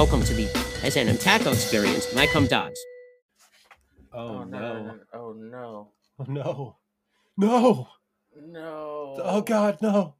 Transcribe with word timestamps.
Welcome 0.00 0.24
to 0.24 0.32
the 0.32 0.44
S&M 0.82 1.18
Taco 1.18 1.52
Experience. 1.52 2.14
My 2.14 2.26
come 2.26 2.46
dogs. 2.46 2.80
Oh, 4.14 4.44
no. 4.44 4.96
Oh 5.12 5.34
no. 5.34 5.88
Oh 6.18 6.24
no. 6.26 6.76
No. 7.36 7.88
No. 8.34 9.20
Oh 9.22 9.42
god, 9.42 9.76
no. 9.82 10.14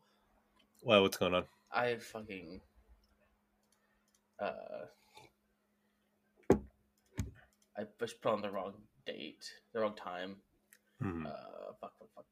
Well, 0.83 1.01
what's 1.01 1.17
going 1.17 1.33
on? 1.33 1.45
I 1.73 1.97
fucking 1.97 2.61
uh 4.39 4.85
I 6.51 7.85
just 7.99 8.21
put 8.21 8.33
on 8.33 8.43
the 8.43 8.51
wrong 8.51 8.75
date, 9.07 9.51
the 9.73 9.81
wrong 9.81 9.95
time. 9.97 10.37
Hmm. 11.01 11.25
Uh 11.25 11.31
fuck 11.81 11.95
fuck 11.99 12.09
fuck. 12.15 12.27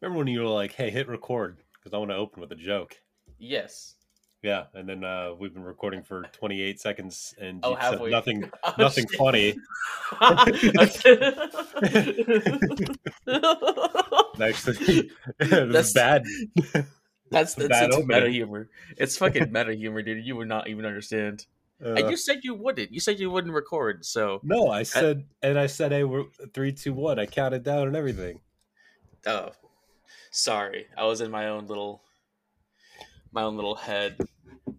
Remember 0.00 0.18
when 0.18 0.26
you 0.26 0.40
were 0.40 0.48
like, 0.48 0.72
"Hey, 0.72 0.90
hit 0.90 1.06
record 1.06 1.58
because 1.74 1.94
I 1.94 1.98
want 1.98 2.10
to 2.10 2.16
open 2.16 2.40
with 2.40 2.50
a 2.50 2.56
joke." 2.56 2.96
Yes. 3.38 3.94
Yeah, 4.42 4.64
and 4.74 4.88
then 4.88 5.02
uh, 5.02 5.32
we've 5.38 5.52
been 5.52 5.64
recording 5.64 6.02
for 6.04 6.22
28 6.32 6.80
seconds, 6.80 7.34
and 7.40 7.58
Oh, 7.64 7.74
have 7.74 7.94
said 7.94 8.00
we? 8.02 8.10
nothing, 8.10 8.48
Oh, 8.64 8.74
nothing 8.78 9.06
shit. 9.10 9.18
funny. 9.18 9.56
Actually, 14.40 15.10
That's- 15.38 15.92
bad. 15.92 16.24
That's 17.30 17.54
that's 17.54 17.68
bad 17.68 17.90
it's 17.92 18.06
meta 18.06 18.30
humor. 18.30 18.70
It's 18.96 19.18
fucking 19.18 19.52
meta 19.52 19.74
humor, 19.74 20.00
dude. 20.00 20.24
You 20.24 20.34
would 20.36 20.48
not 20.48 20.66
even 20.68 20.86
understand. 20.86 21.44
and 21.78 22.04
Uh, 22.04 22.08
you 22.08 22.16
said 22.16 22.38
you 22.42 22.54
wouldn't. 22.54 22.90
You 22.90 23.00
said 23.00 23.20
you 23.20 23.30
wouldn't 23.30 23.52
record. 23.52 24.06
So, 24.06 24.40
no, 24.42 24.68
I 24.70 24.82
said, 24.82 25.26
and 25.42 25.58
I 25.58 25.66
said, 25.66 25.92
"Hey, 25.92 26.04
we're 26.04 26.24
three, 26.54 26.72
two, 26.72 26.94
one." 26.94 27.18
I 27.18 27.26
counted 27.26 27.64
down 27.64 27.86
and 27.86 27.94
everything. 27.96 28.40
oh, 29.26 29.50
sorry. 30.30 30.86
I 30.96 31.04
was 31.04 31.20
in 31.20 31.30
my 31.30 31.48
own 31.48 31.66
little, 31.66 32.02
my 33.32 33.42
own 33.42 33.56
little 33.56 33.74
head. 33.76 34.16
You 34.66 34.76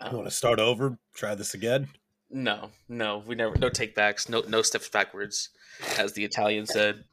Um, 0.00 0.14
want 0.16 0.26
to 0.28 0.30
start 0.34 0.60
over? 0.60 0.98
Try 1.14 1.34
this 1.34 1.54
again. 1.54 1.88
No, 2.30 2.70
no, 2.88 3.18
we 3.26 3.34
never. 3.34 3.56
No 3.56 3.68
take 3.68 3.94
backs. 3.94 4.28
No, 4.28 4.42
no 4.42 4.62
steps 4.62 4.88
backwards, 4.88 5.48
as 5.98 6.12
the 6.12 6.24
Italian 6.24 6.66
said. 6.66 7.04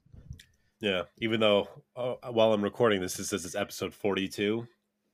Yeah, 0.81 1.03
even 1.19 1.39
though 1.39 1.69
uh, 1.95 2.15
while 2.31 2.51
I'm 2.53 2.61
recording 2.63 3.01
this, 3.01 3.17
it 3.17 3.25
says 3.25 3.45
it's 3.45 3.55
episode 3.55 3.93
42, 3.93 4.67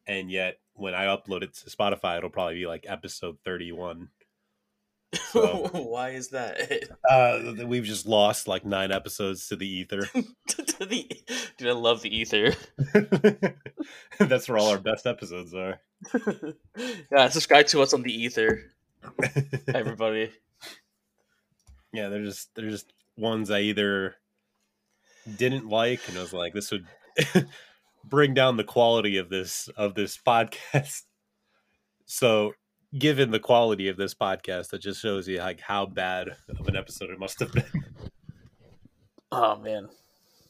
and 0.08 0.30
yet 0.32 0.58
when 0.74 0.96
I 0.96 1.06
upload 1.06 1.44
it 1.44 1.54
to 1.54 1.70
Spotify, 1.70 2.18
it'll 2.18 2.32
probably 2.32 2.56
be 2.56 2.66
like 2.68 2.86
episode 2.88 3.38
31. 3.46 4.10
So- 5.14 5.68
Why 5.74 6.10
is 6.12 6.30
that? 6.30 6.90
Uh, 7.10 7.66
we've 7.66 7.84
just 7.84 8.06
lost 8.06 8.48
like 8.48 8.64
nine 8.66 8.92
episodes 8.92 9.48
to 9.50 9.56
the 9.58 9.68
ether. 9.68 10.08
To 10.48 10.86
the- 10.86 11.10
Dude, 11.58 11.68
I 11.70 11.74
love 11.74 12.02
the 12.02 12.16
ether. 12.16 12.54
That's 14.20 14.48
where 14.48 14.58
all 14.58 14.70
our 14.70 14.80
best 14.80 15.06
episodes 15.06 15.54
are. 15.54 15.80
yeah, 17.12 17.28
subscribe 17.30 17.68
to 17.68 17.82
us 17.82 17.94
on 17.94 18.02
the 18.04 18.14
ether, 18.14 18.72
everybody. 19.74 20.32
yeah, 21.94 22.10
they're 22.10 22.24
just 22.24 22.54
they're 22.56 22.70
just 22.70 22.92
ones 23.18 23.52
I 23.52 23.60
either 23.62 24.16
didn't 25.38 25.68
like, 25.68 26.08
and 26.08 26.18
I 26.18 26.22
was 26.22 26.34
like, 26.34 26.54
this 26.54 26.72
would 26.72 26.86
bring 28.04 28.34
down 28.34 28.58
the 28.58 28.64
quality 28.64 29.18
of 29.18 29.30
this 29.30 29.68
of 29.78 29.94
this 29.96 30.18
podcast. 30.18 31.04
So, 32.06 32.54
given 32.98 33.32
the 33.32 33.40
quality 33.40 33.88
of 33.88 33.98
this 33.98 34.14
podcast, 34.14 34.70
that 34.70 34.82
just 34.82 35.02
shows 35.02 35.28
you 35.28 35.40
like 35.40 35.60
how 35.60 35.86
bad 35.86 36.30
of 36.60 36.68
an 36.68 36.76
episode 36.76 37.10
it 37.10 37.20
must 37.20 37.40
have 37.40 37.52
been. 37.52 37.86
Oh 39.32 39.56
man. 39.58 39.88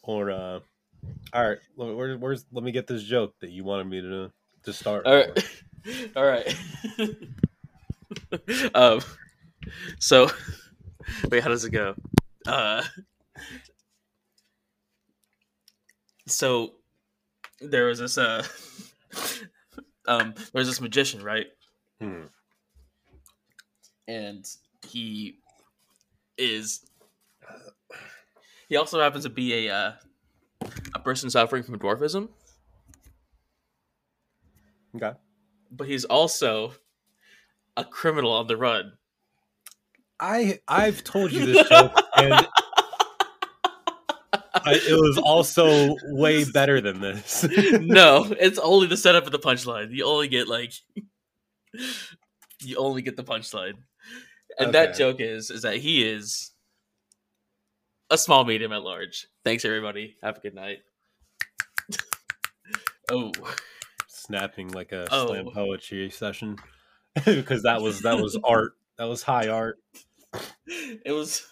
Or, 0.04 0.32
uh, 0.32 0.60
all 1.34 1.50
right, 1.50 1.60
where, 1.76 2.18
where's 2.18 2.46
let 2.52 2.64
me 2.64 2.72
get 2.72 2.88
this 2.88 3.04
joke 3.04 3.36
that 3.40 3.52
you 3.52 3.64
wanted 3.64 3.88
me 3.88 4.02
to 4.02 4.32
to 4.64 4.74
start. 4.74 5.06
All 5.06 5.16
right. 5.16 5.48
All 6.16 6.24
right. 6.24 6.56
um. 8.76 9.02
So, 10.00 10.30
wait. 11.32 11.42
How 11.42 11.50
does 11.50 11.66
it 11.66 11.72
go? 11.72 11.96
Uh. 12.46 12.84
So, 16.28 16.74
there 17.62 17.86
was 17.86 18.00
this 18.00 18.18
uh. 18.18 18.46
Um. 20.08 20.34
there 20.36 20.60
was 20.60 20.68
this 20.68 20.82
magician, 20.82 21.24
right? 21.24 21.48
Hmm. 22.02 22.24
and 24.08 24.44
he 24.88 25.38
is 26.36 26.84
he 28.70 28.76
also 28.76 29.00
happens 29.00 29.24
to 29.24 29.30
be 29.30 29.68
a 29.68 29.74
uh, 29.74 29.92
a 30.96 31.00
person 31.00 31.30
suffering 31.30 31.62
from 31.62 31.78
dwarfism 31.78 32.30
Okay. 34.96 35.12
but 35.72 35.88
he's 35.88 36.04
also 36.06 36.74
a 37.78 37.86
criminal 37.86 38.32
on 38.32 38.48
the 38.48 38.58
run 38.58 38.94
I 40.20 40.60
I've 40.68 41.04
told 41.04 41.32
you 41.32 41.46
this 41.46 41.68
joke, 41.70 41.94
and 42.18 42.48
I, 44.54 44.74
it 44.74 44.94
was 45.00 45.18
also 45.18 45.96
way 46.04 46.44
better 46.46 46.80
than 46.82 47.00
this. 47.02 47.44
no 47.80 48.26
it's 48.40 48.60
only 48.60 48.88
the 48.88 48.98
setup 48.98 49.26
of 49.26 49.32
the 49.32 49.40
punchline 49.40 49.92
you 49.92 50.06
only 50.06 50.28
get 50.28 50.48
like 50.48 50.74
you 52.62 52.76
only 52.78 53.02
get 53.02 53.16
the 53.16 53.24
punchline 53.24 53.74
and 54.60 54.74
that 54.74 54.96
joke 54.96 55.18
is 55.20 55.50
is 55.50 55.62
that 55.62 55.78
he 55.78 56.04
is 56.04 56.52
a 58.10 58.18
small 58.18 58.44
medium 58.44 58.72
at 58.74 58.82
large 58.84 59.28
thanks 59.46 59.64
everybody 59.66 60.18
have 60.22 60.38
a 60.38 60.42
good 60.42 60.54
night 60.56 60.80
oh 63.12 63.32
Snapping 64.08 64.70
like 64.72 64.92
a 64.92 65.08
Oh. 65.12 65.28
slam 65.28 65.48
poetry 65.54 66.10
session 66.10 66.58
because 67.26 67.64
that 67.64 67.82
was 67.82 68.02
that 68.02 68.18
was 68.20 68.38
art. 68.44 68.74
That 68.98 69.06
was 69.06 69.24
high 69.24 69.48
art. 69.50 69.80
it 70.68 71.12
was 71.12 71.46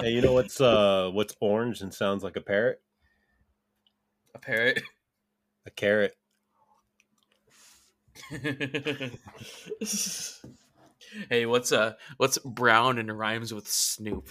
Hey, 0.00 0.10
you 0.12 0.20
know 0.22 0.32
what's 0.32 0.60
uh 0.60 1.10
what's 1.12 1.34
orange 1.40 1.80
and 1.82 1.92
sounds 1.92 2.22
like 2.22 2.36
a 2.36 2.40
parrot? 2.40 2.80
a 4.34 4.38
parrot. 4.38 4.82
A 5.66 5.70
carrot. 5.70 6.16
hey, 11.28 11.46
what's 11.46 11.72
uh 11.72 11.94
what's 12.16 12.38
brown 12.38 12.98
and 12.98 13.16
rhymes 13.18 13.52
with 13.54 13.68
Snoop? 13.68 14.30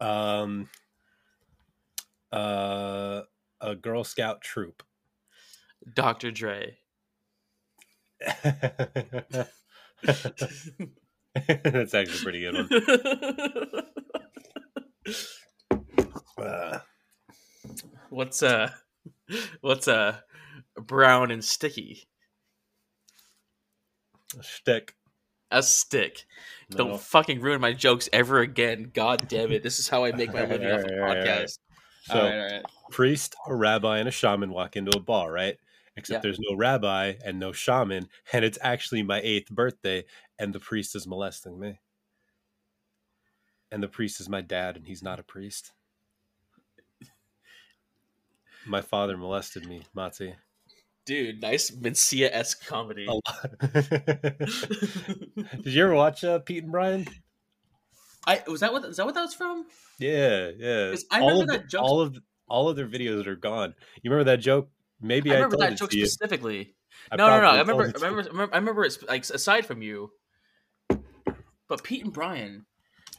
Um. 0.00 0.68
Uh, 2.30 3.22
a 3.60 3.74
Girl 3.74 4.04
Scout 4.04 4.40
troop. 4.42 4.82
Dr. 5.94 6.30
Dre. 6.30 6.78
That's 8.42 9.54
actually 11.94 12.02
a 12.02 12.22
pretty 12.22 12.40
good 12.40 12.54
one. 12.54 12.68
Uh, 16.38 16.78
what's 18.10 18.42
uh 18.44 18.70
what's 19.60 19.88
uh 19.88 20.18
brown 20.88 21.30
and 21.30 21.44
sticky? 21.44 22.08
A 24.38 24.42
stick. 24.42 24.94
A 25.50 25.62
stick. 25.62 26.26
Don't 26.70 27.00
fucking 27.00 27.40
ruin 27.40 27.60
my 27.60 27.72
jokes 27.72 28.08
ever 28.12 28.40
again. 28.40 28.90
God 28.92 29.28
damn 29.28 29.52
it. 29.52 29.62
This 29.62 29.78
is 29.78 29.88
how 29.88 30.04
I 30.04 30.12
make 30.12 30.32
my 30.34 30.44
living 30.44 30.66
off 30.66 30.80
a 30.80 30.84
Alright, 30.92 30.92
alright, 30.98 31.26
alright. 31.26 31.26
podcast. 31.46 31.58
So, 32.02 32.14
all 32.14 32.24
right, 32.26 32.34
all 32.38 32.50
right. 32.56 32.64
priest, 32.90 33.36
a 33.46 33.54
rabbi, 33.54 33.98
and 33.98 34.08
a 34.08 34.12
shaman 34.12 34.50
walk 34.50 34.76
into 34.76 34.96
a 34.96 35.00
bar, 35.00 35.32
right? 35.32 35.56
Except 35.96 36.18
Yeah. 36.18 36.20
there's 36.22 36.38
no 36.40 36.56
rabbi 36.56 37.14
and 37.24 37.38
no 37.38 37.52
shaman, 37.52 38.08
and 38.32 38.44
it's 38.44 38.58
actually 38.60 39.02
my 39.02 39.20
eighth 39.22 39.50
birthday, 39.50 40.04
and 40.38 40.54
the 40.54 40.60
priest 40.60 40.94
is 40.94 41.06
molesting 41.06 41.58
me. 41.58 41.80
And 43.70 43.82
the 43.82 43.88
priest 43.88 44.20
is 44.20 44.28
my 44.28 44.40
dad, 44.40 44.76
and 44.76 44.86
he's 44.86 45.02
not 45.02 45.18
a 45.20 45.22
priest. 45.22 45.72
My 48.66 48.80
father 48.82 49.16
molested 49.16 49.66
me, 49.66 49.82
Matzi. 49.96 50.34
Dude, 51.08 51.40
nice 51.40 51.70
Mencia 51.70 52.28
esque 52.30 52.66
comedy. 52.66 53.06
A 53.06 53.12
lot. 53.12 53.22
Did 55.62 55.72
you 55.72 55.82
ever 55.82 55.94
watch 55.94 56.22
uh, 56.22 56.40
Pete 56.40 56.64
and 56.64 56.70
Brian? 56.70 57.06
I 58.26 58.42
was 58.46 58.60
that 58.60 58.74
what 58.74 58.84
is 58.84 58.98
that 58.98 59.06
what 59.06 59.14
that 59.14 59.22
was 59.22 59.32
from? 59.32 59.64
Yeah, 59.98 60.50
yeah. 60.54 60.94
I 61.10 61.20
all 61.20 61.28
remember 61.30 61.54
of 61.54 61.60
that 61.60 61.70
joke- 61.70 61.82
all 61.82 62.02
of 62.02 62.18
all 62.46 62.68
of 62.68 62.76
their 62.76 62.86
videos 62.86 63.26
are 63.26 63.36
gone. 63.36 63.74
You 64.02 64.10
remember 64.10 64.30
that 64.32 64.40
joke? 64.40 64.68
Maybe 65.00 65.30
I 65.30 65.36
I, 65.36 65.36
remember 65.36 65.56
that 65.56 65.78
joke 65.78 65.92
specifically. 65.92 66.74
I 67.10 67.16
no, 67.16 67.26
no, 67.28 67.40
no. 67.40 67.46
I 67.48 67.60
remember, 67.60 67.84
I 67.84 67.86
remember, 67.86 68.20
I 68.20 68.26
remember, 68.26 68.54
I 68.54 68.58
remember 68.58 68.84
it's 68.84 69.02
like 69.02 69.24
aside 69.30 69.64
from 69.64 69.80
you, 69.80 70.10
but 71.68 71.82
Pete 71.82 72.04
and 72.04 72.12
Brian. 72.12 72.66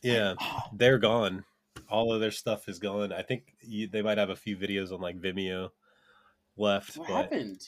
Yeah, 0.03 0.35
they're 0.75 0.99
gone. 0.99 1.43
All 1.89 2.13
of 2.13 2.21
their 2.21 2.29
stuff 2.29 2.69
is 2.69 2.77
gone. 2.77 3.11
I 3.11 3.23
think 3.23 3.55
you, 3.61 3.87
they 3.87 4.03
might 4.03 4.19
have 4.19 4.29
a 4.29 4.35
few 4.35 4.57
videos 4.57 4.91
on 4.91 5.01
like 5.01 5.19
Vimeo 5.19 5.69
left, 6.55 6.97
What 6.97 7.09
happened? 7.09 7.61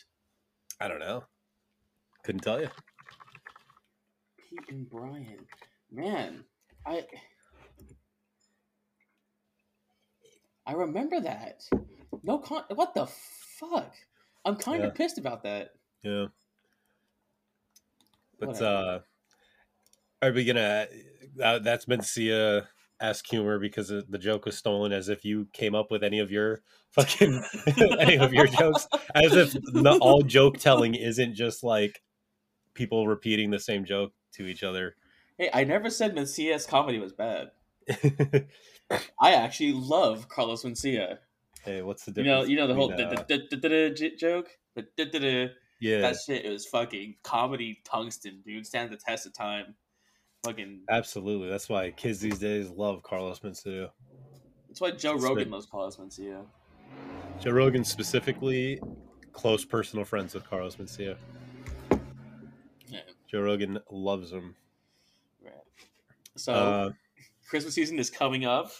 I 0.82 0.88
don't 0.88 1.00
know. 1.00 1.24
Couldn't 2.24 2.42
tell 2.42 2.60
you. 2.60 2.70
Pete 4.50 4.60
and 4.70 4.90
Brian. 4.90 5.46
Man, 5.92 6.44
I 6.86 7.06
I 10.66 10.74
remember 10.74 11.20
that. 11.22 11.64
No 12.24 12.40
con. 12.40 12.64
What 12.74 12.94
the 12.94 13.06
fuck? 13.08 13.94
I'm 14.46 14.56
kind 14.56 14.84
of 14.84 14.90
Yeah. 14.92 14.98
pissed 14.98 15.18
about 15.18 15.44
that. 15.44 15.74
Yeah. 16.04 16.28
But 18.40 18.50
Whatever. 18.50 18.66
uh 18.66 19.00
are 20.24 20.32
we 20.32 20.46
gonna 20.46 20.88
uh, 21.44 21.60
that's 21.60 21.86
Mencia 21.86 22.68
ask 23.02 23.26
humor 23.28 23.60
because 23.60 23.90
the 23.90 24.06
the 24.08 24.18
joke 24.18 24.46
was 24.46 24.58
stolen 24.58 24.92
as 24.92 25.10
if 25.10 25.26
you 25.26 25.48
came 25.54 25.76
up 25.76 25.92
with 25.92 26.04
any 26.04 26.20
of 26.20 26.32
your 26.32 26.62
fucking 26.92 27.44
any 28.00 28.18
of 28.18 28.34
your 28.34 28.48
jokes 28.48 28.88
as 29.16 29.34
if 29.34 29.54
the, 29.54 29.98
all 30.02 30.22
joke 30.22 30.58
telling 30.58 30.94
isn't 30.96 31.34
just 31.34 31.64
like 31.64 32.02
people 32.74 33.08
repeating 33.08 33.50
the 33.50 33.60
same 33.60 33.86
joke 33.86 34.14
to 34.34 34.46
each 34.46 34.64
other 34.64 34.96
Hey, 35.42 35.50
I 35.52 35.64
never 35.64 35.90
said 35.90 36.16
Mencia's 36.16 36.68
comedy 36.68 37.00
was 37.00 37.14
bad. 37.14 37.50
I 39.20 39.34
actually 39.34 39.74
love 39.74 40.30
Carlos 40.30 40.64
Mencia. 40.64 41.18
hey 41.64 41.82
what's 41.82 42.06
the 42.06 42.12
difference 42.12 42.28
You 42.28 42.32
know, 42.32 42.44
you 42.44 42.56
know 42.58 42.68
the 42.68 42.76
whole 42.76 42.90
joke. 42.90 43.28
The 43.28 44.88
yeah 45.80 46.02
That 46.02 46.18
shit 46.24 46.48
was 46.48 46.68
fucking 46.68 47.16
comedy 47.24 47.82
tungsten, 47.84 48.44
dude. 48.46 48.68
Stand 48.68 48.92
the 48.92 48.98
test 48.98 49.26
of 49.26 49.34
time. 49.34 49.74
Fucking. 50.44 50.80
absolutely 50.90 51.50
that's 51.50 51.70
why 51.70 51.92
kids 51.92 52.20
these 52.20 52.40
days 52.40 52.70
love 52.72 53.04
carlos 53.04 53.40
mencia 53.42 53.90
That's 54.68 54.82
why 54.82 54.90
Joe 54.92 55.14
It's 55.16 55.24
Rogan 55.24 55.44
been- 55.44 55.52
loves 55.52 55.68
Carlos 55.68 55.98
Mencia. 55.98 56.44
joe 57.40 57.52
rogan 57.52 57.84
specifically 57.84 58.82
close 59.34 59.64
personal 59.64 60.04
friends 60.04 60.34
with 60.34 60.44
carlos 60.50 60.78
mencia 60.78 61.16
Yeah. 62.88 63.02
joe 63.30 63.42
rogan 63.42 63.80
loves 63.92 64.32
him 64.32 64.56
Right. 65.44 65.54
So 66.38 66.54
uh, 66.54 66.90
Christmas 67.48 67.74
season 67.76 68.00
is 68.00 68.10
coming 68.10 68.46
up. 68.46 68.72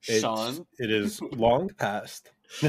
Sean, 0.00 0.66
It 0.78 0.90
is 0.90 1.20
long 1.20 1.68
past. 1.78 2.28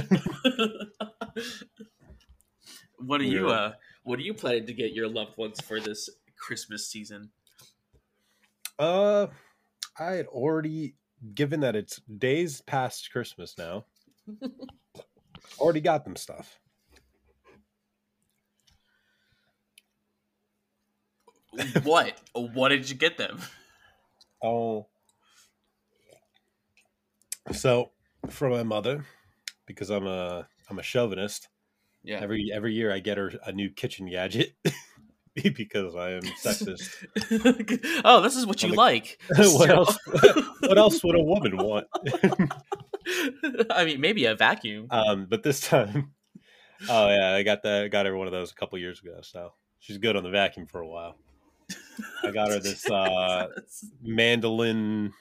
what 2.97 3.19
are 3.19 3.25
you 3.25 3.49
uh 3.49 3.73
what 4.03 4.19
are 4.19 4.21
you 4.21 4.33
planning 4.33 4.65
to 4.67 4.73
get 4.73 4.93
your 4.93 5.07
loved 5.09 5.35
ones 5.37 5.59
for 5.61 5.79
this 5.79 6.09
Christmas 6.37 6.87
season? 6.87 7.31
Uh, 8.79 9.27
I 9.99 10.11
had 10.13 10.27
already, 10.27 10.95
given 11.33 11.59
that 11.61 11.75
it's 11.75 12.01
days 12.17 12.61
past 12.61 13.11
Christmas 13.11 13.55
now, 13.57 13.85
already 15.59 15.81
got 15.81 16.05
them 16.05 16.15
stuff. 16.15 16.59
what? 21.83 22.13
What 22.33 22.69
did 22.69 22.89
you 22.89 22.95
get 22.95 23.17
them? 23.17 23.39
Oh, 24.41 24.87
so 27.51 27.91
for 28.29 28.49
my 28.49 28.63
mother, 28.63 29.05
because 29.65 29.89
I'm 29.89 30.07
a 30.07 30.47
I'm 30.69 30.79
a 30.79 30.83
chauvinist. 30.83 31.49
Yeah. 32.03 32.19
Every 32.21 32.51
every 32.53 32.73
year 32.73 32.91
I 32.91 32.99
get 32.99 33.17
her 33.17 33.31
a 33.45 33.51
new 33.51 33.69
kitchen 33.69 34.09
gadget 34.09 34.53
because 35.55 35.95
I 35.95 36.11
am 36.11 36.21
sexist. 36.21 37.05
oh, 38.05 38.21
this 38.21 38.35
is 38.35 38.45
what 38.45 38.61
you 38.61 38.69
I'm 38.69 38.73
a- 38.73 38.77
like. 38.77 39.19
what 39.35 39.69
else? 39.69 39.97
What 40.59 40.77
else 40.77 41.03
would 41.03 41.15
a 41.15 41.23
woman 41.23 41.57
want? 41.57 41.87
I 43.71 43.85
mean, 43.85 43.99
maybe 43.99 44.25
a 44.25 44.35
vacuum. 44.35 44.87
Um, 44.91 45.25
but 45.27 45.41
this 45.41 45.61
time, 45.61 46.11
oh 46.87 47.09
yeah, 47.09 47.33
I 47.33 47.41
got 47.43 47.63
that. 47.63 47.89
Got 47.91 48.05
her 48.05 48.15
one 48.15 48.27
of 48.27 48.33
those 48.33 48.51
a 48.51 48.55
couple 48.55 48.77
years 48.77 49.01
ago. 49.01 49.19
So 49.21 49.53
she's 49.79 49.97
good 49.97 50.15
on 50.15 50.23
the 50.23 50.29
vacuum 50.29 50.67
for 50.67 50.81
a 50.81 50.87
while. 50.87 51.15
I 52.23 52.31
got 52.31 52.49
her 52.49 52.59
this 52.59 52.87
uh, 52.89 53.47
mandolin, 54.03 55.13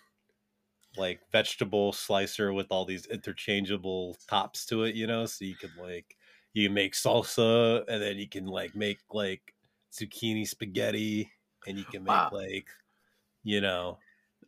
like 0.99 1.21
vegetable 1.31 1.93
slicer 1.93 2.53
with 2.53 2.67
all 2.71 2.85
these 2.85 3.07
interchangeable 3.07 4.17
tops 4.29 4.67
to 4.67 4.83
it. 4.85 4.95
You 4.95 5.07
know, 5.07 5.25
so 5.25 5.47
you 5.47 5.55
can 5.55 5.71
like 5.81 6.17
you 6.53 6.67
can 6.69 6.75
make 6.75 6.93
salsa, 6.93 7.83
and 7.89 8.03
then 8.03 8.19
you 8.19 8.29
can 8.29 8.45
like 8.45 8.77
make 8.77 8.99
like 9.11 9.55
zucchini 9.93 10.47
spaghetti, 10.47 11.31
and 11.67 11.79
you 11.79 11.85
can 11.85 12.03
make 12.05 12.11
Wow. 12.11 12.31
like 12.33 12.67
you 13.45 13.61
know 13.61 13.99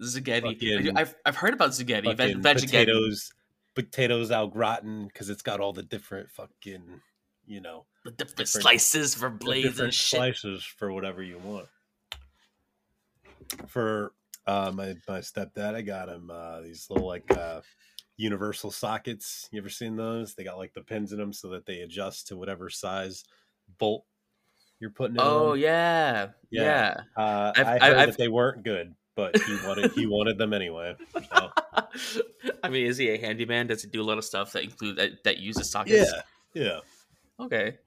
fucking- 0.01 0.97
I've, 0.97 1.15
I've 1.25 1.37
heard 1.37 1.55
about 1.55 1.71
Zaghetti. 1.71 2.07
fucking 2.17 2.43
Veg- 2.43 2.61
potatoes, 2.63 3.33
potatoes 3.75 4.31
au 4.33 4.47
gratin 4.49 5.07
because 5.07 5.31
it's 5.31 5.43
got 5.43 5.61
all 5.61 5.73
the 5.73 5.83
different 5.85 6.31
fucking, 6.31 7.01
you 7.47 7.61
know, 7.61 7.87
The 8.05 8.11
different, 8.11 8.49
slices 8.49 9.15
for 9.15 9.31
blades 9.31 9.79
and 9.81 9.95
shit. 9.95 10.19
slices 10.19 10.65
for 10.65 10.93
whatever 10.93 11.23
you 11.23 11.39
want. 11.39 11.69
For 13.69 14.13
uh, 14.47 14.73
my 14.75 14.95
my 15.09 15.21
stepdad, 15.21 15.75
I 15.75 15.83
got 15.83 16.09
him 16.09 16.31
uh, 16.31 16.61
these 16.61 16.87
little 16.91 17.07
like 17.07 17.31
uh, 17.37 17.61
universal 18.17 18.71
sockets. 18.71 19.49
You 19.53 19.61
ever 19.61 19.69
seen 19.69 19.97
those? 19.97 20.35
They 20.35 20.45
got 20.45 20.59
like 20.59 20.73
the 20.75 20.83
pins 20.83 21.13
in 21.13 21.19
them 21.19 21.33
so 21.33 21.49
that 21.51 21.67
they 21.67 21.81
adjust 21.81 22.29
to 22.29 22.37
whatever 22.37 22.69
size 22.71 23.25
bolt 23.79 24.05
you're 24.85 24.91
putting 24.91 25.17
it 25.17 25.23
Oh 25.23 25.53
on. 25.53 25.59
yeah, 25.59 26.29
yeah. 26.51 26.63
Yeah. 26.63 27.01
Uh, 27.17 27.53
I've- 27.57 27.63
I 27.69 27.79
heard 27.89 27.97
I've- 27.99 28.11
that 28.11 28.19
they 28.19 28.29
weren't 28.29 28.63
good, 28.65 28.95
but 29.17 29.41
he 29.41 29.55
wanted 29.67 29.93
he 29.93 30.07
wanted 30.07 30.37
them 30.37 30.53
anyway. 30.53 30.95
So. 31.15 31.51
I 32.63 32.69
mean, 32.69 32.87
is 32.87 32.99
he 32.99 33.09
a 33.09 33.19
handyman? 33.19 33.67
Does 33.69 33.83
he 33.83 33.89
do 33.89 34.03
a 34.03 34.05
lot 34.05 34.19
of 34.19 34.25
stuff 34.25 34.53
that 34.53 34.63
include 34.65 34.97
that, 34.97 35.25
that 35.25 35.39
uses 35.39 35.71
sockets? 35.71 36.13
Yeah, 36.53 36.63
yeah. 36.63 37.45
Okay. 37.45 37.79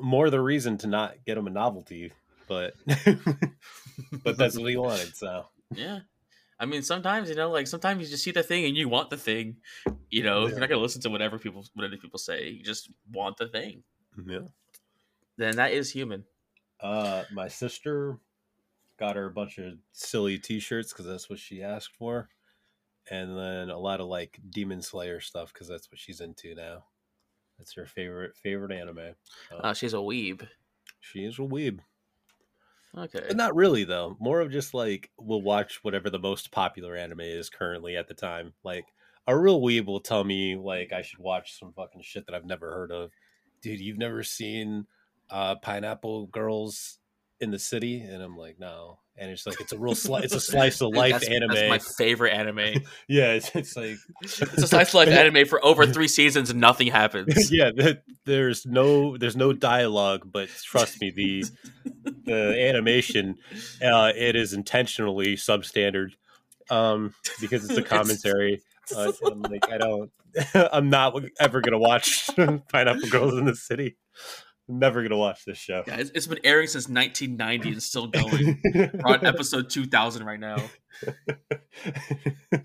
More 0.00 0.30
the 0.30 0.40
reason 0.40 0.78
to 0.78 0.86
not 0.86 1.16
get 1.26 1.36
him 1.36 1.48
a 1.48 1.50
novelty, 1.50 2.12
but 2.46 2.74
but 4.24 4.36
that's 4.38 4.56
what 4.56 4.70
he 4.70 4.76
wanted. 4.76 5.16
So 5.16 5.46
Yeah. 5.74 6.00
I 6.60 6.66
mean, 6.66 6.82
sometimes 6.82 7.28
you 7.28 7.34
know, 7.34 7.50
like 7.50 7.66
sometimes 7.66 8.02
you 8.04 8.08
just 8.08 8.22
see 8.22 8.30
the 8.30 8.42
thing 8.44 8.66
and 8.66 8.76
you 8.76 8.88
want 8.88 9.10
the 9.10 9.16
thing. 9.16 9.56
You 10.10 10.22
know, 10.22 10.42
Yeah. 10.44 10.50
you're 10.50 10.60
not 10.60 10.68
gonna 10.68 10.80
listen 10.80 11.02
to 11.02 11.10
whatever 11.10 11.38
people 11.38 11.64
whatever 11.74 11.96
people 11.96 12.18
say. 12.20 12.50
You 12.50 12.62
just 12.62 12.90
want 13.12 13.36
the 13.38 13.48
thing. 13.48 13.82
yeah. 14.26 14.40
Then 15.40 15.56
that 15.56 15.72
is 15.72 15.90
human. 15.90 16.24
Uh, 16.80 17.24
my 17.32 17.48
sister 17.48 18.18
got 18.98 19.16
her 19.16 19.24
a 19.24 19.30
bunch 19.30 19.56
of 19.56 19.72
silly 19.92 20.38
T-shirts 20.38 20.92
because 20.92 21.06
that's 21.06 21.30
what 21.30 21.38
she 21.38 21.62
asked 21.62 21.96
for, 21.96 22.28
and 23.10 23.34
then 23.38 23.70
a 23.70 23.78
lot 23.78 24.00
of 24.00 24.06
like 24.08 24.38
Demon 24.50 24.82
Slayer 24.82 25.18
stuff 25.18 25.50
because 25.50 25.66
that's 25.66 25.90
what 25.90 25.98
she's 25.98 26.20
into 26.20 26.54
now. 26.54 26.84
That's 27.56 27.72
her 27.72 27.86
favorite 27.86 28.36
favorite 28.36 28.70
anime. 28.72 29.14
So, 29.48 29.56
Uh, 29.56 29.72
she's 29.72 29.94
a 29.94 29.96
weeb. 29.96 30.46
she 31.00 31.24
is 31.24 31.38
a 31.38 31.42
weeb, 31.42 31.80
Okay. 32.94 33.24
but 33.28 33.36
not 33.36 33.54
really 33.56 33.84
though. 33.84 34.18
More 34.20 34.42
of 34.42 34.50
just 34.52 34.74
like 34.74 35.10
we'll 35.16 35.40
watch 35.40 35.82
whatever 35.82 36.10
the 36.10 36.18
most 36.18 36.50
popular 36.50 36.96
anime 36.96 37.20
is 37.20 37.48
currently 37.48 37.96
at 37.96 38.08
the 38.08 38.14
time. 38.14 38.52
Like 38.62 38.84
a 39.26 39.38
real 39.38 39.62
weeb 39.62 39.86
will 39.86 40.00
tell 40.00 40.22
me 40.24 40.54
like 40.56 40.92
I 40.92 41.00
should 41.00 41.18
watch 41.20 41.58
some 41.58 41.72
fucking 41.72 42.02
shit 42.02 42.26
that 42.26 42.34
I've 42.34 42.44
never 42.44 42.70
heard 42.70 42.92
of. 42.92 43.10
Dude, 43.62 43.80
you've 43.80 43.96
never 43.98 44.22
seen 44.22 44.86
uh 45.30 45.56
Pineapple 45.56 46.26
Girls 46.26 46.98
in 47.40 47.50
the 47.50 47.58
City? 47.58 48.00
And 48.00 48.22
I'm 48.22 48.36
like, 48.36 48.58
no. 48.58 48.98
And 49.16 49.30
it's 49.30 49.46
like 49.46 49.60
it's 49.60 49.72
a 49.72 49.78
real 49.78 49.94
sli- 49.94 50.22
it's 50.22 50.34
a 50.34 50.40
slice 50.40 50.80
of 50.80 50.90
life 50.94 51.12
that's, 51.12 51.28
anime. 51.28 51.54
That's 51.54 51.68
my 51.68 51.78
favorite 51.78 52.32
anime. 52.32 52.58
yeah, 53.08 53.32
it's, 53.32 53.50
it's 53.54 53.76
like 53.76 53.96
it's 54.22 54.40
a 54.40 54.66
slice 54.66 54.88
of 54.88 54.94
life 54.94 55.08
anime 55.10 55.46
for 55.46 55.62
over 55.64 55.86
three 55.86 56.08
seasons 56.08 56.48
and 56.48 56.60
nothing 56.60 56.86
happens. 56.86 57.52
yeah, 57.52 57.70
there's 58.24 58.64
no 58.64 59.18
there's 59.18 59.36
no 59.36 59.52
dialogue, 59.52 60.30
but 60.30 60.48
trust 60.48 61.00
me, 61.00 61.10
the 61.10 61.44
the 62.24 62.68
animation 62.68 63.36
uh 63.82 64.12
it 64.14 64.36
is 64.36 64.54
intentionally 64.54 65.36
substandard 65.36 66.12
um 66.70 67.14
because 67.40 67.68
it's 67.68 67.78
a 67.78 67.82
commentary. 67.82 68.62
Uh, 68.96 69.12
I'm 69.26 69.42
like 69.42 69.70
I 69.70 69.76
don't 69.76 70.10
I'm 70.54 70.90
not 70.90 71.14
ever 71.38 71.60
going 71.60 71.72
to 71.72 71.78
watch 71.78 72.30
Pineapple 72.36 73.08
Girls 73.10 73.34
in 73.34 73.44
the 73.44 73.56
City. 73.56 73.96
I'm 74.70 74.78
never 74.78 75.06
to 75.06 75.16
watch 75.16 75.44
this 75.44 75.58
show. 75.58 75.82
Guys, 75.84 76.12
it's 76.14 76.28
been 76.28 76.38
airing 76.44 76.68
since 76.68 76.88
1990 76.88 77.72
and 77.72 77.82
still 77.82 78.06
going. 78.06 78.60
We're 78.72 78.90
on 79.04 79.26
episode 79.26 79.68
2000 79.68 80.24
right 80.24 80.38
now. 80.38 80.58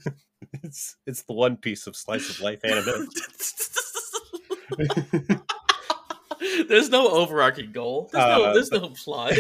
it's 0.64 0.98
it's 1.08 1.24
the 1.24 1.34
one 1.34 1.58
piece 1.58 1.88
of 1.88 1.96
slice 1.96 2.30
of 2.30 2.42
life 2.42 2.60
anime. 2.64 3.08
there's 6.68 6.90
no 6.90 7.10
overarching 7.10 7.72
goal. 7.72 8.10
There's, 8.14 8.24
no, 8.24 8.44
Uh, 8.44 8.54
there's 8.54 8.72
no 8.72 8.90
plot. 8.90 9.34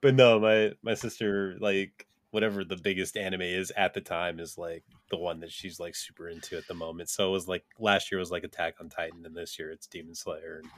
but 0.00 0.16
no, 0.16 0.40
my 0.40 0.72
my 0.82 0.94
sister 0.94 1.56
like 1.60 2.08
whatever 2.32 2.64
the 2.64 2.76
biggest 2.76 3.16
anime 3.16 3.42
is 3.42 3.72
at 3.76 3.94
the 3.94 4.00
time 4.00 4.40
is 4.40 4.58
like 4.58 4.82
the 5.10 5.16
one 5.16 5.38
that 5.40 5.52
she's 5.52 5.78
like 5.78 5.94
super 5.94 6.28
into 6.28 6.56
at 6.56 6.66
the 6.66 6.74
moment. 6.74 7.08
So 7.10 7.28
it 7.28 7.32
was 7.32 7.46
like 7.46 7.64
last 7.78 8.10
year 8.10 8.18
was 8.18 8.32
like 8.32 8.42
Attack 8.42 8.74
on 8.80 8.88
Titan, 8.88 9.24
and 9.24 9.36
this 9.36 9.56
year 9.56 9.70
it's 9.70 9.86
Demon 9.86 10.16
Slayer, 10.16 10.62
and 10.64 10.70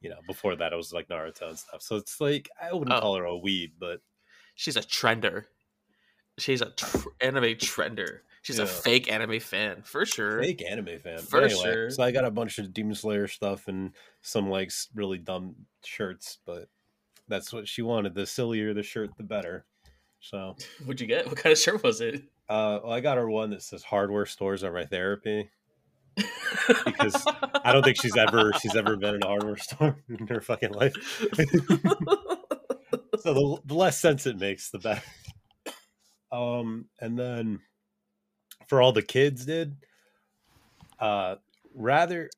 you 0.00 0.10
know 0.10 0.20
before 0.26 0.56
that 0.56 0.72
it 0.72 0.76
was 0.76 0.92
like 0.92 1.08
Naruto 1.08 1.48
and 1.48 1.58
stuff. 1.58 1.82
So 1.82 1.96
it's 1.96 2.20
like 2.20 2.48
I 2.60 2.72
wouldn't 2.72 2.92
Oh. 2.96 3.00
call 3.00 3.16
her 3.16 3.24
a 3.24 3.30
weeb, 3.32 3.72
but 3.78 4.00
She's 4.56 4.76
a 4.76 4.80
trender. 4.80 5.44
She's 6.38 6.60
a 6.60 6.70
tr- 6.70 7.08
anime 7.20 7.54
trender. 7.56 8.20
She's 8.42 8.58
a 8.58 8.66
fake 8.66 9.10
anime 9.10 9.40
fan 9.40 9.82
for 9.82 10.04
sure. 10.06 10.42
fake 10.42 10.62
anime 10.68 10.98
fan. 11.00 11.18
For 11.18 11.42
anyway, 11.42 11.62
sure. 11.62 11.90
So 11.90 12.02
I 12.02 12.10
got 12.10 12.24
a 12.24 12.30
bunch 12.30 12.58
of 12.58 12.72
Demon 12.74 12.94
Slayer 12.94 13.26
stuff 13.28 13.68
and 13.68 13.92
some 14.22 14.48
like 14.50 14.70
really 14.94 15.18
dumb 15.18 15.54
shirts, 15.84 16.38
but 16.46 16.68
that's 17.28 17.52
what 17.52 17.68
she 17.68 17.82
wanted. 17.82 18.14
The 18.14 18.26
sillier 18.26 18.74
the 18.74 18.82
shirt, 18.82 19.10
the 19.16 19.22
better. 19.22 19.64
So 20.20 20.56
What'd 20.84 21.00
you 21.00 21.06
get? 21.06 21.26
What 21.26 21.36
kind 21.36 21.52
of 21.52 21.58
shirt 21.58 21.82
was 21.82 22.00
it? 22.00 22.22
Uh, 22.48 22.80
well, 22.82 22.92
I 22.92 23.00
got 23.00 23.16
her 23.18 23.30
one 23.30 23.50
that 23.50 23.62
says 23.62 23.82
"Hardware 23.82 24.26
stores 24.26 24.64
are 24.64 24.72
my 24.72 24.84
therapy." 24.84 25.48
Because 26.84 27.24
I 27.64 27.72
don't 27.72 27.84
think 27.84 28.00
she's 28.00 28.16
ever 28.16 28.52
she's 28.60 28.76
ever 28.76 28.96
been 28.96 29.16
in 29.16 29.22
a 29.22 29.26
hardware 29.26 29.56
store 29.56 29.96
in 30.08 30.26
her 30.28 30.40
fucking 30.40 30.72
life. 30.72 30.94
so 33.20 33.34
the, 33.34 33.58
the 33.64 33.74
less 33.74 33.98
sense 33.98 34.26
it 34.26 34.38
makes, 34.38 34.70
the 34.70 34.78
better. 34.78 35.02
Um, 36.32 36.86
and 37.00 37.18
then 37.18 37.60
for 38.68 38.80
all 38.80 38.92
the 38.92 39.02
kids 39.02 39.44
did, 39.46 39.76
uh, 40.98 41.36
rather 41.74 42.30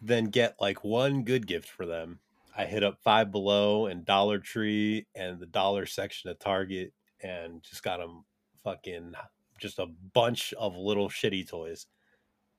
than 0.00 0.26
get 0.26 0.56
like 0.60 0.84
one 0.84 1.24
good 1.24 1.46
gift 1.46 1.68
for 1.68 1.86
them, 1.86 2.20
I 2.56 2.66
hit 2.66 2.84
up 2.84 2.98
Five 3.02 3.32
Below 3.32 3.86
and 3.86 4.04
Dollar 4.04 4.38
Tree 4.38 5.06
and 5.14 5.40
the 5.40 5.46
dollar 5.46 5.86
section 5.86 6.30
at 6.30 6.38
Target 6.38 6.92
and 7.20 7.62
just 7.62 7.82
got 7.82 7.98
them 7.98 8.24
fucking 8.62 9.14
just 9.58 9.78
a 9.78 9.86
bunch 9.86 10.52
of 10.54 10.76
little 10.76 11.08
shitty 11.08 11.48
toys. 11.48 11.86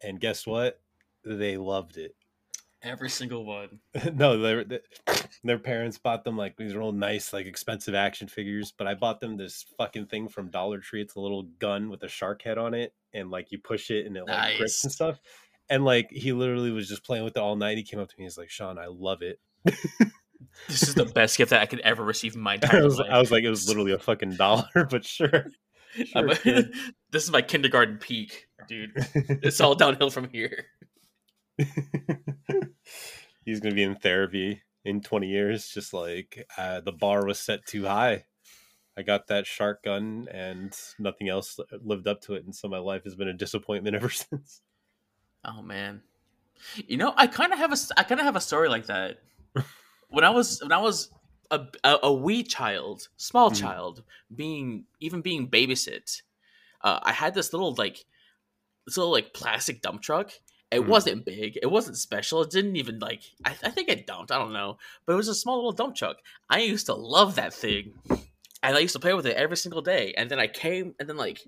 And 0.02 0.20
guess 0.20 0.46
what? 0.46 0.80
They 1.24 1.58
loved 1.58 1.98
it. 1.98 2.16
Every 2.84 3.10
single 3.10 3.46
one. 3.46 3.80
no, 4.14 4.38
they, 4.38 4.64
they, 4.64 4.80
their 5.44 5.58
parents 5.58 5.98
bought 5.98 6.24
them 6.24 6.38
like 6.38 6.56
these 6.56 6.76
real 6.76 6.92
nice, 6.92 7.34
like 7.34 7.48
expensive 7.48 7.96
action 7.96 8.28
figures. 8.28 8.72
But 8.72 8.88
I 8.88 8.94
bought 8.94 9.20
them 9.20 9.38
this 9.38 9.66
fucking 9.78 10.06
thing 10.06 10.28
from 10.28 10.52
Dollar 10.52 10.80
Tree. 10.80 11.02
It's 11.02 11.16
a 11.16 11.20
little 11.20 11.44
gun 11.60 11.90
with 11.90 12.04
a 12.04 12.08
shark 12.08 12.44
head 12.44 12.58
on 12.60 12.74
it, 12.76 12.94
and 13.14 13.32
like 13.32 13.52
you 13.52 13.58
push 13.58 13.90
it 13.90 14.06
and 14.06 14.16
it 14.16 14.26
like 14.28 14.38
Nice. 14.38 14.58
grips 14.58 14.84
and 14.84 14.94
stuff. 14.94 15.20
And 15.68 15.84
like 15.84 16.12
he 16.12 16.32
literally 16.32 16.72
was 16.72 16.88
just 16.88 17.04
playing 17.04 17.24
with 17.24 17.38
it 17.38 17.40
all 17.40 17.56
night. 17.56 17.78
He 17.78 17.84
came 17.84 18.00
up 18.00 18.10
to 18.10 18.16
me, 18.20 18.26
he's 18.26 18.38
like, 18.38 18.52
"Sean, 18.52 18.78
I 18.78 18.86
love 18.86 19.24
it." 19.24 19.40
This 20.68 20.84
is 20.84 20.96
the 20.96 21.06
best 21.06 21.38
gift 21.38 21.52
that 21.52 21.62
I 21.62 21.66
could 21.66 21.80
ever 21.82 22.04
receive 22.04 22.36
in 22.36 22.42
my 22.42 22.60
I 22.72 22.82
was, 22.82 22.98
life. 22.98 23.10
I 23.12 23.20
was 23.20 23.32
like, 23.32 23.44
it 23.44 23.50
was 23.50 23.68
literally 23.68 23.92
a 23.92 24.00
fucking 24.00 24.36
dollar, 24.36 24.68
but 24.90 25.06
sure. 25.06 25.48
Sure, 26.06 26.28
this 27.12 27.24
is 27.24 27.32
my 27.32 27.42
kindergarten 27.42 27.98
peak, 27.98 28.48
dude. 28.68 28.92
It's 29.44 29.62
all 29.62 29.76
downhill 29.76 30.10
from 30.10 30.30
here. 30.30 30.66
He's 33.46 33.60
gonna 33.62 33.76
be 33.76 33.84
in 33.84 33.96
therapy 33.96 34.62
in 34.84 35.02
20 35.02 35.28
years. 35.28 35.70
Just 35.70 35.94
like 35.94 36.46
uh, 36.58 36.82
the 36.82 36.92
bar 36.92 37.26
was 37.26 37.40
set 37.40 37.66
too 37.66 37.86
high. 37.86 38.26
I 38.98 39.04
got 39.04 39.28
that 39.28 39.46
shark 39.46 39.84
gun, 39.84 40.28
and 40.32 40.74
nothing 41.00 41.30
else 41.30 41.60
lived 41.82 42.08
up 42.08 42.22
to 42.22 42.34
it, 42.34 42.46
and 42.46 42.56
so 42.56 42.68
my 42.68 42.78
life 42.80 43.04
has 43.04 43.16
been 43.16 43.28
a 43.28 43.34
disappointment 43.34 43.96
ever 43.96 44.10
since. 44.10 44.62
Oh 45.44 45.62
man, 45.62 46.02
you 46.88 46.98
know, 46.98 47.14
I 47.16 47.28
kind 47.28 47.54
of 47.54 47.60
have 47.60 47.72
a, 47.72 47.78
I 47.98 48.04
kind 48.04 48.20
of 48.20 48.26
have 48.26 48.36
a 48.36 48.42
story 48.42 48.70
like 48.70 48.88
that. 48.88 49.20
When 50.10 50.24
I 50.24 50.30
was, 50.30 50.62
when 50.62 50.72
I 50.72 50.78
was 50.78 51.10
a 51.52 51.68
a, 51.84 52.00
a 52.04 52.14
wee 52.14 52.44
child, 52.44 53.08
small 53.18 53.52
Mhm. 53.52 53.60
child, 53.60 54.04
being 54.36 54.86
even 55.00 55.22
being 55.22 55.50
babysit, 55.50 56.22
uh, 56.82 57.00
I 57.04 57.12
had 57.12 57.34
this 57.34 57.54
little 57.54 57.74
like, 57.76 58.06
this 58.86 58.98
little 58.98 59.12
like 59.12 59.34
plastic 59.34 59.82
dump 59.82 60.02
truck. 60.02 60.32
It 60.72 60.82
Mhm. 60.82 60.88
wasn't 60.88 61.26
big. 61.26 61.58
It 61.62 61.68
wasn't 61.68 61.98
special. 61.98 62.42
It 62.42 62.50
didn't 62.52 62.76
even 62.76 63.00
like. 63.00 63.22
I, 63.46 63.52
I 63.64 63.70
think 63.72 63.88
it 63.90 64.08
dumped. 64.08 64.32
I 64.32 64.38
don't 64.40 64.52
know, 64.54 64.78
but 65.06 65.14
it 65.14 65.18
was 65.18 65.28
a 65.28 65.36
small 65.36 65.56
little 65.58 65.72
dump 65.72 65.96
truck. 65.96 66.18
I 66.50 66.60
used 66.60 66.88
to 66.88 66.96
love 66.96 67.36
that 67.36 67.54
thing, 67.54 67.94
and 68.64 68.76
I 68.76 68.80
used 68.80 68.94
to 68.94 69.00
play 69.00 69.14
with 69.14 69.28
it 69.28 69.38
every 69.38 69.58
single 69.58 69.82
day. 69.82 70.14
And 70.18 70.30
then 70.30 70.40
I 70.40 70.48
came, 70.48 70.96
and 71.00 71.08
then 71.08 71.18
like, 71.18 71.40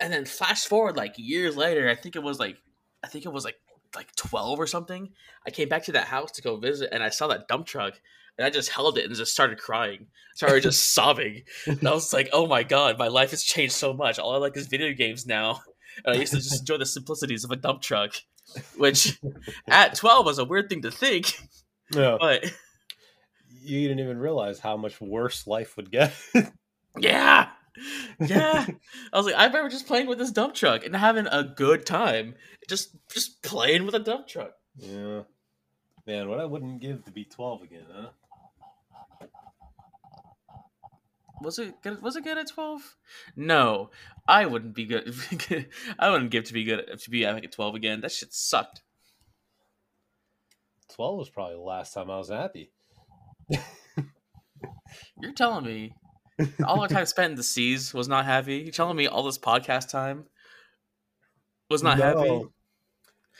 and 0.00 0.12
then 0.12 0.24
flash 0.24 0.64
forward 0.66 0.96
like 0.96 1.14
years 1.16 1.56
later. 1.56 1.88
I 1.88 1.94
think 1.94 2.16
it 2.16 2.22
was 2.22 2.38
like, 2.38 2.58
I 3.02 3.08
think 3.08 3.24
it 3.24 3.32
was 3.32 3.44
like 3.44 3.56
like 3.96 4.14
twelve 4.16 4.58
or 4.60 4.66
something. 4.66 5.10
I 5.46 5.50
came 5.50 5.68
back 5.68 5.84
to 5.84 5.92
that 5.92 6.06
house 6.06 6.32
to 6.32 6.42
go 6.42 6.56
visit, 6.56 6.90
and 6.92 7.02
I 7.02 7.08
saw 7.10 7.26
that 7.28 7.48
dump 7.48 7.66
truck, 7.66 8.00
and 8.38 8.46
I 8.46 8.50
just 8.50 8.70
held 8.70 8.98
it 8.98 9.04
and 9.04 9.14
just 9.14 9.32
started 9.32 9.58
crying. 9.58 10.06
Started 10.34 10.62
just 10.62 10.90
sobbing. 10.94 11.42
And 11.66 11.86
I 11.86 11.92
was 11.92 12.12
like, 12.12 12.28
"Oh 12.32 12.46
my 12.46 12.62
god, 12.62 12.98
my 12.98 13.08
life 13.08 13.30
has 13.30 13.42
changed 13.42 13.74
so 13.74 13.92
much. 13.92 14.18
All 14.18 14.34
I 14.34 14.38
like 14.38 14.56
is 14.56 14.66
video 14.66 14.92
games 14.92 15.26
now." 15.26 15.60
And 16.04 16.16
I 16.16 16.20
used 16.20 16.32
to 16.32 16.38
just 16.38 16.60
enjoy 16.60 16.78
the 16.78 16.86
simplicities 16.86 17.44
of 17.44 17.50
a 17.50 17.56
dump 17.56 17.82
truck, 17.82 18.14
which 18.78 19.20
at 19.68 19.94
twelve 19.94 20.24
was 20.24 20.38
a 20.38 20.44
weird 20.44 20.68
thing 20.70 20.82
to 20.82 20.90
think, 20.90 21.38
No, 21.94 22.16
but 22.20 22.44
you 23.60 23.82
didn't 23.88 24.00
even 24.00 24.18
realize 24.18 24.58
how 24.58 24.76
much 24.78 25.00
worse 25.02 25.46
life 25.46 25.76
would 25.76 25.90
get. 25.92 26.14
yeah, 26.98 27.50
yeah. 28.18 28.66
I 29.12 29.16
was 29.16 29.26
like, 29.26 29.34
I 29.34 29.44
remember 29.46 29.68
just 29.68 29.86
playing 29.86 30.06
with 30.06 30.18
this 30.18 30.32
dump 30.32 30.54
truck 30.54 30.84
and 30.86 30.96
having 30.96 31.26
a 31.26 31.44
good 31.44 31.84
time, 31.84 32.34
just 32.68 32.96
just 33.12 33.42
playing 33.42 33.84
with 33.84 33.94
a 33.94 33.98
dump 34.00 34.26
truck. 34.28 34.52
yeah, 34.76 35.20
man, 36.06 36.28
what 36.30 36.40
I 36.40 36.46
wouldn't 36.46 36.80
give 36.80 37.04
to 37.04 37.10
be 37.10 37.24
12 37.26 37.62
again, 37.62 37.84
huh? 37.92 38.08
Was 41.42 41.58
it 41.58 41.74
good? 41.82 42.00
Was 42.02 42.16
it 42.16 42.24
good 42.24 42.38
at 42.38 42.48
twelve? 42.48 42.96
No, 43.36 43.90
I 44.26 44.46
wouldn't 44.46 44.74
be 44.74 44.86
good. 44.86 45.14
I 45.98 46.10
wouldn't 46.10 46.30
give 46.30 46.44
to 46.44 46.52
be 46.52 46.64
good 46.64 46.98
to 46.98 47.10
be 47.10 47.26
like 47.26 47.44
at 47.44 47.52
twelve 47.52 47.74
again. 47.74 48.00
That 48.00 48.12
shit 48.12 48.32
sucked. 48.32 48.82
12 50.94 51.18
was 51.18 51.30
probably 51.30 51.54
the 51.54 51.60
last 51.62 51.94
time 51.94 52.10
I 52.10 52.18
was 52.18 52.28
happy. 52.28 52.70
You're 55.20 55.32
telling 55.34 55.64
me 55.64 55.94
all 56.66 56.82
the 56.82 56.88
time 56.88 57.06
spent 57.06 57.30
in 57.30 57.36
the 57.36 57.42
seas 57.42 57.94
was 57.94 58.08
not 58.08 58.26
happy. 58.26 58.58
You're 58.58 58.72
telling 58.72 58.96
me 58.96 59.06
all 59.06 59.22
this 59.22 59.38
podcast 59.38 59.88
time 59.88 60.24
was 61.70 61.82
not 61.82 61.98
happy. 61.98 62.42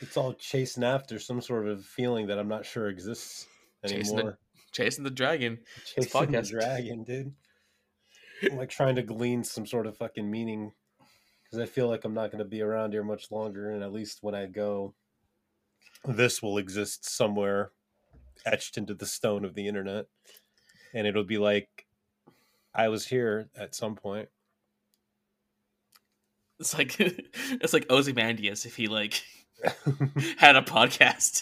It's 0.01 0.17
all 0.17 0.33
chasing 0.33 0.83
after 0.83 1.19
some 1.19 1.41
sort 1.41 1.69
of 1.69 1.85
feeling 1.85 2.29
that 2.29 2.39
I'm 2.39 2.49
not 2.49 2.65
sure 2.65 2.89
exists 2.89 3.47
Chasing 3.87 4.17
it. 4.17 4.21
anymore. 4.21 4.39
Chasing 4.73 5.05
the 5.05 5.11
dragon. 5.11 5.59
Chasing 5.95 6.11
the 6.11 6.27
podcast. 6.27 6.51
dragon, 6.51 7.05
dude. 7.05 7.35
I'm 8.51 8.57
like 8.57 8.71
trying 8.71 8.97
to 8.97 9.03
glean 9.03 9.45
some 9.45 9.67
sort 9.67 9.87
of 9.87 9.97
fucking 9.97 10.31
meaning 10.31 10.73
because 11.45 11.59
I 11.59 11.67
feel 11.67 11.89
like 11.89 12.05
I'm 12.05 12.15
not 12.15 12.31
going 12.31 12.39
to 12.39 12.49
be 12.49 12.63
around 12.63 12.93
here 12.93 13.05
much 13.05 13.31
longer, 13.31 13.71
and 13.71 13.83
at 13.83 13.93
least 13.93 14.19
when 14.23 14.35
I 14.35 14.47
go, 14.47 14.95
this 16.05 16.43
will 16.43 16.59
exist 16.59 17.09
somewhere 17.09 17.73
etched 18.47 18.79
into 18.79 18.95
the 18.95 19.07
stone 19.07 19.45
of 19.45 19.55
the 19.55 19.69
internet, 19.69 20.07
and 20.95 21.07
it'll 21.07 21.25
be 21.25 21.39
like 21.39 21.87
I 22.75 22.89
was 22.89 23.07
here 23.07 23.49
at 23.57 23.75
some 23.75 23.95
point. 23.95 24.29
It's 26.59 26.77
like 26.77 26.99
it's 27.01 27.73
like 27.73 27.91
Ozymandias 27.91 28.65
if 28.65 28.77
he 28.77 28.87
like 28.89 29.23
had 30.39 30.57
a 30.57 30.63
podcast. 30.63 31.41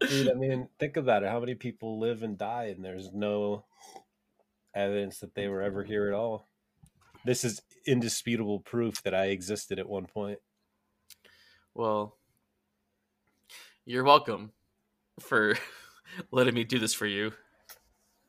Dude, 0.00 0.30
I 0.30 0.34
mean, 0.34 0.68
think 0.78 0.96
about 0.96 1.22
it. 1.22 1.28
How 1.28 1.40
many 1.40 1.54
people 1.54 1.98
live 1.98 2.22
and 2.22 2.36
die, 2.36 2.74
and 2.74 2.84
there's 2.84 3.12
no 3.12 3.64
evidence 4.74 5.18
that 5.18 5.34
they 5.34 5.48
were 5.48 5.62
ever 5.62 5.84
here 5.84 6.08
at 6.08 6.14
all? 6.14 6.46
This 7.24 7.44
is 7.44 7.62
indisputable 7.86 8.60
proof 8.60 9.02
that 9.02 9.14
I 9.14 9.26
existed 9.26 9.78
at 9.78 9.88
one 9.88 10.06
point. 10.06 10.38
well, 11.74 12.16
you're 13.84 14.04
welcome 14.04 14.52
for 15.20 15.56
letting 16.30 16.54
me 16.54 16.64
do 16.64 16.78
this 16.78 16.94
for 16.94 17.06
you. 17.06 17.32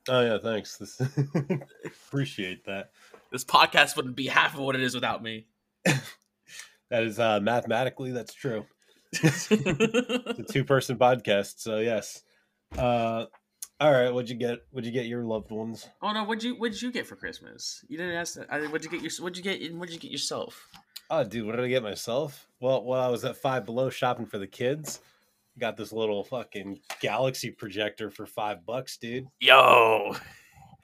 Oh 0.09 0.21
yeah, 0.21 0.37
thanks. 0.41 0.77
This 0.77 0.99
appreciate 1.85 2.65
that. 2.65 2.91
This 3.31 3.45
podcast 3.45 3.95
wouldn't 3.95 4.15
be 4.15 4.27
half 4.27 4.55
of 4.55 4.59
what 4.61 4.75
it 4.75 4.81
is 4.81 4.95
without 4.95 5.21
me. 5.23 5.47
That 6.89 7.03
is 7.03 7.19
uh, 7.19 7.39
mathematically 7.39 8.11
that's 8.11 8.33
true. 8.33 8.65
It's 9.13 9.49
a 9.49 10.43
two-person 10.49 10.97
podcast, 10.97 11.59
so 11.59 11.77
yes. 11.77 12.21
Uh, 12.77 13.27
all 13.81 13.91
right, 13.91 14.13
what'd 14.13 14.29
you 14.29 14.35
get? 14.35 14.59
What'd 14.69 14.85
you 14.85 14.91
get 14.91 15.07
your 15.07 15.23
loved 15.23 15.49
ones? 15.49 15.89
Oh 16.03 16.13
no! 16.13 16.23
What'd 16.23 16.43
you 16.43 16.53
What'd 16.55 16.79
you 16.79 16.91
get 16.91 17.07
for 17.07 17.15
Christmas? 17.15 17.83
You 17.87 17.97
didn't 17.97 18.13
ask 18.15 18.35
that. 18.35 18.45
I, 18.51 18.61
what'd 18.67 18.83
you 18.83 18.91
get 18.91 19.01
your 19.01 19.11
What'd 19.23 19.37
you 19.37 19.43
get? 19.43 19.73
What'd 19.73 19.91
you 19.93 19.99
get 19.99 20.11
yourself? 20.11 20.67
Oh, 21.09 21.23
dude, 21.23 21.47
what 21.47 21.55
did 21.55 21.65
I 21.65 21.67
get 21.67 21.81
myself? 21.81 22.47
Well, 22.61 22.83
while 22.83 23.01
I 23.01 23.09
was 23.09 23.25
at 23.25 23.35
Five 23.37 23.65
Below 23.65 23.89
shopping 23.89 24.27
for 24.27 24.37
the 24.37 24.47
kids, 24.47 25.01
got 25.59 25.77
this 25.77 25.91
little 25.91 26.23
fucking 26.23 26.79
galaxy 27.01 27.49
projector 27.49 28.11
for 28.11 28.25
five 28.25 28.65
bucks, 28.65 28.97
dude. 28.97 29.27
Yo, 29.39 30.15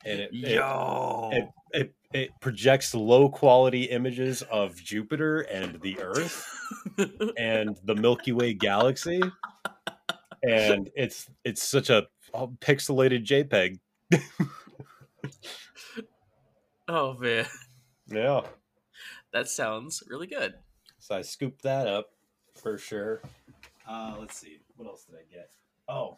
And 0.04 0.20
it, 0.20 0.30
it, 0.34 0.56
yo. 0.56 1.30
it, 1.32 1.50
it, 1.72 1.94
it 2.14 2.30
projects 2.42 2.94
low 2.94 3.30
quality 3.30 3.84
images 3.84 4.42
of 4.42 4.76
Jupiter 4.76 5.42
and 5.42 5.80
the 5.82 6.00
Earth 6.02 6.46
and 7.38 7.78
the 7.86 7.96
Milky 7.96 8.32
Way 8.32 8.54
galaxy. 8.54 9.22
And 10.44 10.90
it's 10.96 11.30
it's 11.44 11.64
such 11.64 11.90
a 11.90 12.08
pixelated 12.46 13.26
JPEG. 13.26 13.80
oh 16.88 17.14
man, 17.16 17.46
Yeah. 18.08 18.42
that 19.34 19.48
sounds 19.50 20.04
really 20.08 20.28
good. 20.28 20.54
So 21.00 21.16
I 21.16 21.22
scooped 21.22 21.64
that 21.64 21.88
up 21.88 22.10
for 22.56 22.78
sure. 22.78 23.22
Uh, 23.88 24.16
let's 24.20 24.38
see. 24.38 24.60
What 24.76 24.88
else 24.88 25.06
did 25.06 25.16
I 25.16 25.34
get? 25.34 25.50
Oh, 25.88 26.18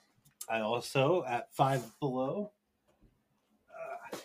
I 0.50 0.62
also 0.62 1.24
at 1.28 1.54
Five 1.54 1.84
Below 2.00 2.52
uh, 4.14 4.18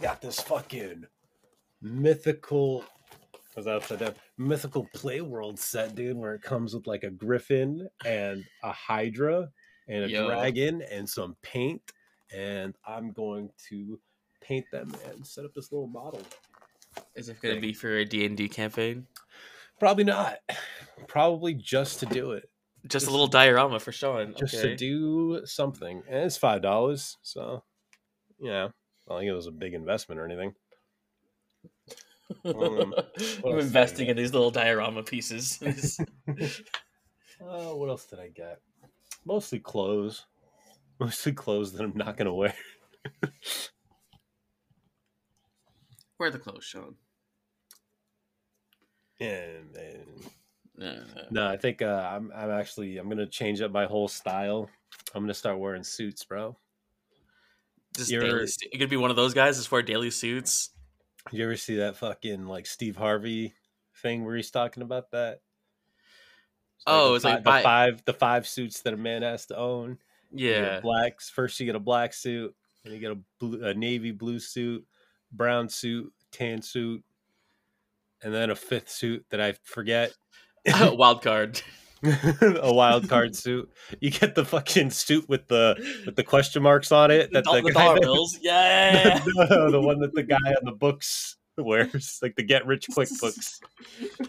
got 0.00 0.20
this 0.20 0.40
fucking 0.40 1.04
mythical. 1.82 2.84
Was 3.56 3.66
that 3.66 3.76
upside 3.76 3.98
down? 4.00 4.14
Mythical 4.36 4.88
Play 4.94 5.20
World 5.20 5.58
set, 5.60 5.94
dude, 5.94 6.16
where 6.16 6.34
it 6.34 6.42
comes 6.42 6.74
with 6.74 6.86
like 6.88 7.04
a 7.04 7.10
griffin 7.10 7.88
and 8.04 8.44
a 8.64 8.72
hydra 8.72 9.50
and 9.88 10.04
a 10.04 10.08
Yo. 10.08 10.26
dragon 10.28 10.82
and 10.82 11.08
some 11.08 11.36
paint. 11.42 11.82
And 12.34 12.74
I'm 12.86 13.12
going 13.12 13.50
to 13.68 14.00
paint 14.40 14.66
them 14.72 14.92
and 15.08 15.26
set 15.26 15.44
up 15.44 15.54
this 15.54 15.72
little 15.72 15.86
model. 15.86 16.22
Is 17.14 17.28
it 17.28 17.40
going 17.40 17.54
to 17.54 17.60
be 17.60 17.72
for 17.72 17.98
a 17.98 18.04
D 18.04 18.24
and 18.24 18.36
D 18.36 18.48
campaign? 18.48 19.06
Probably 19.78 20.04
not. 20.04 20.38
Probably 21.08 21.54
just 21.54 22.00
to 22.00 22.06
do 22.06 22.32
it, 22.32 22.48
Just 22.88 23.08
a 23.08 23.10
little 23.10 23.26
diorama 23.26 23.80
for 23.80 23.92
Sean. 23.92 24.34
just 24.38 24.54
okay. 24.54 24.68
to 24.68 24.76
do 24.76 25.42
something, 25.44 26.02
and 26.08 26.24
it's 26.24 26.36
five 26.36 26.62
dollars. 26.62 27.18
So, 27.22 27.64
yeah, 28.40 28.66
I 28.66 29.10
don't 29.10 29.18
think 29.20 29.28
it 29.28 29.34
was 29.34 29.48
a 29.48 29.52
big 29.52 29.74
investment 29.74 30.20
or 30.20 30.24
anything. 30.24 30.54
Um, 32.44 32.54
I'm 32.54 32.92
else 32.94 33.36
did 33.42 33.44
I 33.44 33.58
investing 33.58 34.08
in 34.08 34.16
these 34.16 34.32
little 34.32 34.50
diorama 34.50 35.02
pieces. 35.02 35.58
Uh, 37.40 37.74
what 37.74 37.88
else 37.88 38.06
did 38.06 38.20
I 38.20 38.28
get? 38.28 38.60
Mostly 39.24 39.58
clothes. 39.58 40.26
Mostly 41.00 41.32
clothes 41.32 41.72
that 41.72 41.82
I'm 41.82 41.96
not 41.96 42.16
gonna 42.16 42.34
wear. 42.34 42.54
Where 46.16 46.28
are 46.28 46.32
the 46.32 46.38
clothes, 46.38 46.64
Sean? 46.64 46.94
And, 49.20 49.74
and 49.76 50.06
No, 50.76 50.92
no. 50.94 51.22
no, 51.30 51.48
I 51.48 51.56
think 51.56 51.82
uh, 51.82 52.08
I'm 52.12 52.30
I'm 52.34 52.50
actually 52.50 52.98
I'm 52.98 53.08
gonna 53.08 53.26
change 53.26 53.60
up 53.60 53.70
my 53.72 53.86
whole 53.86 54.08
style. 54.08 54.68
I'm 55.14 55.22
gonna 55.22 55.34
start 55.34 55.58
wearing 55.58 55.84
suits, 55.84 56.24
bro. 56.24 56.56
Just 57.96 58.10
You're- 58.10 58.26
daily. 58.28 58.46
You 58.72 58.78
could 58.78 58.90
be 58.90 58.96
one 58.96 59.10
of 59.10 59.16
those 59.16 59.34
guys. 59.34 59.56
Just 59.56 59.70
wear 59.72 59.82
daily 59.82 60.10
suits. 60.10 60.70
You 61.32 61.44
ever 61.44 61.56
see 61.56 61.76
that 61.76 61.96
fucking 61.96 62.46
like 62.46 62.66
Steve 62.66 62.96
Harvey 62.96 63.54
thing 64.02 64.24
where 64.24 64.36
he's 64.36 64.50
talking 64.50 64.82
about 64.82 65.10
that? 65.12 65.40
Oh, 66.86 67.10
the 67.10 67.14
it's 67.16 67.24
like 67.24 67.42
fi- 67.42 67.42
buy- 67.44 67.58
the 67.58 67.62
five 67.64 68.04
the 68.04 68.12
five 68.14 68.46
suits 68.46 68.80
that 68.82 68.94
a 68.94 68.96
man 68.96 69.22
has 69.22 69.46
to 69.46 69.56
own. 69.56 69.98
Yeah. 70.32 70.80
blacks. 70.80 71.30
First, 71.30 71.58
you 71.60 71.66
get 71.66 71.76
a 71.76 71.80
black 71.80 72.12
suit, 72.12 72.54
then 72.82 72.92
you 72.92 72.98
get 72.98 73.12
a, 73.12 73.18
blue, 73.38 73.64
a 73.64 73.72
navy 73.74 74.10
blue 74.10 74.40
suit, 74.40 74.84
brown 75.32 75.68
suit, 75.68 76.12
tan 76.32 76.60
suit, 76.60 77.02
and 78.22 78.34
then 78.34 78.50
a 78.50 78.56
fifth 78.56 78.90
suit 78.90 79.24
that 79.30 79.40
I 79.40 79.52
forget. 79.62 80.12
A 80.66 80.94
Wild 80.96 81.22
card. 81.22 81.60
a 82.62 82.70
wild 82.74 83.08
card 83.08 83.34
suit. 83.34 83.70
You 84.00 84.10
get 84.10 84.34
the 84.34 84.44
fucking 84.44 84.90
suit 84.90 85.26
with 85.26 85.48
the 85.48 85.74
with 86.04 86.16
the 86.16 86.22
question 86.24 86.62
marks 86.62 86.92
on 86.92 87.10
it. 87.10 87.32
That 87.32 87.44
the, 87.44 87.52
the, 87.52 87.62
the 87.68 87.72
dollar 87.72 88.00
bills. 88.00 88.38
Yeah. 88.42 89.22
no, 89.26 89.70
the 89.70 89.80
one 89.80 90.00
that 90.00 90.12
the 90.14 90.22
guy 90.22 90.36
on 90.36 90.64
the 90.64 90.72
books 90.72 91.36
wears, 91.62 92.18
like 92.22 92.34
the 92.36 92.42
Get 92.42 92.66
Rich 92.66 92.88
Quick 92.92 93.08
books. 93.20 93.60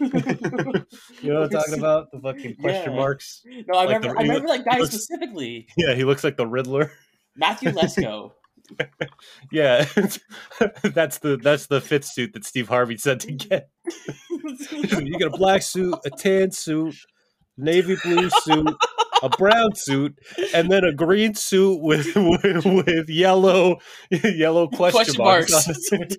You 1.22 1.32
know 1.32 1.40
what 1.40 1.44
I'm 1.44 1.50
talking 1.50 1.74
about? 1.78 2.10
The 2.12 2.20
fucking 2.20 2.56
question 2.56 2.92
Yeah. 2.92 2.96
marks. 2.96 3.42
No, 3.66 3.78
I 3.78 3.84
Like 3.84 3.96
remember. 3.96 4.08
the- 4.08 4.18
I 4.18 4.22
remember 4.22 4.48
that 4.48 4.64
guy 4.64 4.78
looks- 4.78 4.90
specifically, 4.94 5.66
Yeah, 5.76 5.94
he 5.94 6.04
looks 6.04 6.22
like 6.24 6.36
the 6.36 6.46
Riddler. 6.46 6.92
Matthew 7.36 7.70
Lesko. 7.70 8.32
Yeah, 9.52 9.84
that's 10.82 11.18
the 11.18 11.38
that's 11.40 11.66
the 11.66 11.80
fifth 11.80 12.04
suit 12.06 12.32
that 12.32 12.44
Steve 12.44 12.68
Harvey 12.68 12.96
said 12.96 13.20
to 13.20 13.32
get. 13.32 13.68
you 14.80 15.18
get 15.18 15.28
a 15.28 15.36
black 15.36 15.62
suit, 15.62 15.94
a 16.04 16.10
tan 16.10 16.50
suit, 16.50 16.96
navy 17.56 17.96
blue 18.02 18.28
suit, 18.42 18.74
a 19.22 19.28
brown 19.28 19.74
suit, 19.76 20.18
and 20.54 20.68
then 20.70 20.82
a 20.84 20.92
green 20.92 21.34
suit 21.34 21.80
with 21.80 22.12
with, 22.16 22.64
with 22.64 23.08
yellow 23.08 23.76
yellow 24.10 24.66
question, 24.66 24.96
Question 25.14 25.22
marks. 25.24 25.52
marks. 25.52 26.16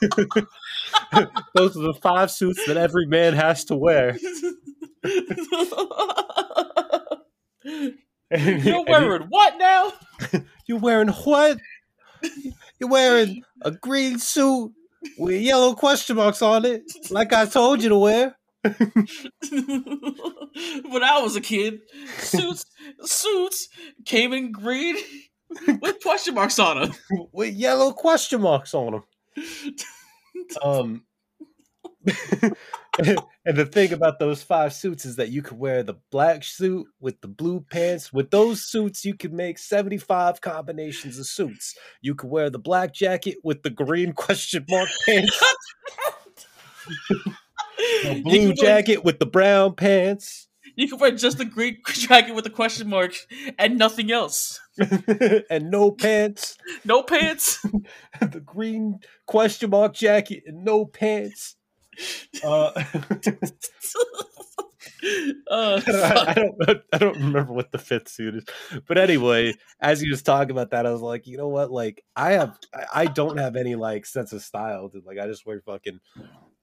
Those 1.54 1.76
are 1.76 1.82
the 1.82 1.98
five 2.00 2.30
suits 2.30 2.64
that 2.66 2.76
every 2.76 3.06
man 3.06 3.34
has 3.34 3.64
to 3.66 3.76
wear. 3.76 4.16
And- 8.32 8.62
You're 8.64 8.76
and 8.78 8.88
wearing 8.88 9.22
what 9.28 9.58
now? 9.58 9.92
You're 10.66 10.78
wearing 10.78 11.08
what? 11.08 11.58
You're 12.78 12.88
wearing 12.90 13.42
a 13.62 13.72
green 13.72 14.18
suit 14.20 14.72
with 15.18 15.40
yellow 15.40 15.74
question 15.74 16.16
marks 16.16 16.40
on 16.42 16.64
it, 16.64 16.82
like 17.10 17.32
I 17.32 17.46
told 17.46 17.82
you 17.82 17.88
to 17.88 17.98
wear. 17.98 18.36
when 18.62 18.76
I 21.02 21.20
was 21.22 21.34
a 21.34 21.40
kid, 21.40 21.80
suits 22.18 22.66
suits 23.02 23.68
came 24.04 24.32
in 24.32 24.52
green 24.52 24.96
with 25.80 26.00
question 26.02 26.34
marks 26.34 26.58
on 26.58 26.80
them. 26.80 26.92
With 27.32 27.54
yellow 27.54 27.92
question 27.92 28.42
marks 28.42 28.74
on 28.74 28.92
them. 28.92 29.02
Um, 30.62 31.04
and 32.06 33.56
the 33.56 33.66
thing 33.66 33.92
about 33.92 34.18
those 34.18 34.42
five 34.42 34.72
suits 34.72 35.04
is 35.04 35.16
that 35.16 35.28
you 35.28 35.42
could 35.42 35.58
wear 35.58 35.82
the 35.82 35.96
black 36.10 36.42
suit 36.44 36.86
with 36.98 37.20
the 37.20 37.28
blue 37.28 37.60
pants. 37.70 38.12
With 38.12 38.30
those 38.30 38.64
suits, 38.64 39.04
you 39.04 39.14
could 39.14 39.32
make 39.32 39.58
75 39.58 40.40
combinations 40.40 41.18
of 41.18 41.26
suits. 41.26 41.76
You 42.00 42.14
could 42.14 42.30
wear 42.30 42.50
the 42.50 42.58
black 42.58 42.94
jacket 42.94 43.36
with 43.44 43.62
the 43.62 43.70
green 43.70 44.12
question 44.14 44.64
mark 44.68 44.88
pants, 45.06 45.40
the 48.04 48.22
blue 48.24 48.54
jacket 48.54 49.04
with 49.04 49.18
the 49.18 49.26
brown 49.26 49.74
pants. 49.74 50.48
You 50.80 50.88
can 50.88 50.98
wear 50.98 51.10
just 51.10 51.38
the 51.38 51.44
green 51.44 51.78
jacket 51.88 52.34
with 52.34 52.46
a 52.46 52.50
question 52.50 52.88
mark 52.88 53.14
and 53.58 53.76
nothing 53.78 54.10
else. 54.10 54.58
and 55.50 55.70
no 55.70 55.90
pants. 55.90 56.56
No 56.84 57.02
pants. 57.02 57.58
the 58.20 58.40
green 58.40 59.00
question 59.26 59.70
mark 59.70 59.92
jacket 59.94 60.44
and 60.46 60.64
no 60.64 60.86
pants. 60.86 61.56
Uh, 62.42 62.70
uh, 65.50 65.80
I, 65.86 66.34
don't, 66.34 66.82
I 66.92 66.98
don't 66.98 67.16
remember 67.16 67.52
what 67.52 67.72
the 67.72 67.78
fifth 67.78 68.08
suit 68.08 68.36
is, 68.36 68.44
but 68.86 68.96
anyway, 68.98 69.54
as 69.80 70.00
he 70.00 70.10
was 70.10 70.22
talking 70.22 70.50
about 70.52 70.70
that, 70.70 70.86
I 70.86 70.92
was 70.92 71.00
like, 71.02 71.26
you 71.26 71.36
know 71.36 71.48
what? 71.48 71.70
Like, 71.70 72.02
I 72.16 72.32
have, 72.32 72.58
I- 72.74 72.86
I 73.02 73.06
don't 73.06 73.36
have 73.38 73.56
any 73.56 73.74
like 73.74 74.06
sense 74.06 74.32
of 74.32 74.42
style. 74.42 74.88
Dude. 74.88 75.04
Like, 75.04 75.18
I 75.18 75.26
just 75.26 75.44
wear 75.46 75.60
fucking, 75.60 76.00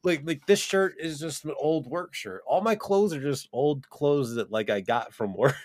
like, 0.04 0.22
like 0.26 0.46
this 0.46 0.60
shirt 0.60 0.96
is 1.00 1.20
just 1.20 1.46
an 1.46 1.54
old 1.60 1.88
work 1.88 2.14
shirt. 2.14 2.42
All 2.48 2.62
my 2.62 2.76
clothes 2.76 3.14
are 3.14 3.22
just 3.22 3.50
old 3.52 3.90
clothes 3.90 4.36
that 4.36 4.52
like 4.52 4.70
I 4.70 4.82
got 4.82 5.14
from 5.14 5.36
work, 5.36 5.56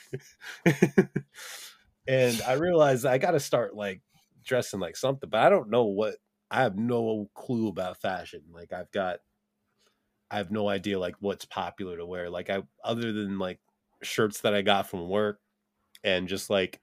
and 2.07 2.41
I 2.43 2.55
realized 2.55 3.07
I 3.07 3.19
got 3.19 3.33
to 3.33 3.41
start 3.41 3.75
like 3.75 4.03
dressing 4.45 4.81
like 4.81 4.97
something, 4.97 5.29
but 5.29 5.41
I 5.41 5.49
don't 5.49 5.71
know 5.71 5.85
what. 5.85 6.17
I 6.51 6.63
have 6.65 6.77
no 6.77 7.31
clue 7.35 7.69
about 7.69 7.97
fashion. 7.97 8.43
Like, 8.53 8.75
I've 8.75 8.91
got 8.91 9.21
I 10.31 10.37
have 10.39 10.51
no 10.51 10.69
idea 10.69 10.99
like 10.99 11.17
what's 11.21 11.45
popular 11.45 11.97
to 11.97 12.07
wear. 12.07 12.31
Like 12.31 12.49
I 12.51 12.63
other 12.83 13.13
than 13.13 13.39
like 13.39 13.61
shirts 14.03 14.41
that 14.41 14.55
I 14.55 14.63
got 14.63 14.89
from 14.89 15.09
work 15.09 15.41
and 16.05 16.29
just 16.29 16.51
like 16.51 16.81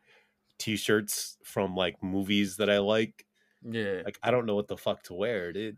t-shirts 0.60 1.38
from 1.44 1.76
like 1.76 2.04
movies 2.04 2.58
that 2.58 2.70
I 2.70 2.80
like. 2.80 3.26
yeah. 3.64 4.02
Like 4.06 4.20
I 4.24 4.32
don't 4.32 4.46
know 4.46 4.56
what 4.56 4.68
the 4.68 4.78
fuck 4.78 5.04
to 5.04 5.14
wear, 5.14 5.54
dude. 5.54 5.78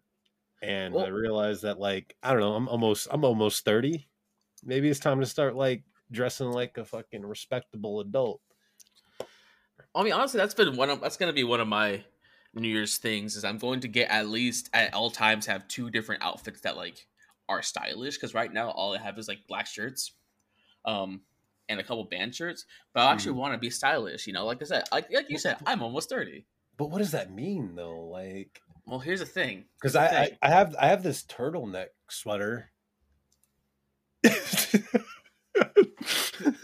And 0.62 0.96
I 0.96 1.08
realized 1.08 1.64
that 1.64 1.80
like 1.80 2.16
I 2.22 2.32
don't 2.32 2.42
know, 2.42 2.54
I'm 2.54 2.68
almost 2.68 3.08
I'm 3.10 3.26
almost 3.26 3.66
30. 3.66 4.08
Maybe 4.64 4.90
it's 4.90 5.00
time 5.00 5.20
to 5.20 5.26
start 5.26 5.56
like 5.56 5.84
dressing 6.12 6.52
like 6.52 6.78
a 6.78 6.86
fucking 6.86 7.26
respectable 7.26 8.00
adult. 8.00 8.42
I 9.96 10.04
mean, 10.04 10.14
honestly, 10.14 10.38
that's 10.38 10.54
been 10.54 10.76
one 10.76 10.90
of 10.90 11.02
that's 11.02 11.18
gonna 11.18 11.34
be 11.34 11.44
one 11.44 11.60
of 11.60 11.68
my 11.68 12.04
New 12.54 12.68
Year's 12.68 12.98
things. 12.98 13.36
Is 13.36 13.44
I'm 13.44 13.58
going 13.58 13.80
to 13.82 13.88
get 13.88 14.10
at 14.10 14.28
least 14.28 14.70
at 14.74 14.94
all 14.94 15.10
times 15.10 15.46
have 15.46 15.68
two 15.68 15.90
different 15.90 16.24
outfits 16.24 16.62
that 16.62 16.78
like 16.78 17.08
are 17.50 17.62
stylish. 17.62 18.16
Because 18.16 18.34
right 18.34 18.52
now 18.52 18.70
all 18.70 18.94
I 18.94 19.02
have 19.02 19.18
is 19.18 19.28
like 19.28 19.48
black 19.48 19.68
shirts, 19.68 20.14
um, 20.86 21.22
and 21.70 21.80
a 21.80 21.84
couple 21.84 22.04
band 22.06 22.36
shirts. 22.36 22.66
But 22.94 23.02
I 23.02 23.14
actually 23.14 23.34
want 23.34 23.54
to 23.54 23.58
be 23.58 23.70
stylish. 23.70 24.28
You 24.28 24.34
know, 24.34 24.46
like 24.46 24.62
I 24.62 24.66
said, 24.66 24.84
like 24.92 25.12
like 25.12 25.30
you 25.30 25.38
said, 25.38 25.58
I'm 25.66 25.82
almost 25.82 26.10
thirty. 26.10 26.46
But 26.78 26.90
what 26.90 27.00
does 27.00 27.12
that 27.12 27.34
mean 27.34 27.76
though? 27.76 28.02
Like 28.06 28.62
Well, 28.92 29.00
here's 29.00 29.22
the 29.22 29.26
thing. 29.26 29.64
because 29.82 29.96
I, 29.96 30.06
I. 30.06 30.38
I 30.42 30.50
have 30.50 30.76
I 30.78 30.88
have 30.88 31.02
this 31.02 31.24
turtleneck 31.24 31.88
sweater. 32.10 32.72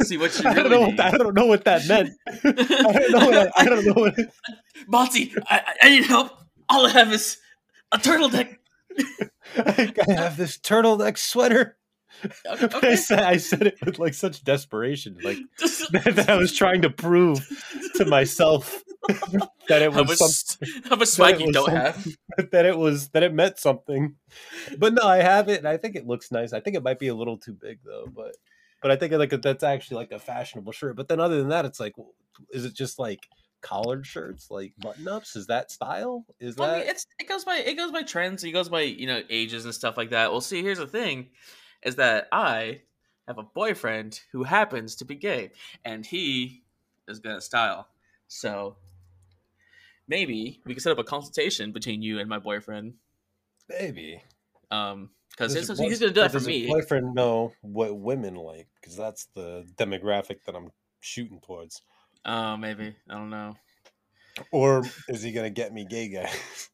See 0.04 0.18
what 0.18 0.38
you 0.38 0.50
I 0.50 0.54
don't 0.54 0.70
know. 0.70 0.82
What 0.82 0.98
that, 0.98 1.14
I 1.14 1.18
don't 1.18 1.34
know 1.34 1.46
what 1.46 1.64
that 1.64 1.88
meant. 1.88 2.10
I 2.28 2.40
don't 2.52 3.12
know. 3.12 3.26
What 3.28 3.38
I, 3.38 3.52
I 3.62 3.66
don't 3.66 3.86
know 3.86 3.94
what. 3.94 4.20
It, 4.20 4.30
Monty, 4.90 5.34
I, 5.50 5.60
I- 5.60 5.76
I 5.84 5.90
need 5.90 6.04
help. 6.04 6.32
All 6.68 6.86
I 6.86 6.90
have 6.90 7.14
is 7.14 7.38
a 7.94 7.98
turtleneck. 7.98 8.58
I 9.56 9.94
have 10.10 10.36
this 10.36 10.58
turtleneck 10.58 11.18
sweater. 11.18 11.77
But 12.44 12.84
I 12.84 12.96
said 12.96 13.20
I 13.20 13.38
said 13.38 13.68
it 13.68 13.78
with 13.86 14.00
like 14.00 14.14
such 14.14 14.44
desperation, 14.44 15.18
like 15.24 15.38
that 15.60 16.26
I 16.30 16.36
was 16.36 16.56
trying 16.56 16.82
to 16.84 16.90
prove 16.90 17.46
to 17.96 18.06
myself 18.06 18.84
that 19.70 19.82
it 19.82 19.94
how 19.94 20.04
was 20.04 20.20
much, 20.20 20.30
some, 20.30 20.68
how 20.86 20.96
much 20.96 21.20
it 21.20 21.42
you 21.42 21.52
don't 21.52 21.72
have? 21.72 22.08
that 22.52 22.66
it 22.66 22.78
was 22.78 23.10
that 23.10 23.24
it 23.24 23.34
meant 23.34 23.60
something. 23.60 24.16
But 24.78 24.94
no, 24.94 25.04
I 25.04 25.18
have 25.18 25.50
it, 25.50 25.60
and 25.60 25.68
I 25.68 25.78
think 25.78 25.96
it 25.96 26.08
looks 26.08 26.32
nice. 26.32 26.54
I 26.54 26.60
think 26.60 26.76
it 26.76 26.84
might 26.84 27.00
be 27.00 27.08
a 27.08 27.16
little 27.16 27.38
too 27.38 27.54
big 27.54 27.80
though, 27.84 28.08
but 28.14 28.36
but 28.82 28.92
I 28.92 28.96
think 28.96 29.14
like 29.14 29.42
that's 29.42 29.64
actually 29.64 29.98
like 29.98 30.12
a 30.12 30.20
fashionable 30.20 30.72
shirt. 30.72 30.96
But 30.96 31.08
then 31.08 31.20
other 31.20 31.38
than 31.38 31.50
that, 31.50 31.66
it's 31.66 31.80
like, 31.80 31.94
is 32.52 32.66
it 32.66 32.74
just 32.74 33.00
like 33.00 33.28
collared 33.62 34.06
shirts, 34.06 34.52
like 34.52 34.74
button 34.78 35.08
ups? 35.08 35.36
Is 35.36 35.48
that 35.48 35.72
style? 35.72 36.26
Is 36.40 36.56
that 36.56 36.70
I 36.70 36.80
mean, 36.80 36.88
it's 36.88 37.06
it 37.20 37.28
goes 37.28 37.44
by 37.44 37.58
it 37.58 37.76
goes 37.76 37.92
by 37.92 38.04
trends. 38.04 38.44
It 38.44 38.52
goes 38.52 38.70
by 38.70 38.82
you 38.82 39.08
know 39.08 39.22
ages 39.30 39.66
and 39.66 39.74
stuff 39.74 39.98
like 39.98 40.12
that. 40.12 40.32
Well, 40.32 40.42
see, 40.42 40.62
here's 40.62 40.78
the 40.78 40.88
thing, 40.88 41.30
is 41.84 41.96
that 41.96 42.28
I 42.32 42.82
have 43.28 43.38
a 43.38 43.44
boyfriend 43.44 44.22
who 44.32 44.44
happens 44.44 44.96
to 44.96 45.06
be 45.06 45.16
gay, 45.16 45.52
and 45.84 46.06
he 46.06 46.64
is 47.08 47.20
gonna 47.20 47.42
style. 47.42 47.88
So 48.28 48.78
maybe 50.08 50.62
we 50.66 50.74
can 50.74 50.82
set 50.82 50.92
up 50.92 51.00
a 51.00 51.04
consultation 51.04 51.72
between 51.72 52.02
you 52.02 52.20
and 52.20 52.30
my 52.30 52.40
boyfriend. 52.40 52.94
maybe? 53.70 54.22
Um, 54.72 55.10
because 55.32 55.54
he's, 55.54 55.68
he's 55.68 56.00
gonna 56.00 56.12
do 56.12 56.22
that 56.22 56.32
for 56.32 56.40
me. 56.40 56.68
boyfriend 56.68 57.14
know 57.14 57.54
what 57.62 57.98
women 57.98 58.36
like? 58.36 58.68
Because 58.80 58.96
that's 58.96 59.28
the 59.36 59.66
demographic 59.76 60.44
that 60.46 60.56
I'm 60.56 60.72
shooting 61.00 61.40
towards. 61.42 61.82
Oh, 62.26 62.58
maybe 62.58 62.96
I 63.10 63.14
don't 63.14 63.30
know. 63.30 63.56
Or 64.52 64.84
is 65.08 65.22
he 65.22 65.32
gonna 65.32 65.50
get 65.50 65.74
me 65.74 65.86
gay 65.86 66.10
guys? 66.10 66.70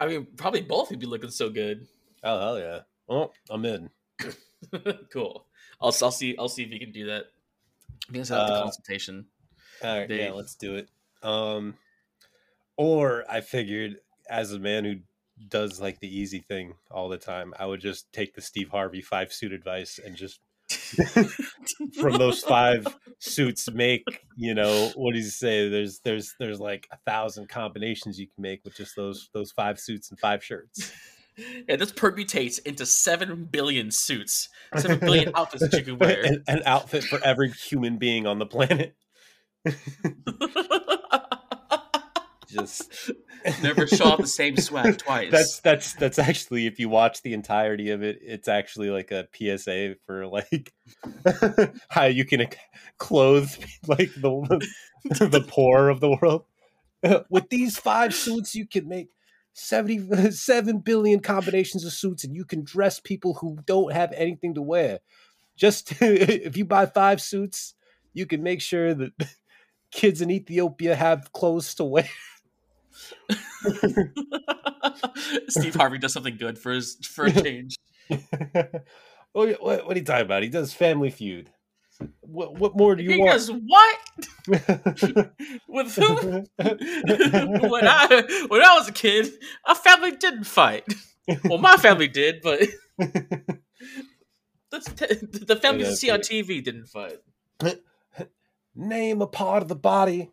I 0.00 0.06
mean, 0.06 0.26
probably 0.36 0.62
both 0.62 0.90
would 0.90 0.98
be 0.98 1.06
looking 1.06 1.30
so 1.30 1.48
good. 1.48 1.86
Oh 2.24 2.40
hell 2.40 2.58
yeah! 2.58 2.80
Well, 3.08 3.32
I'm 3.50 3.64
in. 3.64 3.90
cool. 5.12 5.46
I'll 5.80 5.94
I'll 6.02 6.10
see 6.10 6.36
I'll 6.38 6.48
see 6.48 6.62
if 6.62 6.70
you 6.70 6.78
can 6.78 6.92
do 6.92 7.06
that. 7.06 7.26
I 8.12 8.16
have 8.16 8.26
the 8.28 8.34
Uh, 8.34 8.62
consultation. 8.62 9.26
All 9.82 9.98
right, 9.98 10.10
yeah, 10.10 10.30
let's 10.32 10.54
do 10.54 10.76
it. 10.76 10.88
Um, 11.22 11.74
or 12.76 13.24
I 13.28 13.40
figured, 13.40 13.96
as 14.28 14.52
a 14.52 14.58
man 14.58 14.84
who 14.84 14.96
does 15.48 15.80
like 15.80 16.00
the 16.00 16.08
easy 16.18 16.40
thing 16.40 16.74
all 16.90 17.08
the 17.08 17.18
time, 17.18 17.52
I 17.58 17.66
would 17.66 17.80
just 17.80 18.10
take 18.12 18.34
the 18.34 18.40
Steve 18.40 18.70
Harvey 18.70 19.02
five 19.02 19.32
suit 19.32 19.52
advice 19.52 19.98
and 20.04 20.16
just 20.16 20.40
from 22.00 22.14
those 22.18 22.42
five 22.42 22.86
suits 23.18 23.70
make 23.70 24.02
you 24.36 24.54
know 24.54 24.90
what 24.94 25.12
do 25.12 25.18
you 25.18 25.24
say? 25.24 25.68
There's 25.68 26.00
there's 26.00 26.34
there's 26.40 26.60
like 26.60 26.88
a 26.90 26.96
thousand 27.06 27.48
combinations 27.48 28.18
you 28.18 28.26
can 28.26 28.42
make 28.42 28.64
with 28.64 28.76
just 28.76 28.96
those 28.96 29.28
those 29.32 29.52
five 29.52 29.78
suits 29.78 30.10
and 30.10 30.18
five 30.18 30.42
shirts. 30.42 30.92
yeah, 31.68 31.76
this 31.76 31.92
permutates 31.92 32.58
into 32.64 32.86
seven 32.86 33.44
billion 33.44 33.90
suits, 33.90 34.48
seven 34.76 34.98
billion 34.98 35.32
outfits 35.36 35.68
that 35.68 35.78
you 35.78 35.84
can 35.84 35.98
wear. 35.98 36.24
an, 36.24 36.42
an 36.46 36.62
outfit 36.64 37.04
for 37.04 37.22
every 37.24 37.50
human 37.50 37.98
being 37.98 38.26
on 38.26 38.38
the 38.38 38.46
planet. 38.46 38.96
Just 42.48 43.10
Never 43.62 43.86
show 43.86 44.06
off 44.06 44.18
the 44.18 44.26
same 44.26 44.56
swag 44.56 44.98
twice. 44.98 45.30
That's 45.30 45.60
that's 45.60 45.92
that's 45.94 46.18
actually 46.18 46.66
if 46.66 46.78
you 46.78 46.88
watch 46.88 47.22
the 47.22 47.32
entirety 47.32 47.90
of 47.90 48.02
it, 48.02 48.18
it's 48.22 48.48
actually 48.48 48.90
like 48.90 49.10
a 49.10 49.28
PSA 49.34 49.96
for 50.06 50.26
like 50.26 50.72
how 51.88 52.04
you 52.04 52.24
can 52.24 52.46
clothe 52.98 53.50
like 53.86 54.12
the 54.14 54.66
the 55.04 55.44
poor 55.46 55.88
of 55.88 56.00
the 56.00 56.16
world. 56.20 56.44
With 57.30 57.48
these 57.50 57.78
five 57.78 58.14
suits, 58.14 58.54
you 58.54 58.66
can 58.66 58.88
make 58.88 59.08
77 59.58 60.78
billion 60.84 61.20
combinations 61.20 61.82
of 61.84 61.92
suits, 61.92 62.24
and 62.24 62.36
you 62.36 62.44
can 62.44 62.62
dress 62.62 63.00
people 63.00 63.34
who 63.34 63.58
don't 63.64 63.92
have 63.92 64.12
anything 64.12 64.54
to 64.54 64.60
wear. 64.60 65.00
Just 65.56 65.94
if 66.02 66.56
you 66.58 66.66
buy 66.66 66.84
five 66.84 67.22
suits, 67.22 67.74
you 68.12 68.26
can 68.26 68.42
make 68.42 68.60
sure 68.60 68.92
that 68.92 69.12
kids 69.90 70.20
in 70.20 70.30
Ethiopia 70.30 70.94
have 70.94 71.32
clothes 71.32 71.74
to 71.76 71.84
wear. 71.84 72.08
Steve 75.48 75.74
Harvey 75.74 75.98
does 75.98 76.12
something 76.12 76.36
good 76.36 76.58
for 76.58 76.72
his 76.72 76.96
for 77.06 77.24
a 77.24 77.32
change. 77.32 77.76
what, 78.08 78.82
what, 79.32 79.86
what 79.86 79.96
are 79.96 79.98
you 79.98 80.04
talking 80.04 80.26
about? 80.26 80.42
He 80.42 80.50
does 80.50 80.74
Family 80.74 81.10
Feud. 81.10 81.50
What, 82.20 82.58
what 82.58 82.76
more 82.76 82.94
do 82.96 83.02
you 83.02 83.10
he 83.10 83.18
want? 83.18 83.32
goes, 83.32 83.50
what? 83.50 83.98
With 85.68 85.94
who? 85.94 86.44
when 86.58 87.88
I 87.88 88.46
when 88.48 88.62
I 88.62 88.74
was 88.78 88.88
a 88.88 88.92
kid, 88.92 89.30
our 89.64 89.74
family 89.74 90.12
didn't 90.12 90.44
fight. 90.44 90.84
Well, 91.44 91.58
my 91.58 91.76
family 91.76 92.08
did, 92.08 92.40
but 92.42 92.60
that's 94.70 94.86
t- 94.92 95.06
the 95.22 95.58
family 95.60 95.84
you 95.86 95.94
see 95.96 96.10
on. 96.10 96.20
TV 96.20 96.62
didn't 96.62 96.86
fight. 96.86 97.18
Name 98.74 99.22
a 99.22 99.26
part 99.26 99.62
of 99.62 99.68
the 99.68 99.76
body 99.76 100.30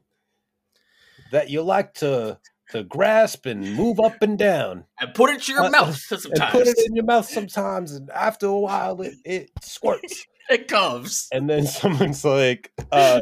that 1.32 1.50
you 1.50 1.62
like 1.62 1.94
to 1.96 2.40
to 2.72 2.84
grasp 2.84 3.46
and 3.46 3.76
move 3.76 4.00
up 4.00 4.22
and 4.22 4.38
down, 4.38 4.86
And 5.00 5.14
put 5.14 5.30
it 5.30 5.44
to 5.44 5.52
your 5.52 5.66
Uh, 5.66 5.70
mouth 5.70 6.12
and 6.12 6.44
put 6.50 6.68
it 6.68 6.78
in 6.88 6.96
your 6.96 7.06
mouth 7.06 7.28
sometimes, 7.30 7.92
and 7.94 8.10
after 8.10 8.48
a 8.48 8.58
while 8.58 9.02
it, 9.02 9.14
it 9.24 9.52
squirts. 9.62 10.26
It 10.50 10.68
comes. 10.68 11.28
and 11.32 11.50
then 11.50 11.66
someone's 11.80 12.24
like, 12.26 12.72
uh, 12.92 13.22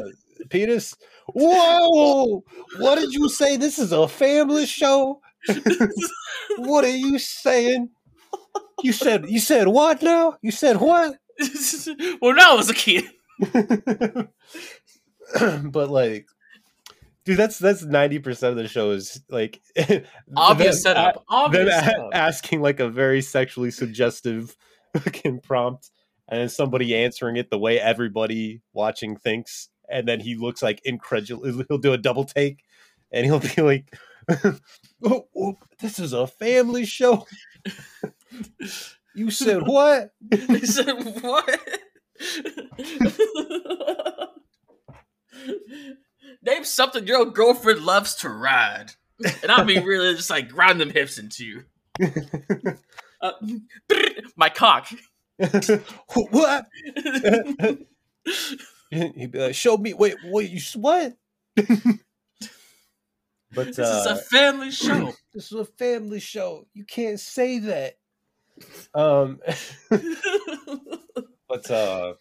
"Penis, 0.50 0.94
whoa! 1.28 2.42
What 2.78 2.98
did 2.98 3.12
you 3.12 3.28
say? 3.28 3.56
This 3.56 3.78
is 3.78 3.92
a 3.92 4.08
family 4.08 4.66
show. 4.66 5.20
what 6.58 6.84
are 6.84 6.96
you 6.96 7.18
saying? 7.18 7.90
You 8.82 8.92
said 8.92 9.26
you 9.28 9.40
said 9.40 9.68
what 9.68 10.02
now? 10.02 10.36
You 10.42 10.50
said 10.50 10.78
what?" 10.80 11.16
when 12.20 12.38
I 12.40 12.54
was 12.54 12.68
a 12.70 12.74
kid. 12.74 13.04
but 15.64 15.90
like 15.90 16.26
dude 17.24 17.38
that's 17.38 17.58
that's 17.58 17.84
90% 17.84 18.42
of 18.50 18.56
the 18.56 18.68
show 18.68 18.90
is 18.90 19.22
like 19.30 19.60
Obvious 20.36 20.82
them 20.82 20.94
setup. 20.94 21.24
Obvious 21.28 21.74
them 21.74 21.84
setup. 21.84 22.10
asking 22.12 22.60
like 22.60 22.80
a 22.80 22.88
very 22.88 23.22
sexually 23.22 23.70
suggestive 23.70 24.54
fucking 24.94 25.40
prompt 25.40 25.90
and 26.32 26.40
then 26.40 26.48
somebody 26.48 26.96
answering 26.96 27.36
it 27.36 27.50
the 27.50 27.58
way 27.58 27.78
everybody 27.78 28.62
watching 28.72 29.16
thinks 29.16 29.68
and 29.90 30.08
then 30.08 30.18
he 30.18 30.34
looks 30.34 30.62
like 30.62 30.80
incredulous 30.84 31.62
he'll 31.68 31.76
do 31.76 31.92
a 31.92 31.98
double 31.98 32.24
take 32.24 32.64
and 33.12 33.26
he'll 33.26 33.38
be 33.56 33.62
like 33.62 33.94
oh, 35.04 35.26
oh, 35.36 35.58
this 35.80 35.98
is 35.98 36.14
a 36.14 36.26
family 36.26 36.86
show 36.86 37.26
you 39.14 39.30
said 39.30 39.62
what 39.66 40.12
He 40.30 40.64
said, 40.66 40.92
what? 41.20 41.60
Name 46.42 46.64
something 46.64 47.06
your 47.06 47.26
girlfriend 47.26 47.80
loves 47.82 48.14
to 48.16 48.28
ride. 48.28 48.92
And 49.42 49.50
I'll 49.50 49.64
be 49.64 49.78
really 49.78 50.14
just 50.14 50.30
like 50.30 50.48
grind 50.48 50.80
them 50.80 50.90
hips 50.90 51.18
into 51.18 51.44
you. 51.44 51.64
Uh, 53.20 53.32
my 54.36 54.48
cock. 54.48 54.88
what 56.30 56.66
He'd 58.90 59.32
be 59.32 59.38
like, 59.38 59.54
"Show 59.54 59.78
me. 59.78 59.94
Wait, 59.94 60.16
wait. 60.24 60.50
You 60.50 60.60
what?" 60.80 61.14
but 61.56 61.68
this 63.54 63.78
uh, 63.78 64.00
is 64.00 64.06
a 64.06 64.16
family 64.16 64.70
show. 64.70 65.14
this 65.34 65.50
is 65.50 65.58
a 65.58 65.64
family 65.64 66.20
show. 66.20 66.66
You 66.74 66.84
can't 66.84 67.18
say 67.18 67.58
that. 67.60 67.94
Um, 68.94 69.40
but 71.48 71.70
uh, 71.70 72.14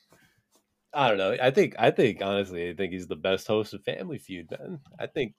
I 0.94 1.10
don't 1.10 1.18
know. 1.18 1.36
I 1.42 1.52
think 1.52 1.76
I 1.78 1.92
think 1.92 2.22
honestly, 2.22 2.70
I 2.70 2.74
think 2.74 2.94
he's 2.94 3.08
the 3.08 3.18
best 3.18 3.48
host 3.48 3.74
of 3.74 3.84
Family 3.84 4.18
Feud. 4.18 4.50
Man, 4.52 4.80
I 4.98 5.08
think 5.08 5.34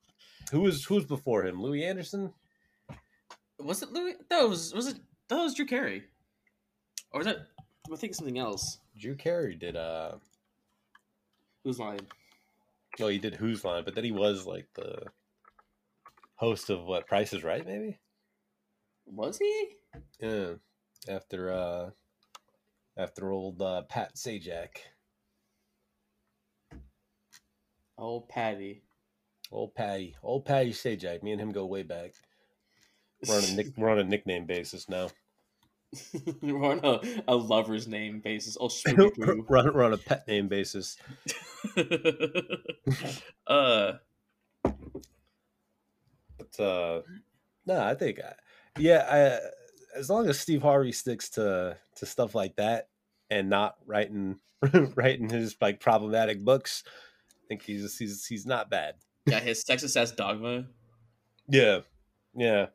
who 0.50 0.60
was 0.60 0.84
who 0.84 0.96
was 0.96 1.06
before 1.06 1.46
him? 1.46 1.62
Louie 1.62 1.84
Anderson. 1.84 2.32
was 3.58 3.82
it 3.82 3.90
Louie? 3.90 4.14
That 4.28 4.46
was 4.48 4.74
was 4.74 4.88
it? 4.88 4.98
That 5.28 5.36
was 5.36 5.54
Drew 5.54 5.66
Carey. 5.66 6.04
Or 7.10 7.18
was 7.18 7.26
that? 7.26 7.46
I 7.90 7.96
think 7.96 8.14
something 8.14 8.38
else. 8.38 8.78
Drew 8.98 9.14
Carey 9.14 9.54
did. 9.54 9.76
Uh, 9.76 10.12
Whose 11.64 11.78
Line? 11.78 12.00
well, 12.98 13.08
he 13.08 13.18
did 13.18 13.34
Whose 13.34 13.64
Line, 13.64 13.84
but 13.84 13.94
then 13.94 14.04
he 14.04 14.12
was 14.12 14.46
like 14.46 14.66
the 14.74 15.06
host 16.36 16.70
of 16.70 16.84
what 16.84 17.06
Price 17.06 17.32
is 17.32 17.42
Right, 17.44 17.66
maybe. 17.66 17.98
Was 19.06 19.38
he? 19.38 19.68
Yeah, 20.20 20.52
after 21.08 21.52
uh 21.52 21.90
after 22.96 23.30
old 23.30 23.60
uh, 23.62 23.82
Pat 23.82 24.14
Sajak, 24.14 24.68
Old 27.98 28.28
Patty. 28.28 28.82
old 29.50 29.74
Patty, 29.74 30.16
old 30.22 30.44
Patty 30.44 30.72
Sajak. 30.72 31.22
Me 31.22 31.32
and 31.32 31.40
him 31.40 31.52
go 31.52 31.64
way 31.66 31.82
back. 31.82 32.12
We're 33.26 33.38
on 33.38 33.44
a 33.44 33.52
nick, 33.52 33.66
we're 33.76 33.90
on 33.90 33.98
a 33.98 34.04
nickname 34.04 34.46
basis 34.46 34.88
now. 34.88 35.08
We're 36.42 36.64
on 36.64 36.80
a, 36.82 37.00
a 37.28 37.36
lover's 37.36 37.86
name 37.86 38.20
basis. 38.20 38.56
Oh, 38.60 38.70
we're, 39.16 39.58
on, 39.58 39.74
we're 39.74 39.84
on 39.84 39.92
a 39.92 39.98
pet 39.98 40.26
name 40.26 40.48
basis. 40.48 40.96
uh, 43.46 43.92
But 46.38 46.60
uh 46.60 47.02
no, 47.66 47.80
I 47.80 47.94
think 47.94 48.18
uh, 48.18 48.32
yeah, 48.78 49.06
I, 49.08 49.98
as 49.98 50.10
long 50.10 50.28
as 50.28 50.40
Steve 50.40 50.62
Harvey 50.62 50.92
sticks 50.92 51.28
to 51.30 51.76
to 51.96 52.06
stuff 52.06 52.34
like 52.34 52.56
that 52.56 52.88
and 53.30 53.48
not 53.48 53.76
writing 53.86 54.40
writing 54.96 55.28
his 55.28 55.56
like 55.60 55.80
problematic 55.80 56.44
books, 56.44 56.82
I 57.30 57.46
think 57.48 57.62
he's 57.62 57.98
he's 57.98 58.26
he's 58.26 58.46
not 58.46 58.70
bad. 58.70 58.94
yeah, 59.26 59.40
his 59.40 59.62
Texas 59.62 59.96
ass 59.96 60.10
dogma. 60.10 60.64
Yeah, 61.48 61.80
yeah. 62.34 62.66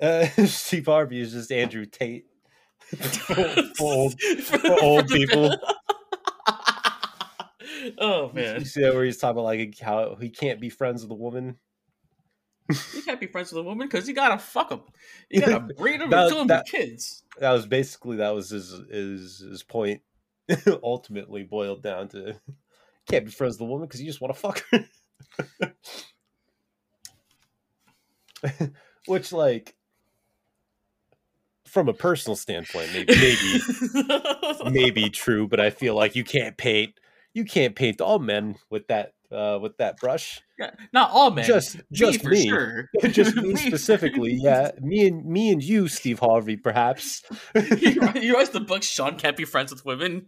Uh, 0.00 0.26
Steve 0.46 0.86
Harvey 0.86 1.20
is 1.20 1.32
just 1.32 1.52
Andrew 1.52 1.86
Tate 1.86 2.26
for, 3.76 3.84
old, 3.84 4.20
for 4.20 4.82
old 4.82 5.08
people. 5.08 5.56
oh 7.98 8.30
man! 8.32 8.60
You 8.60 8.66
see 8.66 8.82
that 8.82 8.94
where 8.94 9.04
he's 9.04 9.18
talking 9.18 9.38
about 9.38 9.44
like 9.44 9.78
how 9.78 10.16
he 10.20 10.28
can't 10.28 10.60
be 10.60 10.70
friends 10.70 11.02
with 11.02 11.12
a 11.12 11.14
woman. 11.14 11.56
you 12.68 13.02
can't 13.02 13.20
be 13.20 13.26
friends 13.26 13.52
with 13.52 13.60
a 13.60 13.68
woman 13.68 13.86
because 13.86 14.08
you 14.08 14.14
gotta 14.14 14.38
fuck 14.38 14.70
them. 14.70 14.82
You 15.30 15.40
gotta 15.40 15.60
breed 15.74 16.00
them 16.00 16.10
kill 16.10 16.30
them 16.30 16.46
that- 16.48 16.64
with 16.64 16.72
kids. 16.72 17.22
That 17.38 17.52
was 17.52 17.66
basically 17.66 18.18
that 18.18 18.34
was 18.34 18.50
his 18.50 18.74
his 18.90 19.38
his 19.38 19.62
point. 19.62 20.02
Ultimately 20.82 21.44
boiled 21.44 21.82
down 21.82 22.08
to 22.08 22.40
can't 23.08 23.24
be 23.24 23.30
friends 23.30 23.54
with 23.54 23.62
a 23.62 23.70
woman 23.70 23.86
because 23.86 24.00
you 24.00 24.06
just 24.06 24.20
want 24.20 24.34
to 24.34 24.40
fuck 24.40 24.64
her. 28.42 28.72
Which 29.06 29.32
like 29.32 29.76
from 31.70 31.88
a 31.88 31.94
personal 31.94 32.36
standpoint, 32.36 32.90
maybe 32.92 33.14
maybe 33.20 34.70
maybe 34.70 35.10
true, 35.10 35.46
but 35.48 35.60
I 35.60 35.70
feel 35.70 35.94
like 35.94 36.16
you 36.16 36.24
can't 36.24 36.56
paint 36.56 36.94
you 37.34 37.44
can't 37.44 37.74
paint 37.76 38.00
all 38.00 38.18
men 38.18 38.56
with 38.70 38.88
that 38.88 39.12
uh 39.32 39.58
with 39.62 39.76
that 39.76 39.96
brush. 39.98 40.40
Yeah, 40.58 40.70
not 40.92 41.10
all 41.12 41.30
men. 41.30 41.44
Just 41.44 41.80
just 41.92 42.22
for 42.22 42.30
me. 42.30 42.48
sure. 42.48 42.88
just 43.10 43.36
me 43.36 43.42
Me 43.52 43.56
specifically. 43.56 44.34
Yeah, 44.34 44.72
me 44.80 45.06
and 45.06 45.24
me 45.24 45.52
and 45.52 45.62
you, 45.62 45.86
Steve 45.88 46.18
Harvey, 46.18 46.56
perhaps. 46.56 47.22
you, 47.54 48.00
write- 48.00 48.22
you 48.22 48.46
the 48.46 48.60
book 48.60 48.82
Sean 48.82 49.16
can't 49.16 49.36
be 49.36 49.44
friends 49.44 49.70
with 49.72 49.84
women. 49.84 50.26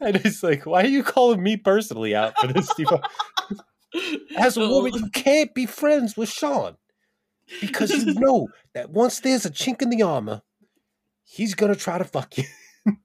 and 0.00 0.16
it's 0.16 0.42
like, 0.42 0.66
why 0.66 0.82
are 0.82 0.88
you 0.88 1.04
calling 1.04 1.42
me 1.42 1.56
personally 1.56 2.14
out 2.14 2.34
for 2.38 2.48
this, 2.48 2.68
Steve? 2.68 2.88
As 4.36 4.56
a 4.56 4.68
woman, 4.68 4.92
you 4.94 5.08
can't 5.10 5.54
be 5.54 5.66
friends 5.66 6.16
with 6.16 6.28
Sean 6.28 6.76
because 7.60 7.90
you 7.92 8.14
know 8.14 8.48
that 8.74 8.90
once 8.90 9.20
there's 9.20 9.44
a 9.46 9.50
chink 9.50 9.82
in 9.82 9.90
the 9.90 10.02
armor, 10.02 10.42
he's 11.24 11.54
gonna 11.54 11.74
try 11.74 11.98
to 11.98 12.04
fuck 12.04 12.36
you. 12.38 12.44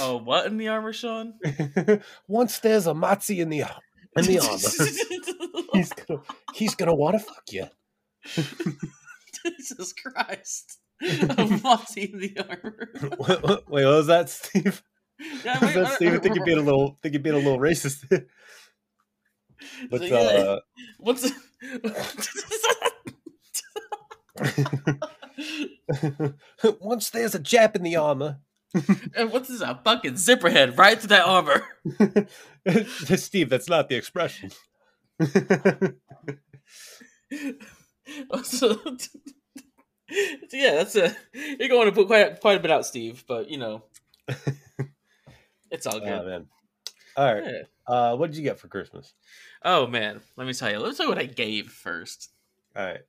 Oh, 0.00 0.16
what 0.16 0.46
in 0.46 0.56
the 0.56 0.66
armor, 0.66 0.92
Sean? 0.92 1.34
once 2.26 2.58
there's 2.58 2.88
a 2.88 2.92
Matzi 2.92 3.38
in 3.38 3.50
the 3.50 3.62
ar- 3.62 3.80
in 4.16 4.24
the 4.24 4.40
armor, 4.40 4.58
he's 5.74 5.92
gonna 5.92 6.20
he's 6.54 6.74
gonna 6.74 6.94
want 6.94 7.14
to 7.14 7.20
fuck 7.20 7.44
you. 7.52 7.66
Jesus 9.44 9.92
Christ. 9.92 10.78
A 11.00 11.60
Monty 11.62 12.02
in 12.12 12.18
the 12.18 12.36
armor. 12.48 12.88
Wait, 13.16 13.42
what 13.42 13.70
wait, 13.70 13.84
what 13.84 13.94
was 13.94 14.06
that, 14.08 14.28
Steve? 14.28 14.82
Yeah, 15.44 15.64
Was 15.64 15.74
that 15.74 15.92
Steve? 15.94 16.14
I 16.14 16.18
think 16.18 16.34
you're 16.34 16.44
being 16.44 16.58
a 16.58 16.62
little, 16.62 16.98
think 17.00 17.12
you're 17.14 17.22
being 17.22 17.36
a 17.36 17.38
little 17.38 17.60
racist. 17.60 18.04
but 19.88 20.00
So, 20.00 20.04
yeah. 20.04 20.14
uh, 20.16 20.60
What's 20.98 21.30
once 26.80 27.10
there's 27.10 27.34
a 27.34 27.40
Jap 27.40 27.76
in 27.76 27.82
the 27.82 27.96
armor, 27.96 28.38
and 29.16 29.32
what's 29.32 29.48
this? 29.48 29.60
A 29.60 29.80
fucking 29.82 30.16
zipper 30.16 30.50
head 30.50 30.78
right 30.78 30.98
through 30.98 31.08
that 31.08 31.26
armor. 31.26 31.64
Steve, 33.16 33.48
that's 33.48 33.68
not 33.68 33.88
the 33.88 33.96
expression. 33.96 34.50
so, 38.42 38.78
yeah, 40.52 40.74
that's 40.74 40.94
a. 40.96 41.16
You're 41.32 41.68
going 41.68 41.86
to 41.86 41.92
put 41.92 42.06
quite 42.06 42.40
quite 42.40 42.58
a 42.58 42.60
bit 42.60 42.70
out, 42.70 42.86
Steve. 42.86 43.24
But 43.26 43.50
you 43.50 43.58
know, 43.58 43.82
it's 45.70 45.86
all 45.86 45.96
oh 45.96 46.00
good. 46.00 46.26
man. 46.26 46.46
All 47.16 47.34
right. 47.34 47.44
Yeah. 47.44 47.62
Uh, 47.86 48.16
what 48.16 48.30
did 48.30 48.36
you 48.36 48.44
get 48.44 48.60
for 48.60 48.68
Christmas? 48.68 49.14
Oh 49.64 49.86
man, 49.86 50.20
let 50.36 50.46
me 50.46 50.52
tell 50.52 50.70
you. 50.70 50.78
Let 50.78 50.90
me 50.90 50.94
tell 50.94 51.06
you 51.06 51.10
what 51.10 51.18
I 51.18 51.24
gave 51.24 51.70
first. 51.70 52.30
All 52.76 52.84
right. 52.84 53.00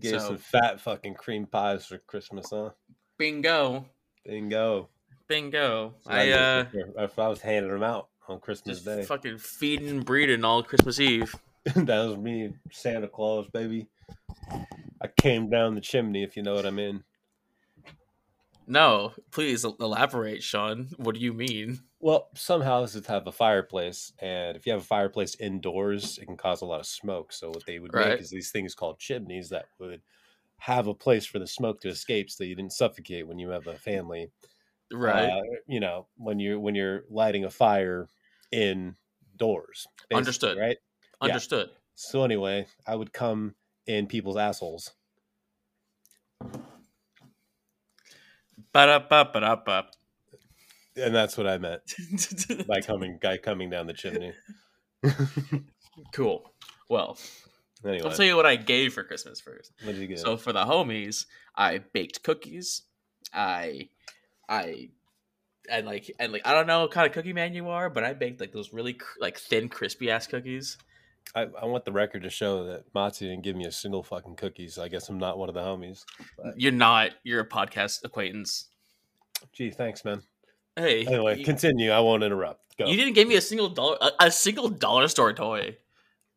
Gave 0.00 0.20
So- 0.20 0.28
some 0.28 0.38
fat 0.38 0.80
fucking 0.80 1.14
cream 1.14 1.46
pies 1.46 1.86
for 1.86 1.98
Christmas, 1.98 2.50
huh? 2.50 2.70
Bingo, 3.18 3.84
Bingo. 4.24 4.88
bingo. 5.28 5.94
So 6.02 6.10
I 6.10 6.30
uh 6.30 6.64
if 6.98 7.18
I 7.18 7.28
was 7.28 7.40
handing 7.40 7.70
them 7.72 7.82
out 7.82 8.08
on 8.28 8.40
Christmas 8.40 8.82
Day. 8.82 9.04
fucking 9.04 9.38
feeding 9.38 10.00
breeding 10.00 10.44
all 10.44 10.62
Christmas 10.62 10.98
Eve. 10.98 11.34
that 11.76 12.04
was 12.08 12.16
me, 12.16 12.54
Santa 12.72 13.06
Claus, 13.08 13.46
baby. 13.52 13.86
I 15.00 15.06
came 15.16 15.48
down 15.50 15.74
the 15.74 15.80
chimney, 15.80 16.22
if 16.24 16.36
you 16.36 16.42
know 16.42 16.54
what 16.54 16.66
I 16.66 16.70
mean. 16.70 17.04
No, 18.66 19.12
please 19.30 19.64
elaborate, 19.64 20.42
Sean. 20.42 20.88
What 20.96 21.14
do 21.16 21.20
you 21.20 21.32
mean? 21.32 21.80
Well, 22.02 22.30
some 22.34 22.62
houses 22.62 23.06
have 23.06 23.28
a 23.28 23.32
fireplace, 23.32 24.12
and 24.18 24.56
if 24.56 24.66
you 24.66 24.72
have 24.72 24.82
a 24.82 24.84
fireplace 24.84 25.36
indoors, 25.36 26.18
it 26.18 26.26
can 26.26 26.36
cause 26.36 26.60
a 26.60 26.66
lot 26.66 26.80
of 26.80 26.86
smoke. 26.86 27.32
So 27.32 27.50
what 27.50 27.64
they 27.64 27.78
would 27.78 27.92
Right. 27.92 28.10
make 28.10 28.20
is 28.20 28.28
these 28.30 28.50
things 28.50 28.74
called 28.74 28.98
chimneys 28.98 29.50
that 29.50 29.66
would 29.78 30.02
have 30.58 30.88
a 30.88 30.94
place 30.94 31.24
for 31.24 31.38
the 31.38 31.46
smoke 31.46 31.80
to 31.82 31.88
escape, 31.88 32.28
so 32.28 32.42
you 32.42 32.56
didn't 32.56 32.72
suffocate 32.72 33.28
when 33.28 33.38
you 33.38 33.50
have 33.50 33.68
a 33.68 33.76
family. 33.78 34.32
Right. 34.92 35.30
Uh, 35.30 35.42
you 35.68 35.78
know, 35.78 36.08
when 36.16 36.40
you're 36.40 36.58
when 36.58 36.74
you're 36.74 37.04
lighting 37.08 37.44
a 37.44 37.50
fire 37.50 38.08
indoors. 38.50 39.86
Understood. 40.12 40.58
Right. 40.58 40.78
yeah. 41.20 41.26
Understood. 41.28 41.70
So 41.94 42.24
anyway, 42.24 42.66
I 42.86 42.96
would 42.96 43.12
come 43.12 43.54
in 43.86 44.08
people's 44.08 44.36
assholes. 44.36 44.92
Ba-da-ba-ba-da-ba. 48.72 49.76
And 50.96 51.14
that's 51.14 51.36
what 51.38 51.46
I 51.46 51.58
meant 51.58 51.82
by 52.66 52.80
coming 52.80 53.18
guy 53.20 53.38
coming 53.38 53.70
down 53.70 53.86
the 53.86 53.94
chimney. 53.94 54.32
cool. 56.12 56.52
Well, 56.88 57.16
Anyway, 57.84 58.08
I'll 58.08 58.14
tell 58.14 58.26
you 58.26 58.36
what 58.36 58.46
I 58.46 58.56
gave 58.56 58.94
for 58.94 59.02
Christmas 59.02 59.40
first. 59.40 59.72
what 59.82 59.92
did 59.92 60.00
you 60.00 60.06
get? 60.06 60.20
So 60.20 60.36
for 60.36 60.52
the 60.52 60.64
homies, 60.64 61.26
I 61.56 61.78
baked 61.78 62.22
cookies. 62.22 62.82
I, 63.34 63.88
I, 64.48 64.90
and 65.68 65.86
like 65.86 66.10
and 66.18 66.32
like 66.32 66.42
I 66.44 66.54
don't 66.54 66.66
know 66.66 66.82
what 66.82 66.92
kind 66.92 67.06
of 67.06 67.12
cookie 67.12 67.32
man 67.32 67.54
you 67.54 67.68
are, 67.68 67.90
but 67.90 68.04
I 68.04 68.12
baked 68.12 68.40
like 68.40 68.52
those 68.52 68.72
really 68.72 68.94
cr- 68.94 69.18
like 69.20 69.38
thin, 69.38 69.68
crispy 69.68 70.10
ass 70.10 70.26
cookies. 70.26 70.78
I, 71.34 71.42
I 71.60 71.66
want 71.66 71.84
the 71.84 71.92
record 71.92 72.22
to 72.22 72.30
show 72.30 72.64
that 72.66 72.84
Matsu 72.94 73.28
didn't 73.28 73.44
give 73.44 73.56
me 73.56 73.64
a 73.64 73.72
single 73.72 74.02
fucking 74.02 74.36
cookie, 74.36 74.68
so 74.68 74.82
I 74.82 74.88
guess 74.88 75.08
I'm 75.08 75.18
not 75.18 75.38
one 75.38 75.48
of 75.48 75.54
the 75.54 75.60
homies. 75.60 76.04
But, 76.36 76.60
You're 76.60 76.72
not. 76.72 77.12
You're 77.22 77.40
a 77.40 77.48
podcast 77.48 78.04
acquaintance. 78.04 78.68
gee, 79.52 79.70
thanks, 79.70 80.04
man. 80.04 80.22
Hey. 80.76 81.04
Anyway, 81.06 81.38
you, 81.38 81.44
continue. 81.44 81.90
I 81.90 82.00
won't 82.00 82.22
interrupt. 82.22 82.60
Go. 82.78 82.86
you 82.86 82.96
didn't 82.96 83.12
give 83.14 83.28
me 83.28 83.34
a 83.36 83.40
single 83.40 83.68
dollar, 83.68 83.98
a, 84.00 84.26
a 84.26 84.30
single 84.30 84.68
dollar 84.70 85.06
store 85.08 85.32
toy, 85.34 85.76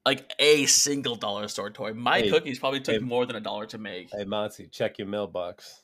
like 0.05 0.29
a 0.39 0.65
single 0.65 1.15
dollar 1.15 1.47
store 1.47 1.69
toy. 1.69 1.93
My 1.93 2.19
Hey, 2.19 2.29
cookies 2.29 2.59
probably 2.59 2.81
took 2.81 2.95
hey. 2.95 2.99
more 2.99 3.25
than 3.25 3.37
a 3.37 3.39
dollar 3.39 3.65
to 3.67 3.77
make. 3.77 4.09
Hey, 4.11 4.25
Matsu, 4.25 4.67
check 4.67 4.97
your 4.97 5.07
mailbox 5.07 5.83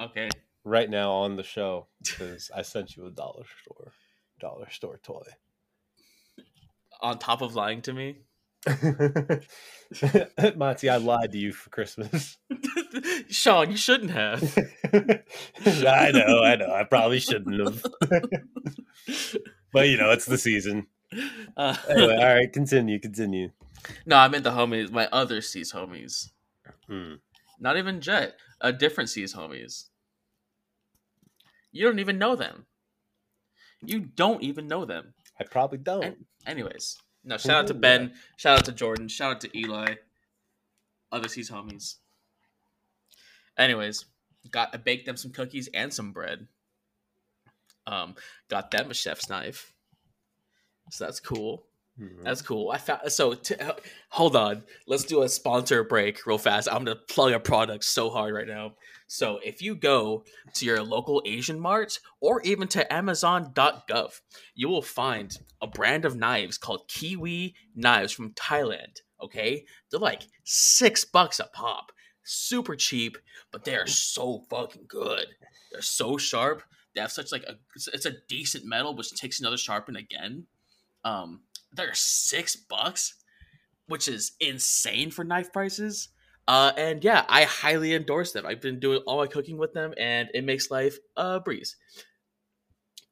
Okay. 0.00 0.30
right 0.64 0.88
now 0.88 1.12
on 1.12 1.36
the 1.36 1.42
show 1.42 1.86
because 2.02 2.50
I 2.56 2.62
sent 2.62 2.96
you 2.96 3.06
a 3.06 3.10
dollar 3.10 3.44
store, 3.62 3.92
dollar 4.38 4.70
store 4.70 4.98
toy. 5.02 5.26
On 7.02 7.18
top 7.18 7.42
of 7.42 7.54
lying 7.54 7.82
to 7.82 7.92
me. 7.92 8.16
Monty, 10.56 10.88
I 10.88 10.96
lied 10.96 11.32
to 11.32 11.38
you 11.38 11.52
for 11.52 11.70
Christmas. 11.70 12.36
Sean, 13.28 13.70
you 13.70 13.76
shouldn't 13.76 14.10
have. 14.10 14.42
I 15.66 16.10
know, 16.12 16.42
I 16.44 16.56
know. 16.56 16.72
I 16.72 16.84
probably 16.84 17.20
shouldn't 17.20 17.58
have. 17.60 17.82
but 19.72 19.88
you 19.88 19.96
know, 19.96 20.10
it's 20.10 20.26
the 20.26 20.38
season. 20.38 20.86
Uh, 21.56 21.76
Anyway, 21.88 22.16
all 22.16 22.34
right, 22.34 22.52
continue, 22.52 22.98
continue. 23.00 23.50
no, 24.06 24.16
I 24.16 24.28
meant 24.28 24.44
the 24.44 24.50
homies, 24.52 24.90
my 24.90 25.08
other 25.10 25.40
C's 25.40 25.72
homies. 25.72 26.28
Hmm. 26.86 27.14
Not 27.58 27.76
even 27.76 28.00
Jet, 28.00 28.34
a 28.60 28.72
different 28.72 29.10
C's 29.10 29.34
homies. 29.34 29.86
You 31.72 31.86
don't 31.86 31.98
even 31.98 32.18
know 32.18 32.36
them. 32.36 32.66
You 33.84 34.00
don't 34.00 34.42
even 34.42 34.66
know 34.68 34.84
them. 34.84 35.14
I 35.38 35.44
probably 35.44 35.78
don't. 35.78 36.04
And- 36.04 36.24
Anyways, 36.46 36.96
no, 37.24 37.36
shout 37.36 37.56
out 37.56 37.66
to 37.68 37.74
Ben, 37.74 38.12
shout 38.36 38.58
out 38.58 38.64
to 38.66 38.72
Jordan, 38.72 39.08
shout 39.08 39.32
out 39.36 39.40
to 39.42 39.58
Eli, 39.58 39.94
other 41.12 41.28
C's 41.28 41.50
homies. 41.50 41.96
Anyways, 43.58 44.06
got 44.50 44.70
I 44.74 44.78
baked 44.78 45.06
them 45.06 45.16
some 45.16 45.32
cookies 45.32 45.68
and 45.74 45.92
some 45.92 46.12
bread. 46.12 46.46
Um, 47.86 48.14
got 48.48 48.70
them 48.70 48.90
a 48.90 48.94
chef's 48.94 49.28
knife. 49.28 49.72
So 50.90 51.04
that's 51.04 51.20
cool. 51.20 51.66
Mhm. 52.00 52.24
That's 52.24 52.40
cool. 52.42 52.70
I 52.70 52.78
found 52.78 53.12
so. 53.12 53.34
T- 53.34 53.54
hold 54.08 54.34
on, 54.36 54.62
let's 54.86 55.04
do 55.04 55.22
a 55.22 55.28
sponsor 55.28 55.84
break 55.84 56.24
real 56.26 56.38
fast. 56.38 56.68
I'm 56.70 56.84
gonna 56.84 56.96
plug 56.96 57.32
a 57.32 57.40
product 57.40 57.84
so 57.84 58.08
hard 58.10 58.32
right 58.32 58.46
now. 58.46 58.74
So 59.12 59.40
if 59.44 59.60
you 59.60 59.74
go 59.74 60.22
to 60.54 60.64
your 60.64 60.84
local 60.84 61.20
Asian 61.26 61.58
Mart 61.58 61.98
or 62.20 62.40
even 62.42 62.68
to 62.68 62.92
Amazon.gov, 62.92 64.20
you 64.54 64.68
will 64.68 64.82
find 64.82 65.36
a 65.60 65.66
brand 65.66 66.04
of 66.04 66.14
knives 66.14 66.56
called 66.56 66.86
Kiwi 66.86 67.56
knives 67.74 68.12
from 68.12 68.34
Thailand. 68.34 68.98
Okay, 69.20 69.64
they're 69.90 69.98
like 69.98 70.22
six 70.44 71.04
bucks 71.04 71.40
a 71.40 71.48
pop, 71.52 71.90
super 72.22 72.76
cheap, 72.76 73.18
but 73.50 73.64
they 73.64 73.74
are 73.74 73.88
so 73.88 74.44
fucking 74.48 74.84
good. 74.86 75.26
They're 75.72 75.82
so 75.82 76.16
sharp. 76.16 76.62
They 76.94 77.00
have 77.00 77.10
such 77.10 77.32
like 77.32 77.42
a 77.42 77.56
it's- 77.88 78.06
a 78.06 78.14
decent 78.28 78.64
metal 78.64 78.94
which 78.94 79.10
takes 79.10 79.40
another 79.40 79.56
sharpen 79.58 79.96
again. 79.96 80.46
Um, 81.02 81.40
they're 81.72 81.94
six 81.94 82.54
bucks, 82.54 83.16
which 83.88 84.06
is 84.06 84.36
insane 84.38 85.10
for 85.10 85.24
knife 85.24 85.52
prices. 85.52 86.10
Uh, 86.50 86.72
and 86.76 87.04
yeah, 87.04 87.24
I 87.28 87.44
highly 87.44 87.94
endorse 87.94 88.32
them. 88.32 88.44
I've 88.44 88.60
been 88.60 88.80
doing 88.80 89.02
all 89.06 89.18
my 89.18 89.28
cooking 89.28 89.56
with 89.56 89.72
them, 89.72 89.94
and 89.96 90.28
it 90.34 90.42
makes 90.42 90.68
life 90.68 90.98
a 91.16 91.38
breeze. 91.38 91.76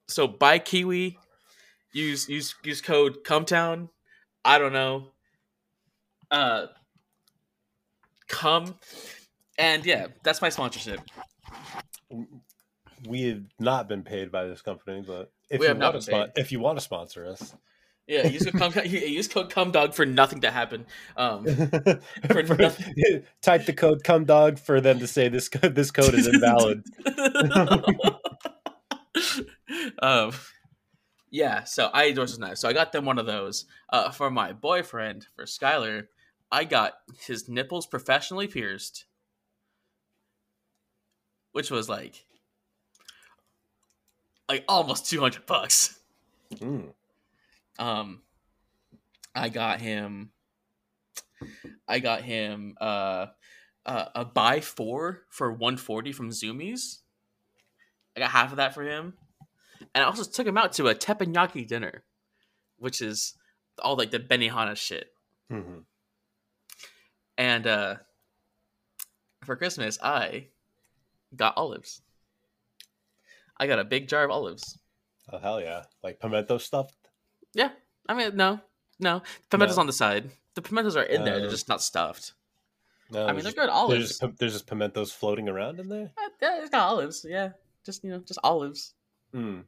So 0.08 0.26
buy 0.26 0.58
Kiwi, 0.58 1.16
use 1.92 2.28
use 2.28 2.56
use 2.64 2.80
code 2.80 3.18
Cumtown. 3.22 3.90
I 4.44 4.58
don't 4.58 4.72
know. 4.72 5.12
Uh, 6.32 6.66
come, 8.26 8.74
and 9.56 9.86
yeah, 9.86 10.08
that's 10.24 10.42
my 10.42 10.48
sponsorship. 10.48 10.98
We 13.06 13.22
have 13.22 13.44
not 13.60 13.88
been 13.88 14.02
paid 14.02 14.32
by 14.32 14.48
this 14.48 14.62
company, 14.62 15.04
but 15.06 15.30
if 15.48 15.60
We 15.60 15.66
you 15.66 15.68
have 15.68 15.78
not 15.78 15.92
want 15.92 16.04
to 16.04 16.10
spon- 16.10 16.32
if 16.34 16.50
you 16.50 16.58
want 16.58 16.78
to 16.78 16.82
sponsor 16.82 17.24
us, 17.24 17.54
Yeah, 18.08 18.26
use 18.26 18.46
code 18.46 18.72
cum, 18.72 18.84
use 18.86 19.28
code 19.28 19.50
cum 19.50 19.70
dog 19.70 19.92
for 19.92 20.06
nothing 20.06 20.40
to 20.40 20.50
happen. 20.50 20.86
Um, 21.14 21.44
For- 22.26 22.42
type 23.42 23.66
the 23.66 23.74
code 23.76 24.02
"come 24.02 24.24
dog" 24.24 24.58
for 24.58 24.80
them 24.80 24.98
to 25.00 25.06
say 25.06 25.28
this 25.28 25.50
code 25.50 25.74
this 25.74 25.90
code 25.90 26.14
is 26.14 26.26
invalid. 26.26 26.84
um, 30.02 30.32
yeah, 31.30 31.64
so 31.64 31.90
I 31.92 32.08
endorse 32.08 32.30
this 32.30 32.38
knife. 32.38 32.56
So 32.56 32.70
I 32.70 32.72
got 32.72 32.92
them 32.92 33.04
one 33.04 33.18
of 33.18 33.26
those. 33.26 33.66
Uh, 33.90 34.10
for 34.10 34.30
my 34.30 34.54
boyfriend, 34.54 35.26
for 35.36 35.44
Skylar, 35.44 36.06
I 36.50 36.64
got 36.64 36.94
his 37.26 37.46
nipples 37.46 37.86
professionally 37.86 38.46
pierced, 38.46 39.04
which 41.52 41.70
was 41.70 41.90
like, 41.90 42.24
like 44.48 44.64
almost 44.66 45.10
two 45.10 45.20
hundred 45.20 45.44
bucks. 45.44 45.98
Mm. 46.54 46.94
Um, 47.78 48.22
I 49.34 49.48
got 49.48 49.80
him. 49.80 50.30
I 51.86 52.00
got 52.00 52.22
him 52.22 52.74
uh, 52.80 53.26
uh, 53.86 54.06
a 54.14 54.24
buy 54.24 54.60
four 54.60 55.22
for 55.30 55.52
one 55.52 55.76
forty 55.76 56.12
from 56.12 56.30
Zumiez. 56.30 56.98
I 58.16 58.20
got 58.20 58.30
half 58.30 58.50
of 58.50 58.56
that 58.56 58.74
for 58.74 58.82
him, 58.82 59.14
and 59.94 60.02
I 60.02 60.06
also 60.06 60.24
took 60.24 60.46
him 60.46 60.58
out 60.58 60.72
to 60.74 60.88
a 60.88 60.94
teppanyaki 60.94 61.66
dinner, 61.66 62.02
which 62.78 63.00
is 63.00 63.34
all 63.80 63.96
like 63.96 64.10
the 64.10 64.18
Benihana 64.18 64.76
shit. 64.76 65.12
Mhm. 65.52 65.84
And 67.36 67.66
uh, 67.66 67.96
for 69.44 69.54
Christmas, 69.54 69.98
I 70.02 70.48
got 71.36 71.56
olives. 71.56 72.02
I 73.56 73.68
got 73.68 73.78
a 73.78 73.84
big 73.84 74.08
jar 74.08 74.24
of 74.24 74.30
olives. 74.32 74.78
Oh 75.32 75.38
hell 75.38 75.60
yeah! 75.60 75.84
Like 76.02 76.18
pimento 76.18 76.58
stuff. 76.58 76.90
Yeah, 77.58 77.70
I 78.08 78.14
mean, 78.14 78.36
no, 78.36 78.60
no, 79.00 79.22
pimentos 79.50 79.76
No. 79.76 79.80
on 79.80 79.86
the 79.88 79.92
side. 79.92 80.30
The 80.54 80.62
pimentos 80.62 80.96
are 80.96 81.02
in 81.02 81.24
there; 81.24 81.38
they're 81.40 81.48
Uh, 81.48 81.50
just 81.50 81.68
not 81.68 81.82
stuffed. 81.82 82.34
No, 83.10 83.26
I 83.26 83.32
mean, 83.32 83.42
they're 83.42 83.52
good 83.52 83.68
olives. 83.68 83.94
There's 83.98 84.18
just, 84.20 84.38
there's 84.38 84.52
just 84.52 84.66
pimentos 84.68 85.10
floating 85.12 85.48
around 85.48 85.80
in 85.80 85.88
there. 85.88 86.12
Uh, 86.16 86.28
Yeah, 86.40 86.60
it's 86.60 86.70
got 86.70 86.88
olives. 86.88 87.24
Yeah, 87.28 87.52
just 87.84 88.04
you 88.04 88.10
know, 88.10 88.18
just 88.20 88.38
olives. 88.44 88.94
Mm. 89.34 89.64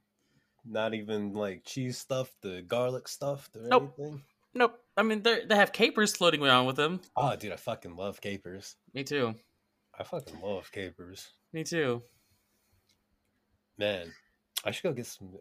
Not 0.65 0.95
even 0.95 1.33
like 1.33 1.65
cheese 1.65 1.99
stuff, 1.99 2.31
the 2.43 2.63
garlic 2.63 3.09
stuff, 3.09 3.51
or 3.57 3.63
Nope. 3.63 3.95
anything. 3.99 4.23
Nope. 4.55 4.79
I 4.97 5.03
mean, 5.03 5.23
they 5.23 5.45
they 5.47 5.57
have 5.57 5.73
capers 5.73 6.15
floating 6.17 6.43
around 6.45 6.67
with 6.67 6.77
them. 6.77 7.01
Oh, 7.17 7.35
dude, 7.35 7.53
I 7.53 7.57
fucking 7.57 7.97
love 7.97 8.21
capers. 8.21 8.77
Me 8.95 9.03
too. 9.05 9.35
I 9.99 10.03
fucking 10.05 10.41
love 10.41 10.71
capers. 10.71 11.29
Me 11.53 11.65
too. 11.65 12.03
Man, 13.79 14.13
I 14.65 14.71
should 14.71 14.83
go 14.85 14.93
get 14.93 15.07
some. 15.07 15.39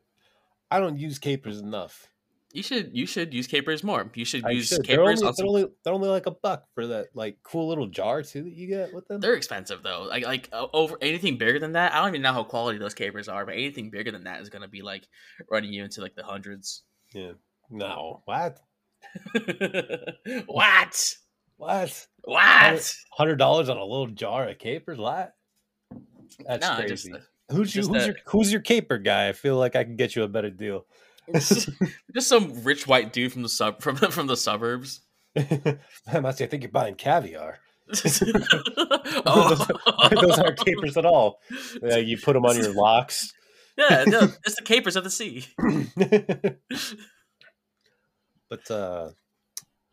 I 0.72 0.80
don't 0.80 0.98
use 0.98 1.20
capers 1.20 1.60
enough. 1.60 2.08
You 2.52 2.64
should 2.64 2.98
you 2.98 3.06
should 3.06 3.32
use 3.32 3.46
capers 3.46 3.84
more. 3.84 4.10
You 4.16 4.26
should 4.26 4.44
I 4.44 4.52
use 4.52 4.70
should. 4.70 4.84
They're 4.84 4.98
capers 4.98 5.22
only, 5.22 5.28
on 5.28 5.34
they're, 5.38 5.46
only, 5.46 5.66
they're 5.84 5.94
only 5.94 6.10
like 6.10 6.26
a 6.26 6.32
buck 6.32 6.64
for 6.74 6.88
that 6.88 7.10
like 7.14 7.38
cool 7.44 7.68
little 7.68 7.86
jar 7.86 8.24
too 8.24 8.44
that 8.44 8.54
you 8.54 8.68
get 8.68 8.92
with 8.92 9.08
them. 9.08 9.22
They're 9.22 9.36
expensive 9.36 9.84
though. 9.84 10.08
Like 10.10 10.26
like 10.26 10.50
over 10.52 10.98
anything 11.00 11.38
bigger 11.38 11.60
than 11.60 11.74
that, 11.74 11.94
I 11.94 12.00
don't 12.00 12.10
even 12.10 12.24
know 12.24 12.34
how 12.34 12.44
quality 12.44 12.80
those 12.80 12.96
capers 12.96 13.28
are, 13.28 13.46
but 13.46 13.54
anything 13.54 13.92
bigger 13.92 14.12
than 14.12 14.24
that 14.24 14.42
is 14.42 14.50
gonna 14.50 14.68
be 14.68 14.82
like 14.82 15.08
running 15.52 15.72
you 15.72 15.84
into 15.84 16.02
like 16.02 16.16
the 16.16 16.24
hundreds. 16.24 16.84
Yeah. 17.14 17.34
No. 17.70 18.24
What? 18.26 18.60
what? 20.48 21.16
What? 21.58 22.08
What? 22.24 22.96
Hundred 23.12 23.36
dollars 23.36 23.70
on 23.70 23.78
a 23.78 23.86
little 23.86 24.08
jar 24.08 24.50
of 24.50 24.58
capers? 24.58 24.98
What? 24.98 25.34
That's 26.48 26.68
No, 26.68 26.76
crazy. 26.78 27.12
just, 27.12 27.28
who's 27.52 27.76
you, 27.76 27.84
who's 27.84 28.08
your 28.08 28.16
who's 28.26 28.52
your 28.52 28.62
caper 28.62 28.98
guy? 28.98 29.28
I 29.28 29.34
feel 29.34 29.58
like 29.58 29.76
I 29.76 29.84
can 29.84 29.96
get 29.96 30.16
you 30.16 30.24
a 30.24 30.28
better 30.28 30.50
deal. 30.50 30.86
just 32.14 32.28
some 32.28 32.64
rich 32.64 32.88
white 32.88 33.14
dude 33.14 33.34
from 33.34 33.44
the 33.44 33.50
sub 33.50 33.82
from 33.82 33.96
from 34.12 34.28
the 34.28 34.38
suburbs. 34.38 35.02
I 35.36 36.20
must 36.20 36.38
say, 36.40 36.46
I 36.46 36.48
think 36.48 36.64
you're 36.64 36.72
buying 36.72 36.96
caviar. 36.96 37.60
oh. 39.26 39.68
Those 40.12 40.40
aren't 40.40 40.60
capers 40.60 40.98
at 40.98 41.06
all. 41.06 41.40
Yeah, 41.82 41.98
you 41.98 42.18
put 42.18 42.34
them 42.34 42.46
on 42.46 42.56
your 42.56 42.74
lox. 42.74 43.34
Yeah, 43.78 44.04
no, 44.06 44.20
it's 44.46 44.56
the 44.56 44.64
capers 44.64 44.96
of 44.96 45.04
the 45.04 45.10
sea. 45.10 45.46
but 48.50 48.70
uh, 48.70 49.10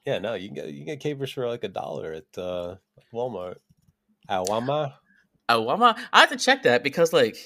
yeah, 0.04 0.18
no, 0.18 0.34
you 0.34 0.48
can 0.48 0.54
get 0.56 0.66
you 0.68 0.78
can 0.78 0.86
get 0.86 1.00
capers 1.00 1.30
for 1.30 1.48
like 1.48 1.64
a 1.64 1.68
dollar 1.68 2.12
at 2.12 2.38
uh, 2.38 2.76
Walmart. 3.14 3.56
Awama. 4.28 4.94
Oh, 5.48 5.68
I'm 5.68 5.82
a, 5.82 5.96
I 6.12 6.20
have 6.20 6.30
to 6.30 6.36
check 6.36 6.64
that 6.64 6.82
because 6.82 7.12
like 7.12 7.36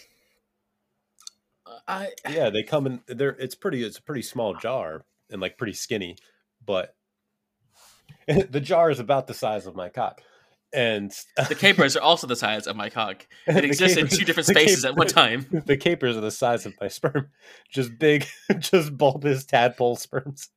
I 1.86 2.10
Yeah, 2.28 2.50
they 2.50 2.62
come 2.62 2.86
in. 2.86 3.00
They're 3.06 3.36
it's 3.38 3.54
pretty. 3.54 3.84
It's 3.84 3.98
a 3.98 4.02
pretty 4.02 4.22
small 4.22 4.54
jar 4.54 5.04
and 5.30 5.40
like 5.40 5.58
pretty 5.58 5.72
skinny, 5.72 6.16
but 6.64 6.94
the 8.26 8.60
jar 8.60 8.90
is 8.90 9.00
about 9.00 9.26
the 9.26 9.34
size 9.34 9.66
of 9.66 9.74
my 9.74 9.88
cock, 9.88 10.20
and 10.72 11.12
the 11.48 11.54
capers 11.54 11.96
are 11.96 12.02
also 12.02 12.26
the 12.26 12.36
size 12.36 12.66
of 12.66 12.76
my 12.76 12.90
cock. 12.90 13.26
It 13.46 13.64
exists 13.64 13.96
in 13.96 14.08
two 14.08 14.24
different 14.24 14.46
spaces 14.46 14.84
at 14.84 14.96
one 14.96 15.06
time. 15.06 15.46
the 15.66 15.76
capers 15.76 16.16
are 16.16 16.20
the 16.22 16.30
size 16.30 16.66
of 16.66 16.74
my 16.80 16.88
sperm, 16.88 17.28
just 17.70 17.98
big, 17.98 18.26
just 18.58 18.96
bulbous 18.96 19.44
tadpole 19.44 19.96
sperms. 19.96 20.48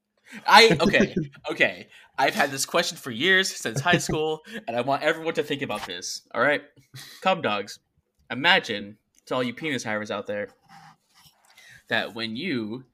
I 0.47 0.77
okay, 0.79 1.15
okay. 1.51 1.87
I've 2.17 2.35
had 2.35 2.51
this 2.51 2.65
question 2.65 2.97
for 2.97 3.11
years 3.11 3.53
since 3.53 3.81
high 3.81 3.97
school, 3.97 4.41
and 4.67 4.77
I 4.77 4.81
want 4.81 5.03
everyone 5.03 5.33
to 5.35 5.43
think 5.43 5.61
about 5.61 5.85
this. 5.85 6.21
All 6.33 6.41
right, 6.41 6.61
cum 7.21 7.41
dogs. 7.41 7.79
Imagine 8.31 8.97
to 9.25 9.35
all 9.35 9.43
you 9.43 9.53
penis 9.53 9.83
havers 9.83 10.11
out 10.11 10.27
there 10.27 10.49
that 11.89 12.13
when 12.15 12.35
you 12.35 12.85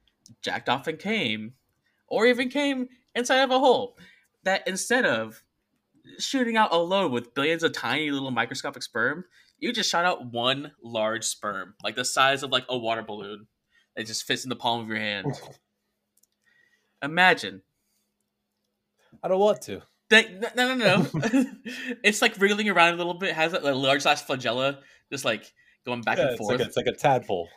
jacked 0.41 0.69
off 0.69 0.87
and 0.87 0.99
came, 0.99 1.53
or 2.07 2.25
even 2.25 2.49
came 2.49 2.87
inside 3.15 3.41
of 3.41 3.51
a 3.51 3.59
hole, 3.59 3.97
that 4.43 4.67
instead 4.67 5.05
of 5.05 5.43
shooting 6.17 6.57
out 6.57 6.73
a 6.73 6.77
load 6.77 7.11
with 7.11 7.33
billions 7.33 7.63
of 7.63 7.71
tiny 7.73 8.09
little 8.11 8.31
microscopic 8.31 8.81
sperm, 8.83 9.25
you 9.59 9.71
just 9.73 9.89
shot 9.89 10.05
out 10.05 10.31
one 10.31 10.71
large 10.83 11.23
sperm, 11.25 11.75
like 11.83 11.95
the 11.95 12.05
size 12.05 12.43
of 12.43 12.51
like 12.51 12.65
a 12.69 12.77
water 12.77 13.03
balloon. 13.03 13.47
It 13.95 14.05
just 14.05 14.23
fits 14.23 14.43
in 14.43 14.49
the 14.49 14.55
palm 14.55 14.81
of 14.81 14.87
your 14.87 14.97
hand. 14.97 15.27
Imagine 17.01 17.61
I 19.23 19.27
don't 19.27 19.39
want 19.39 19.61
to. 19.63 19.81
that, 20.09 20.55
no, 20.55 20.75
no, 20.75 21.01
no, 21.01 21.07
it's 22.03 22.21
like 22.21 22.39
wriggling 22.39 22.69
around 22.69 22.93
a 22.93 22.97
little 22.97 23.13
bit. 23.15 23.33
Has 23.35 23.53
a 23.53 23.59
large 23.73 24.01
size 24.01 24.21
flagella, 24.23 24.79
just 25.11 25.25
like 25.25 25.51
going 25.85 26.01
back 26.01 26.17
Yeah, 26.17 26.29
and 26.29 26.37
forth. 26.37 26.51
like 26.57 26.61
a, 26.61 26.69
it's 26.69 26.77
like 26.77 26.85
a 26.87 26.93
tadpole. 26.93 27.49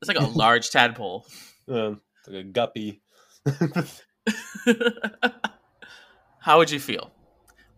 It's 0.00 0.08
like 0.08 0.18
a 0.18 0.24
large 0.36 0.70
tadpole. 0.70 1.26
Um, 1.68 2.00
like 2.26 2.36
a 2.36 2.44
guppy. 2.44 3.02
How 6.40 6.58
would 6.58 6.70
you 6.70 6.80
feel? 6.80 7.12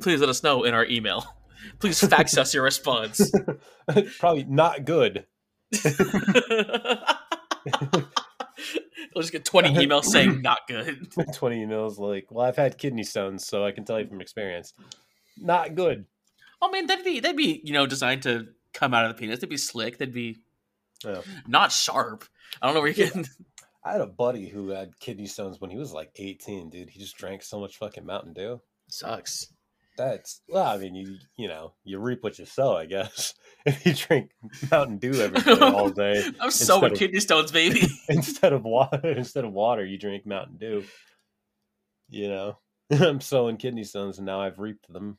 Please 0.00 0.20
let 0.20 0.28
us 0.28 0.42
know 0.42 0.64
in 0.64 0.74
our 0.74 0.84
email. 0.86 1.24
Please 1.78 2.00
fax 2.00 2.36
us 2.36 2.54
your 2.54 2.64
response. 2.64 3.30
Probably 4.18 4.44
not 4.44 4.84
good. 4.84 5.26
we'll 9.14 9.22
just 9.22 9.32
get 9.32 9.44
20 9.44 9.74
emails 9.74 10.04
saying 10.04 10.42
not 10.42 10.58
good. 10.68 11.12
20 11.34 11.66
emails 11.66 11.98
like, 11.98 12.26
well, 12.30 12.44
I've 12.46 12.56
had 12.56 12.78
kidney 12.78 13.04
stones, 13.04 13.46
so 13.46 13.64
I 13.64 13.70
can 13.72 13.84
tell 13.84 14.00
you 14.00 14.06
from 14.06 14.20
experience. 14.20 14.74
Not 15.38 15.74
good. 15.74 16.06
Oh, 16.60 16.70
man, 16.70 16.86
that'd 16.86 17.04
be 17.04 17.20
that'd 17.20 17.36
be 17.36 17.60
you 17.64 17.72
know 17.72 17.86
designed 17.86 18.22
to 18.22 18.48
come 18.72 18.94
out 18.94 19.04
of 19.04 19.14
the 19.14 19.20
penis. 19.20 19.40
They'd 19.40 19.50
be 19.50 19.56
slick. 19.56 19.98
They'd 19.98 20.12
be 20.12 20.38
Yeah. 21.04 21.20
not 21.46 21.72
sharp. 21.72 22.24
I 22.60 22.66
don't 22.66 22.74
know 22.74 22.80
where 22.80 22.90
you're 22.90 23.06
getting. 23.06 23.26
I 23.84 23.92
had 23.92 24.00
a 24.00 24.06
buddy 24.06 24.48
who 24.48 24.68
had 24.68 24.98
kidney 25.00 25.26
stones 25.26 25.60
when 25.60 25.70
he 25.70 25.76
was 25.76 25.92
like 25.92 26.12
18, 26.14 26.70
dude. 26.70 26.90
He 26.90 27.00
just 27.00 27.16
drank 27.16 27.42
so 27.42 27.58
much 27.58 27.78
fucking 27.78 28.06
Mountain 28.06 28.34
Dew. 28.34 28.60
Sucks. 28.88 29.48
That's 29.96 30.40
well, 30.48 30.64
I 30.66 30.78
mean, 30.78 30.94
you 30.94 31.16
you 31.36 31.48
know, 31.48 31.74
you 31.84 31.98
reap 31.98 32.22
what 32.22 32.38
you 32.38 32.46
sow, 32.46 32.76
I 32.76 32.86
guess. 32.86 33.34
If 33.64 33.86
you 33.86 33.94
drink 33.94 34.32
Mountain 34.72 34.98
Dew 34.98 35.12
every 35.20 35.40
day 35.40 35.52
all 35.60 35.88
day 35.88 36.24
I'm 36.40 36.50
so 36.50 36.80
with 36.80 36.98
kidney 36.98 37.20
stones, 37.20 37.52
baby. 37.52 37.82
instead 38.08 38.52
of 38.52 38.64
water, 38.64 39.12
instead 39.12 39.44
of 39.44 39.52
water, 39.52 39.84
you 39.84 39.98
drink 39.98 40.26
Mountain 40.26 40.56
Dew. 40.56 40.82
You 42.08 42.28
know, 42.28 42.58
I'm 42.90 43.20
sowing 43.20 43.58
kidney 43.58 43.84
stones, 43.84 44.18
and 44.18 44.26
now 44.26 44.40
I've 44.40 44.58
reaped 44.58 44.92
them, 44.92 45.16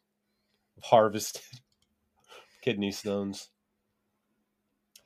harvested 0.82 1.42
kidney 2.62 2.92
stones. 2.92 3.48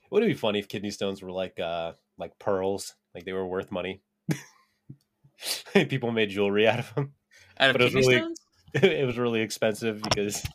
Would 0.09 0.23
it 0.23 0.27
be 0.27 0.33
funny 0.33 0.59
if 0.59 0.67
kidney 0.67 0.91
stones 0.91 1.21
were 1.21 1.31
like 1.31 1.59
uh 1.59 1.93
like 2.17 2.37
pearls, 2.39 2.95
like 3.13 3.25
they 3.25 3.33
were 3.33 3.45
worth 3.47 3.71
money? 3.71 4.01
People 5.73 6.11
made 6.11 6.29
jewelry 6.29 6.67
out 6.67 6.79
of 6.79 6.93
them. 6.95 7.13
Out 7.59 7.69
of 7.69 7.73
But 7.73 7.81
it 7.81 7.85
was 7.85 7.93
really- 7.95 8.17
stones? 8.17 8.39
it 8.73 9.05
was 9.05 9.17
really 9.17 9.39
expensive 9.41 10.01
because 10.01 10.45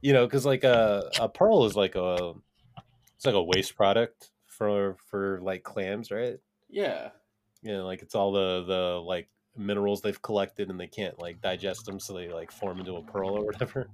you 0.00 0.12
know 0.12 0.24
because 0.26 0.46
like 0.46 0.62
a, 0.64 1.10
a 1.20 1.28
pearl 1.28 1.64
is 1.64 1.74
like 1.74 1.96
a 1.96 2.32
it's 3.16 3.26
like 3.26 3.34
a 3.34 3.42
waste 3.42 3.74
product 3.76 4.30
for 4.46 4.96
for 5.10 5.40
like 5.42 5.64
clams 5.64 6.12
right 6.12 6.38
Yeah. 6.70 7.08
you 7.62 7.72
know 7.72 7.84
like 7.84 8.02
it's 8.02 8.14
all 8.14 8.30
the 8.32 8.62
the 8.64 9.00
like 9.04 9.28
minerals 9.56 10.00
they've 10.02 10.22
collected 10.22 10.70
and 10.70 10.78
they 10.78 10.86
can't 10.86 11.18
like 11.20 11.40
digest 11.42 11.84
them 11.84 11.98
so 11.98 12.14
they 12.14 12.28
like 12.28 12.52
form 12.52 12.78
into 12.78 12.94
a 12.94 13.02
pearl 13.02 13.30
or 13.30 13.44
whatever 13.44 13.88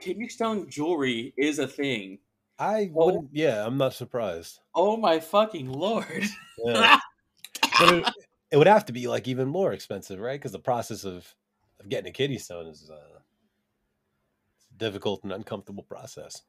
Kidney 0.00 0.28
stone 0.28 0.68
jewelry 0.68 1.32
is 1.36 1.58
a 1.58 1.66
thing. 1.68 2.18
I 2.58 2.90
Well- 2.92 3.06
wouldn't 3.06 3.28
yeah 3.32 3.64
i'm 3.66 3.76
not 3.76 3.94
surprised 3.94 4.60
Oh 4.74 4.96
my 4.96 5.20
fucking 5.20 5.70
lord. 5.70 6.24
yeah. 6.64 6.98
but 7.78 7.94
it, 7.94 8.04
it 8.50 8.56
would 8.56 8.66
have 8.66 8.84
to 8.86 8.92
be 8.92 9.06
like 9.06 9.28
even 9.28 9.46
more 9.48 9.72
expensive, 9.72 10.18
right? 10.18 10.38
Because 10.38 10.50
the 10.52 10.58
process 10.58 11.04
of 11.04 11.32
of 11.80 11.88
getting 11.88 12.08
a 12.08 12.12
kidney 12.12 12.38
stone 12.38 12.66
is 12.66 12.90
uh, 12.90 12.94
a 12.94 14.76
difficult 14.76 15.22
and 15.22 15.32
uncomfortable 15.32 15.84
process. 15.84 16.42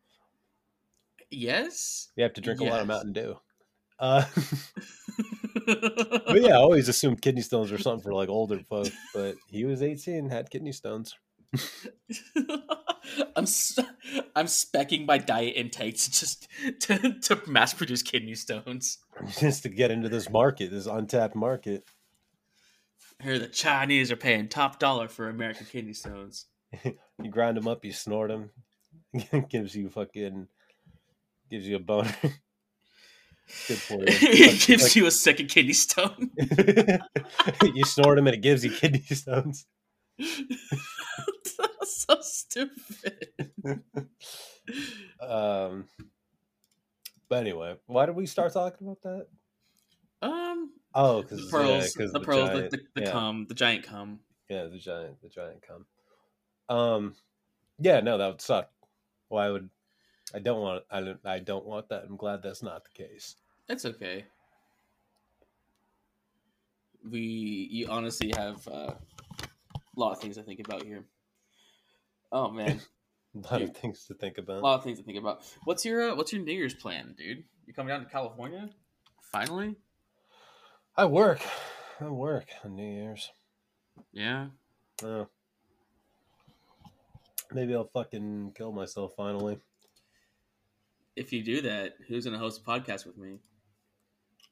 Yes. 1.30 2.10
You 2.16 2.24
have 2.24 2.34
to 2.34 2.42
drink 2.42 2.62
a 2.62 2.64
lot 2.64 2.82
of 2.82 2.88
Mountain 2.88 3.14
Dew. 3.14 3.38
Uh, 4.00 4.26
but 5.66 6.42
yeah, 6.42 6.54
I 6.54 6.58
always 6.58 6.90
assumed 6.90 7.22
kidney 7.22 7.42
stones 7.42 7.72
were 7.72 7.78
something 7.78 8.04
for 8.04 8.14
like 8.14 8.30
older 8.30 8.60
folks. 8.60 8.92
But 9.14 9.36
he 9.48 9.66
was 9.66 9.82
18, 9.82 10.30
had 10.30 10.50
kidney 10.50 10.72
stones. 10.72 11.16
I'm 13.36 13.44
s- 13.44 13.80
I'm 14.36 14.46
specking 14.48 15.06
my 15.06 15.18
diet 15.18 15.56
intake 15.56 15.98
to 15.98 16.12
just 16.12 16.48
to, 16.82 17.20
to 17.22 17.42
mass 17.48 17.74
produce 17.74 18.02
kidney 18.02 18.36
stones. 18.36 18.98
just 19.40 19.64
to 19.64 19.70
get 19.70 19.92
into 19.92 20.10
this 20.10 20.30
market, 20.30 20.72
this 20.72 20.86
untapped 20.88 21.36
market. 21.36 21.84
Here, 23.24 23.40
the 23.40 23.48
Chinese 23.48 24.12
are 24.12 24.18
paying 24.18 24.50
top 24.50 24.78
dollar 24.80 25.08
for 25.08 25.30
American 25.30 25.66
kidney 25.66 25.94
stones. 25.94 26.48
You 26.84 27.32
grind 27.32 27.56
them 27.56 27.68
up, 27.68 27.86
you 27.86 27.94
snort 27.94 28.30
them, 28.30 28.52
gives 29.50 29.74
you 29.76 29.90
fucking 29.90 30.48
gives 31.50 31.66
you 31.68 31.78
a 31.78 31.80
boner. 31.80 32.14
Good 33.68 33.78
for 33.78 33.94
you. 34.00 34.06
it 34.08 34.60
gives 34.66 34.84
Like- 34.84 34.96
you 34.96 35.06
a 35.06 35.12
second 35.12 35.48
kidney 35.48 35.74
stone. 35.74 36.32
you 37.64 37.86
snort 37.86 38.18
them 38.18 38.28
and 38.28 38.36
it 38.36 38.42
gives 38.42 38.66
you 38.66 38.72
kidney 38.72 39.00
stones. 39.02 39.66
So 42.08 42.18
stupid. 42.22 43.30
Um, 45.20 45.86
but 47.30 47.36
anyway, 47.40 47.76
why 47.88 48.06
did 48.06 48.16
we 48.16 48.26
start 48.26 48.54
talking 48.54 48.88
about 48.88 49.02
that? 49.04 49.28
Um, 50.22 50.72
Oh, 50.94 51.22
the 51.22 51.24
because 51.24 51.52
pearls, 51.52 51.94
because 51.94 52.14
the 52.14 52.20
pearls, 52.22 52.50
giant, 52.50 52.72
the, 52.72 52.78
the, 52.78 52.84
the 52.96 53.02
yeah, 53.02 53.12
cum, 53.12 53.46
the 53.48 53.54
giant 53.54 53.84
cum. 53.84 54.20
yeah, 54.50 54.64
the 54.66 54.78
giant, 54.78 55.22
the 55.22 55.30
giant 55.30 55.62
cum. 55.62 55.86
Um, 56.70 57.16
yeah, 57.80 58.00
no, 58.00 58.18
that 58.18 58.28
would 58.28 58.42
suck. 58.42 58.72
Why 59.28 59.50
would 59.50 59.70
I 60.34 60.40
don't 60.40 60.62
want 60.62 60.84
I 60.90 61.02
don't 61.02 61.20
I 61.26 61.40
don't 61.40 61.66
want 61.66 61.90
that. 61.90 62.04
I'm 62.08 62.16
glad 62.18 62.42
that's 62.42 62.64
not 62.64 62.86
the 62.86 62.92
case. 62.92 63.36
That's 63.68 63.86
okay. 63.86 64.26
We, 67.08 67.68
you 67.72 67.88
honestly 67.88 68.32
have 68.36 68.68
uh, 68.68 68.94
a 68.94 70.00
lot 70.00 70.14
of 70.14 70.20
things 70.20 70.38
to 70.38 70.44
think 70.44 70.60
about 70.60 70.84
here. 70.84 71.06
Oh 72.32 72.50
man, 72.52 72.82
A 73.36 73.38
lot 73.52 73.60
Dude. 73.60 73.70
of 73.70 73.78
things 73.78 74.06
to 74.06 74.14
think 74.14 74.38
about. 74.38 74.58
a 74.60 74.62
lot 74.62 74.76
of 74.78 74.84
things 74.84 74.98
to 75.00 75.04
think 75.06 75.18
about. 75.18 75.42
What's 75.66 75.84
your 75.86 76.12
uh, 76.12 76.16
What's 76.16 76.32
your 76.34 76.42
New 76.42 76.54
Year's 76.54 76.74
plan, 76.74 77.16
dude? 77.18 77.44
You 77.66 77.74
coming 77.74 77.90
down 77.90 78.04
to 78.06 78.10
California? 78.10 78.70
Finally? 79.32 79.76
I 80.96 81.06
work. 81.06 81.42
I 82.00 82.06
work 82.06 82.46
on 82.64 82.76
New 82.76 82.90
Year's. 82.90 83.30
Yeah. 84.14 84.48
Oh. 85.04 85.28
Maybe 87.52 87.76
I'll 87.76 87.90
fucking 87.94 88.54
kill 88.56 88.72
myself 88.72 89.14
finally. 89.16 89.60
If 91.16 91.32
you 91.32 91.44
do 91.44 91.62
that, 91.62 91.94
who's 92.08 92.26
gonna 92.26 92.38
host 92.38 92.62
a 92.62 92.70
podcast 92.70 93.06
with 93.06 93.18
me? 93.18 93.40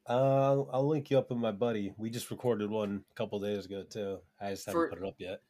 Uh, 0.10 0.14
I'll, 0.52 0.70
I'll 0.74 0.88
link 0.88 1.10
you 1.10 1.18
up 1.18 1.30
with 1.30 1.40
my 1.40 1.52
buddy. 1.52 1.94
We 1.98 2.10
just 2.10 2.30
recorded 2.30 2.70
one 2.70 3.04
a 3.10 3.16
couple 3.16 3.40
days 3.40 3.66
ago 3.66 3.84
too. 3.90 4.20
I 4.40 4.50
just 4.52 4.66
haven't 4.66 4.82
For- 4.82 4.90
put 4.90 5.00
it 5.00 5.08
up 5.08 5.16
yet. 5.18 5.42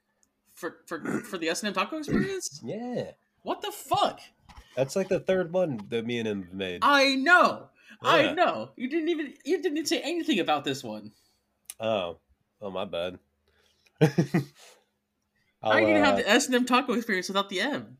For 0.53 0.77
for 0.85 0.99
for 1.29 1.37
the 1.37 1.49
S 1.49 1.63
and 1.63 1.67
M 1.67 1.73
Taco 1.73 1.97
Experience? 1.97 2.61
Yeah, 2.63 3.11
What 3.41 3.61
the 3.61 3.71
fuck? 3.71 4.19
that's 4.75 4.95
like 4.95 5.07
the 5.07 5.19
third 5.19 5.53
one 5.53 5.79
that 5.89 6.05
me 6.05 6.17
and 6.19 6.27
him 6.27 6.43
have 6.43 6.53
made. 6.53 6.79
I 6.81 7.15
know. 7.15 7.69
Yeah. 8.01 8.09
I 8.09 8.33
know. 8.33 8.71
You 8.75 8.89
didn't 8.89 9.09
even 9.09 9.33
you 9.45 9.61
didn't 9.61 9.85
say 9.85 10.01
anything 10.01 10.39
about 10.39 10.63
this 10.63 10.83
one. 10.83 11.11
Oh, 11.79 12.17
oh, 12.61 12.71
my 12.71 12.85
bad. 12.85 13.19
How 14.01 14.09
are 15.71 15.79
you 15.79 15.87
gonna 15.87 16.03
have 16.03 16.15
uh, 16.15 16.17
the 16.17 16.29
S 16.29 16.47
and 16.47 16.55
M 16.55 16.65
Taco 16.65 16.93
Experience 16.93 17.27
without 17.27 17.49
the 17.49 17.61
M? 17.61 17.97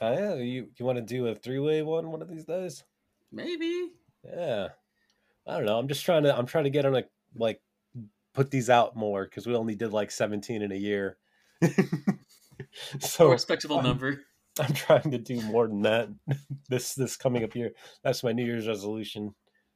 yeah, 0.00 0.34
you 0.34 0.68
you 0.76 0.84
want 0.84 0.96
to 0.98 1.02
do 1.02 1.26
a 1.28 1.34
three 1.34 1.58
way 1.60 1.82
one 1.82 2.10
one 2.10 2.22
of 2.22 2.28
these 2.28 2.44
days? 2.44 2.82
Maybe. 3.30 3.92
Yeah, 4.24 4.68
I 5.46 5.56
don't 5.56 5.66
know. 5.66 5.78
I'm 5.78 5.88
just 5.88 6.04
trying 6.04 6.24
to. 6.24 6.36
I'm 6.36 6.46
trying 6.46 6.64
to 6.64 6.70
get 6.70 6.86
on 6.86 6.96
a 6.96 7.04
like 7.36 7.60
put 8.34 8.50
these 8.50 8.68
out 8.68 8.96
more 8.96 9.24
because 9.24 9.46
we 9.46 9.54
only 9.54 9.74
did 9.74 9.92
like 9.92 10.10
17 10.10 10.60
in 10.60 10.72
a 10.72 10.76
year. 10.76 11.16
a 11.62 11.70
so 13.00 13.30
respectable 13.30 13.78
um, 13.78 13.84
number. 13.84 14.20
I'm 14.60 14.74
trying 14.74 15.10
to 15.10 15.18
do 15.18 15.40
more 15.42 15.66
than 15.66 15.82
that 15.82 16.08
this 16.68 16.94
this 16.94 17.16
coming 17.16 17.42
up 17.42 17.56
year. 17.56 17.72
That's 18.02 18.22
my 18.22 18.32
New 18.32 18.44
Year's 18.44 18.68
resolution. 18.68 19.34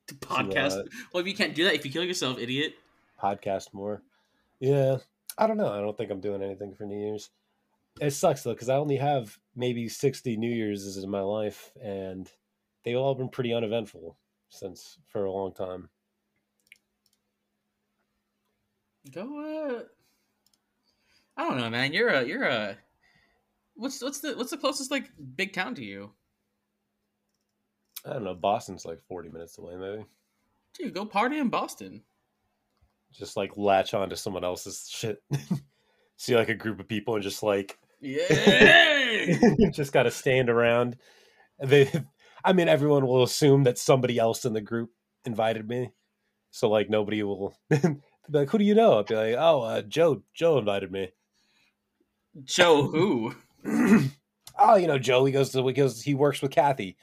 To 0.08 0.14
podcast. 0.14 0.78
uh, 0.78 0.84
well, 1.12 1.20
if 1.20 1.26
you 1.26 1.34
can't 1.34 1.54
do 1.54 1.64
that, 1.64 1.74
if 1.74 1.84
you 1.84 1.90
kill 1.90 2.04
yourself, 2.04 2.38
idiot. 2.38 2.74
Podcast 3.20 3.74
more. 3.74 4.02
Yeah, 4.60 4.98
I 5.36 5.46
don't 5.46 5.56
know. 5.56 5.72
I 5.72 5.80
don't 5.80 5.96
think 5.96 6.10
I'm 6.10 6.20
doing 6.20 6.42
anything 6.42 6.74
for 6.74 6.84
New 6.84 6.98
Year's. 6.98 7.30
It 8.00 8.12
sucks 8.12 8.44
though 8.44 8.52
because 8.52 8.68
I 8.68 8.76
only 8.76 8.96
have 8.96 9.36
maybe 9.56 9.88
60 9.88 10.36
New 10.36 10.50
Year's 10.50 10.96
in 10.96 11.10
my 11.10 11.22
life, 11.22 11.72
and 11.82 12.30
they've 12.84 12.96
all 12.96 13.16
been 13.16 13.28
pretty 13.28 13.52
uneventful 13.52 14.16
since 14.48 14.98
for 15.06 15.24
a 15.24 15.32
long 15.32 15.52
time. 15.52 15.88
Go. 19.12 19.22
Uh, 19.22 19.82
I 21.36 21.48
don't 21.48 21.58
know, 21.58 21.70
man. 21.70 21.92
You're 21.92 22.08
a 22.08 22.24
you're 22.24 22.44
a. 22.44 22.76
What's 23.74 24.02
what's 24.02 24.20
the 24.20 24.36
what's 24.36 24.50
the 24.50 24.56
closest 24.56 24.90
like 24.90 25.10
big 25.36 25.52
town 25.52 25.74
to 25.76 25.84
you? 25.84 26.12
I 28.04 28.14
don't 28.14 28.24
know. 28.24 28.34
Boston's 28.34 28.84
like 28.84 29.00
40 29.08 29.30
minutes 29.30 29.58
away, 29.58 29.76
maybe. 29.76 30.04
Dude, 30.74 30.94
go 30.94 31.04
party 31.04 31.38
in 31.38 31.48
Boston. 31.48 32.02
Just 33.12 33.36
like 33.36 33.56
latch 33.56 33.94
onto 33.94 34.16
someone 34.16 34.44
else's 34.44 34.88
shit. 34.88 35.22
See 36.16 36.36
like 36.36 36.48
a 36.48 36.54
group 36.54 36.80
of 36.80 36.88
people 36.88 37.14
and 37.14 37.22
just 37.22 37.42
like 37.42 37.78
Yeah. 38.00 39.34
just 39.72 39.92
got 39.92 40.04
to 40.04 40.10
stand 40.10 40.50
around. 40.50 40.96
They, 41.62 41.90
I 42.44 42.52
mean, 42.52 42.68
everyone 42.68 43.06
will 43.06 43.22
assume 43.22 43.64
that 43.64 43.78
somebody 43.78 44.18
else 44.18 44.44
in 44.44 44.52
the 44.52 44.60
group 44.60 44.90
invited 45.24 45.68
me, 45.68 45.92
so 46.50 46.68
like 46.68 46.88
nobody 46.88 47.22
will 47.22 47.56
like, 48.30 48.50
"Who 48.50 48.58
do 48.58 48.64
you 48.64 48.74
know?" 48.74 48.98
I'd 48.98 49.06
be 49.06 49.14
like, 49.16 49.34
"Oh, 49.38 49.62
uh, 49.62 49.82
Joe. 49.82 50.22
Joe 50.34 50.58
invited 50.58 50.90
me." 50.92 51.10
Joe 52.44 52.82
who? 52.90 53.34
oh, 54.58 54.76
you 54.76 54.86
know, 54.86 54.98
Joe. 54.98 55.24
He 55.24 55.32
goes 55.32 55.50
to 55.50 55.66
he 55.66 55.72
goes. 55.72 56.02
He 56.02 56.14
works 56.14 56.40
with 56.42 56.50
Kathy, 56.52 56.96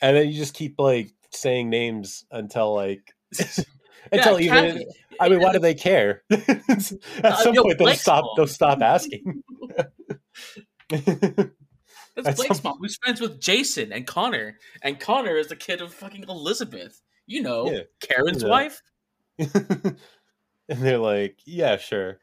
and 0.00 0.16
then 0.16 0.28
you 0.28 0.34
just 0.34 0.54
keep 0.54 0.74
like 0.78 1.10
saying 1.30 1.70
names 1.70 2.24
until 2.30 2.74
like 2.74 3.12
until 4.12 4.40
Yeah, 4.40 4.58
even. 4.64 4.72
Kathy. 4.78 4.86
I 5.20 5.28
mean, 5.28 5.40
why 5.40 5.52
do 5.52 5.58
they 5.58 5.74
care? 5.74 6.22
At 6.30 6.82
some 7.38 7.54
yo, 7.54 7.62
point, 7.62 7.78
they'll 7.78 7.94
stop. 7.94 8.24
mom. 8.24 8.32
They'll 8.36 8.46
stop 8.48 8.80
asking. 8.80 9.42
That's 10.88 12.28
At 12.28 12.36
Blake's 12.36 12.56
some- 12.56 12.62
mom, 12.64 12.78
who's 12.80 12.96
friends 12.96 13.20
with 13.20 13.40
Jason 13.40 13.92
and 13.92 14.06
Connor, 14.06 14.58
and 14.82 14.98
Connor 15.00 15.36
is 15.36 15.48
the 15.48 15.56
kid 15.56 15.80
of 15.80 15.92
fucking 15.94 16.24
Elizabeth. 16.28 17.00
You 17.26 17.42
know, 17.42 17.70
Yeah. 17.70 17.80
Karen's 18.00 18.42
Yeah. 18.42 18.48
wife. 18.48 18.82
and 20.68 20.78
they're 20.82 20.98
like, 20.98 21.38
"Yeah, 21.44 21.76
sure." 21.76 22.18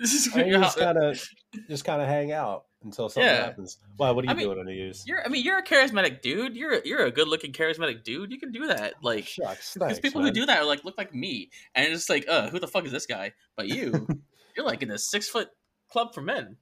This 0.00 0.12
is 0.14 0.34
And 0.34 0.46
you 0.46 0.52
your 0.54 0.62
just 0.62 0.78
kind 0.78 0.98
of, 0.98 1.22
just 1.68 1.84
kind 1.84 2.02
of 2.02 2.08
hang 2.08 2.32
out 2.32 2.64
until 2.82 3.08
something 3.08 3.22
Yeah. 3.30 3.44
happens. 3.44 3.78
Why? 3.96 4.10
What 4.10 4.24
are 4.24 4.26
you 4.26 4.30
I 4.32 4.34
mean, 4.34 4.46
doing 4.46 4.58
on 4.58 4.66
New 4.66 4.72
Year's? 4.72 5.04
You're, 5.06 5.24
I 5.24 5.28
mean, 5.28 5.44
you're 5.44 5.58
a 5.58 5.62
charismatic 5.64 6.20
dude. 6.20 6.56
You're, 6.56 6.72
a, 6.74 6.80
you're 6.84 7.04
a 7.06 7.12
good-looking, 7.12 7.52
charismatic 7.52 8.02
dude. 8.02 8.32
You 8.32 8.38
can 8.38 8.50
do 8.50 8.66
that. 8.66 8.94
Like, 9.02 9.30
because 9.36 10.00
people 10.00 10.20
man. 10.20 10.28
who 10.28 10.34
do 10.40 10.46
that 10.46 10.58
are 10.58 10.64
like 10.64 10.84
look 10.84 10.98
like 10.98 11.14
me, 11.14 11.50
and 11.76 11.92
it's 11.92 12.08
like, 12.10 12.26
uh, 12.28 12.48
who 12.50 12.58
the 12.58 12.66
fuck 12.66 12.84
is 12.84 12.92
this 12.92 13.06
guy? 13.06 13.32
But 13.56 13.68
you, 13.68 14.06
you're 14.56 14.66
like 14.66 14.82
in 14.82 14.90
a 14.90 14.98
six-foot 14.98 15.48
club 15.90 16.12
for 16.12 16.22
men. 16.22 16.56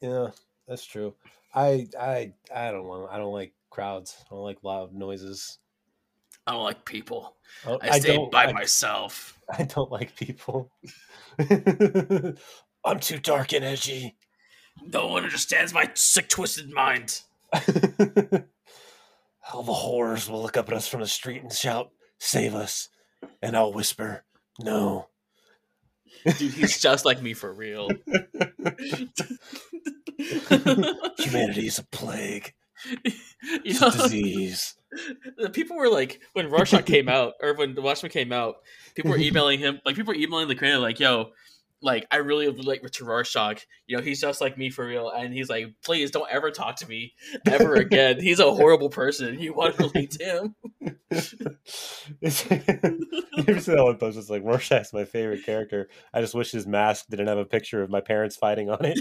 Yeah, 0.00 0.28
that's 0.66 0.86
true. 0.86 1.14
I, 1.54 1.88
I, 1.98 2.32
I 2.54 2.70
don't 2.70 2.86
want. 2.86 3.10
I 3.12 3.18
don't 3.18 3.32
like 3.32 3.52
crowds. 3.68 4.16
I 4.30 4.34
don't 4.34 4.44
like 4.44 4.64
loud 4.64 4.94
noises. 4.94 5.58
I 6.48 6.52
don't 6.52 6.62
like 6.62 6.86
people. 6.86 7.36
Oh, 7.66 7.78
I, 7.82 7.90
I 7.90 7.98
stay 7.98 8.26
by 8.32 8.46
I, 8.46 8.52
myself. 8.52 9.38
I 9.58 9.64
don't 9.64 9.92
like 9.92 10.16
people. 10.16 10.70
I'm 11.38 13.00
too 13.00 13.18
dark 13.18 13.52
and 13.52 13.66
edgy. 13.66 14.16
No 14.82 15.08
one 15.08 15.24
understands 15.24 15.74
my 15.74 15.90
sick, 15.92 16.30
twisted 16.30 16.70
mind. 16.70 17.20
All 19.52 19.62
the 19.62 19.74
horrors 19.74 20.30
will 20.30 20.40
look 20.40 20.56
up 20.56 20.68
at 20.68 20.74
us 20.74 20.88
from 20.88 21.00
the 21.00 21.06
street 21.06 21.42
and 21.42 21.52
shout, 21.52 21.90
"Save 22.18 22.54
us!" 22.54 22.88
And 23.42 23.54
I'll 23.54 23.72
whisper, 23.74 24.24
"No." 24.58 25.08
Dude, 26.24 26.52
he's 26.52 26.80
just 26.80 27.04
like 27.04 27.20
me 27.20 27.34
for 27.34 27.52
real. 27.52 27.90
Humanity 31.18 31.66
is 31.66 31.78
a 31.78 31.84
plague. 31.92 32.54
you 33.04 33.12
It's 33.64 33.80
know, 33.82 33.88
a 33.88 33.92
disease. 33.92 34.77
The 35.38 35.50
people 35.50 35.76
were 35.76 35.88
like 35.88 36.20
when 36.34 36.50
Rorschach 36.50 36.84
came 36.86 37.08
out, 37.08 37.34
or 37.42 37.54
when 37.54 37.74
The 37.74 37.82
Watchmen 37.82 38.10
came 38.12 38.32
out, 38.32 38.56
people 38.94 39.10
were 39.12 39.18
emailing 39.18 39.58
him. 39.60 39.80
Like 39.84 39.96
people 39.96 40.12
were 40.12 40.20
emailing 40.20 40.48
the 40.48 40.54
creator, 40.54 40.78
like, 40.78 41.00
"Yo, 41.00 41.30
like 41.80 42.06
I 42.10 42.16
really 42.16 42.48
like 42.48 42.82
Richard 42.82 43.06
Rorschach. 43.06 43.66
You 43.86 43.96
know, 43.96 44.02
he's 44.02 44.20
just 44.20 44.40
like 44.40 44.58
me 44.58 44.70
for 44.70 44.84
real, 44.86 45.10
and 45.10 45.32
he's 45.32 45.48
like, 45.48 45.66
please 45.84 46.10
don't 46.10 46.28
ever 46.30 46.50
talk 46.50 46.76
to 46.76 46.88
me 46.88 47.14
ever 47.46 47.74
again. 47.76 48.20
he's 48.20 48.40
a 48.40 48.52
horrible 48.52 48.88
person. 48.90 49.38
You 49.38 49.54
want 49.54 49.76
to 49.76 49.84
relate 49.84 50.10
to 50.12 50.24
him? 50.24 50.54
It's- 52.20 52.44
you 52.50 53.44
ever 53.46 53.60
see 53.60 53.72
that 53.72 53.84
one 53.84 53.96
post? 53.96 54.18
It's 54.18 54.28
like 54.28 54.42
Rorschach's 54.42 54.92
my 54.92 55.04
favorite 55.04 55.44
character. 55.46 55.88
I 56.12 56.20
just 56.20 56.34
wish 56.34 56.50
his 56.50 56.66
mask 56.66 57.06
didn't 57.08 57.28
have 57.28 57.38
a 57.38 57.44
picture 57.44 57.82
of 57.82 57.90
my 57.90 58.00
parents 58.00 58.36
fighting 58.36 58.68
on 58.70 58.78
it. 58.82 58.98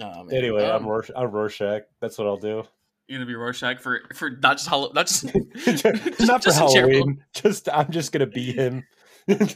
Oh, 0.00 0.26
anyway, 0.28 0.64
I'm, 0.64 0.82
Um, 0.82 0.86
Rorsch- 0.86 1.10
I'm 1.14 1.30
Rorschach. 1.30 1.82
That's 2.00 2.18
what 2.18 2.26
I'll 2.26 2.36
do. 2.36 2.64
You're 3.06 3.18
gonna 3.18 3.26
be 3.26 3.34
Rorschach 3.34 3.80
for 3.80 4.00
for 4.14 4.30
not 4.30 4.56
just 4.56 4.68
Hall- 4.68 4.92
not 4.94 5.06
just 5.06 5.24
Not 6.20 6.42
for 6.42 6.50
just 6.50 6.60
in. 6.60 6.68
Halloween. 6.68 7.24
Just 7.34 7.68
I'm 7.72 7.90
just 7.90 8.10
gonna 8.12 8.26
be 8.26 8.52
him. 8.52 8.84
just 9.28 9.54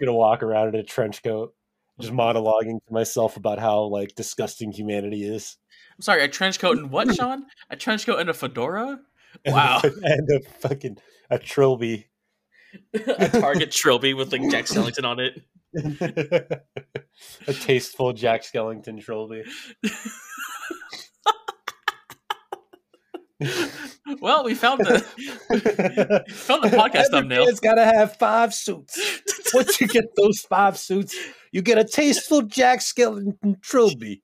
gonna 0.00 0.12
walk 0.14 0.42
around 0.42 0.68
in 0.68 0.74
a 0.76 0.82
trench 0.82 1.22
coat, 1.22 1.54
just 2.00 2.12
monologuing 2.12 2.84
to 2.86 2.92
myself 2.92 3.36
about 3.36 3.58
how 3.58 3.82
like 3.84 4.14
disgusting 4.14 4.72
humanity 4.72 5.24
is. 5.24 5.56
I'm 5.96 6.02
sorry, 6.02 6.24
a 6.24 6.28
trench 6.28 6.58
coat 6.58 6.78
and 6.78 6.90
what, 6.90 7.14
Sean? 7.14 7.44
A 7.70 7.76
trench 7.76 8.04
coat 8.04 8.18
and 8.20 8.28
a 8.30 8.34
fedora? 8.34 8.98
And 9.44 9.54
Wow. 9.54 9.80
a, 9.84 9.86
and 10.02 10.28
a 10.30 10.40
fucking 10.60 10.98
a 11.30 11.38
trilby. 11.38 12.08
a 12.94 13.28
Target 13.28 13.70
trilby 13.70 14.12
with 14.14 14.32
like 14.32 14.42
Jack 14.50 14.64
Skellington 14.64 15.04
on 15.04 15.20
it. 15.20 15.40
a 17.46 17.52
tasteful 17.52 18.12
Jack 18.12 18.42
Skellington 18.42 19.00
trilby. 19.00 19.44
Well, 24.20 24.44
we 24.44 24.54
found 24.54 24.80
the 24.80 24.98
found 26.30 26.64
the 26.64 26.68
podcast 26.68 26.94
Every 26.94 27.10
thumbnail. 27.10 27.44
It's 27.46 27.60
gotta 27.60 27.84
have 27.84 28.16
five 28.16 28.54
suits. 28.54 28.98
Once 29.52 29.80
you 29.80 29.86
get 29.86 30.06
those 30.16 30.40
five 30.40 30.78
suits, 30.78 31.16
you 31.52 31.62
get 31.62 31.78
a 31.78 31.84
tasteful 31.84 32.42
Jack 32.42 32.80
Skellington 32.80 33.60
trilby. 33.60 34.22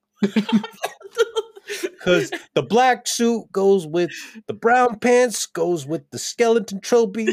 Because 1.80 2.30
the 2.55 2.62
black 2.62 3.07
suit 3.07 3.52
goes 3.52 3.86
with 3.86 4.11
the 4.46 4.55
brown 4.55 4.98
pants, 4.98 5.46
goes 5.46 5.86
with 5.86 6.11
the 6.11 6.18
skeleton 6.18 6.80
trilby, 6.80 7.28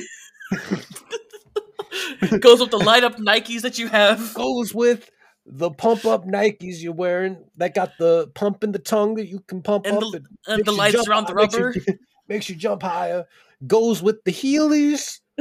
Goes 2.40 2.60
with 2.62 2.72
the 2.72 2.78
light 2.78 3.04
up 3.04 3.18
Nikes 3.18 3.62
that 3.62 3.78
you 3.78 3.88
have. 3.88 4.34
goes 4.34 4.74
with 4.74 5.10
the 5.46 5.72
pump 5.72 6.06
up 6.06 6.26
Nikes 6.26 6.82
you're 6.82 6.94
wearing 6.94 7.44
that 7.58 7.74
got 7.74 7.92
the 8.00 8.28
pump 8.36 8.64
in 8.64 8.72
the 8.72 8.80
tongue 8.80 9.16
that 9.16 9.28
you 9.28 9.40
can 9.48 9.62
pump 9.62 9.86
And 9.86 9.98
up. 9.98 10.04
the- 10.12 10.24
and 10.48 10.64
the 10.66 10.72
lights 10.72 11.08
around 11.08 11.28
the 11.28 11.34
high- 11.34 11.42
makes 11.42 11.56
you- 11.56 11.64
rubber. 11.66 11.76
makes 12.28 12.50
you 12.50 12.56
jump 12.56 12.84
higher. 12.84 13.26
Goes 13.68 14.02
with 14.02 14.24
the 14.24 14.32
heelys. 14.32 15.20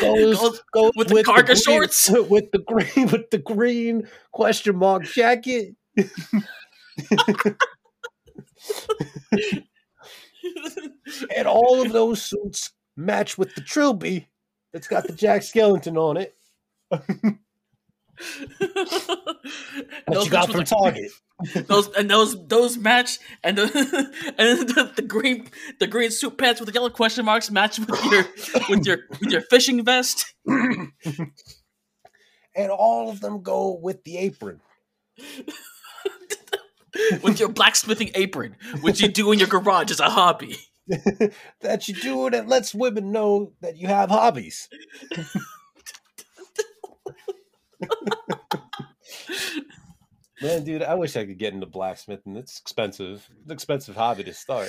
goes, 0.00 0.36
Goes 0.38 0.60
goes 0.72 0.92
with 0.96 1.08
the 1.08 1.22
cargo 1.24 1.46
green- 1.54 1.56
shorts. 1.56 2.08
with 2.10 2.50
the 2.52 2.58
green 2.58 3.06
with 3.08 3.30
the 3.30 3.38
green 3.38 4.08
question 4.32 4.76
mark 4.76 5.04
jacket. 5.04 5.74
And 11.36 11.46
all 11.46 11.80
of 11.84 11.92
those 11.92 12.22
suits 12.22 12.70
match 12.96 13.36
with 13.38 13.54
the 13.54 13.60
trilby 13.60 14.28
that's 14.72 14.88
got 14.88 15.06
the 15.06 15.12
Jack 15.12 15.42
Skellington 15.42 15.96
on 15.96 16.16
it 16.16 16.34
that 16.90 17.38
Those 20.08 20.24
you 20.26 20.30
got 20.30 20.50
from 20.50 20.58
with 20.60 20.68
Target. 20.68 21.10
those 21.66 21.88
and 21.96 22.08
those 22.08 22.46
those 22.46 22.78
match 22.78 23.18
and 23.42 23.58
the 23.58 23.64
and 24.38 24.68
the, 24.68 24.92
the 24.96 25.02
green 25.02 25.48
the 25.80 25.86
green 25.86 26.10
suit 26.10 26.38
pants 26.38 26.60
with 26.60 26.68
the 26.68 26.72
yellow 26.72 26.90
question 26.90 27.24
marks 27.24 27.50
match 27.50 27.78
with 27.78 28.04
your 28.04 28.24
with 28.68 28.86
your 28.86 28.98
with 29.20 29.30
your 29.32 29.40
fishing 29.40 29.84
vest. 29.84 30.32
and 30.46 30.92
all 32.70 33.10
of 33.10 33.20
them 33.20 33.42
go 33.42 33.76
with 33.82 34.04
the 34.04 34.16
apron. 34.18 34.60
with 37.22 37.40
your 37.40 37.48
blacksmithing 37.48 38.12
apron, 38.14 38.54
which 38.80 39.00
you 39.00 39.08
do 39.08 39.32
in 39.32 39.38
your 39.40 39.48
garage 39.48 39.90
as 39.90 39.98
a 39.98 40.08
hobby. 40.08 40.56
that 41.60 41.88
you 41.88 41.94
do 41.94 42.30
that 42.30 42.48
lets 42.48 42.74
women 42.74 43.10
know 43.12 43.52
that 43.60 43.76
you 43.76 43.88
have 43.88 44.10
hobbies. 44.10 44.68
Man, 50.42 50.64
dude, 50.64 50.82
I 50.82 50.94
wish 50.94 51.16
I 51.16 51.24
could 51.24 51.38
get 51.38 51.54
into 51.54 51.66
blacksmithing. 51.66 52.36
It's 52.36 52.58
expensive. 52.60 53.28
It's 53.38 53.46
an 53.46 53.52
expensive 53.52 53.96
hobby 53.96 54.24
to 54.24 54.34
start. 54.34 54.68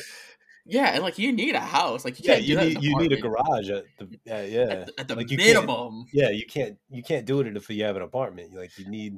Yeah, 0.65 0.91
and 0.93 1.03
like 1.03 1.17
you 1.19 1.31
need 1.31 1.55
a 1.55 1.59
house, 1.59 2.05
like 2.05 2.19
you 2.19 2.23
Yeah, 2.27 2.35
can't 2.35 2.45
do 2.45 2.51
you 2.51 2.59
need 2.59 2.83
you 2.83 2.97
need 2.97 3.11
a 3.13 3.21
garage 3.21 3.69
at 3.69 3.83
the 3.99 4.05
uh, 4.31 4.41
yeah. 4.41 4.61
at 4.61 4.85
the, 4.87 4.93
at 4.99 5.07
the 5.07 5.15
Like, 5.15 5.29
you 5.31 5.37
minimum. 5.37 6.05
Yeah, 6.13 6.29
you 6.29 6.45
can't 6.45 6.77
you 6.89 7.03
can't 7.03 7.25
do 7.25 7.39
it 7.41 7.55
if 7.57 7.69
you 7.69 7.83
have 7.83 7.95
an 7.95 8.01
apartment. 8.03 8.53
Like 8.55 8.77
you 8.77 8.89
need 8.89 9.17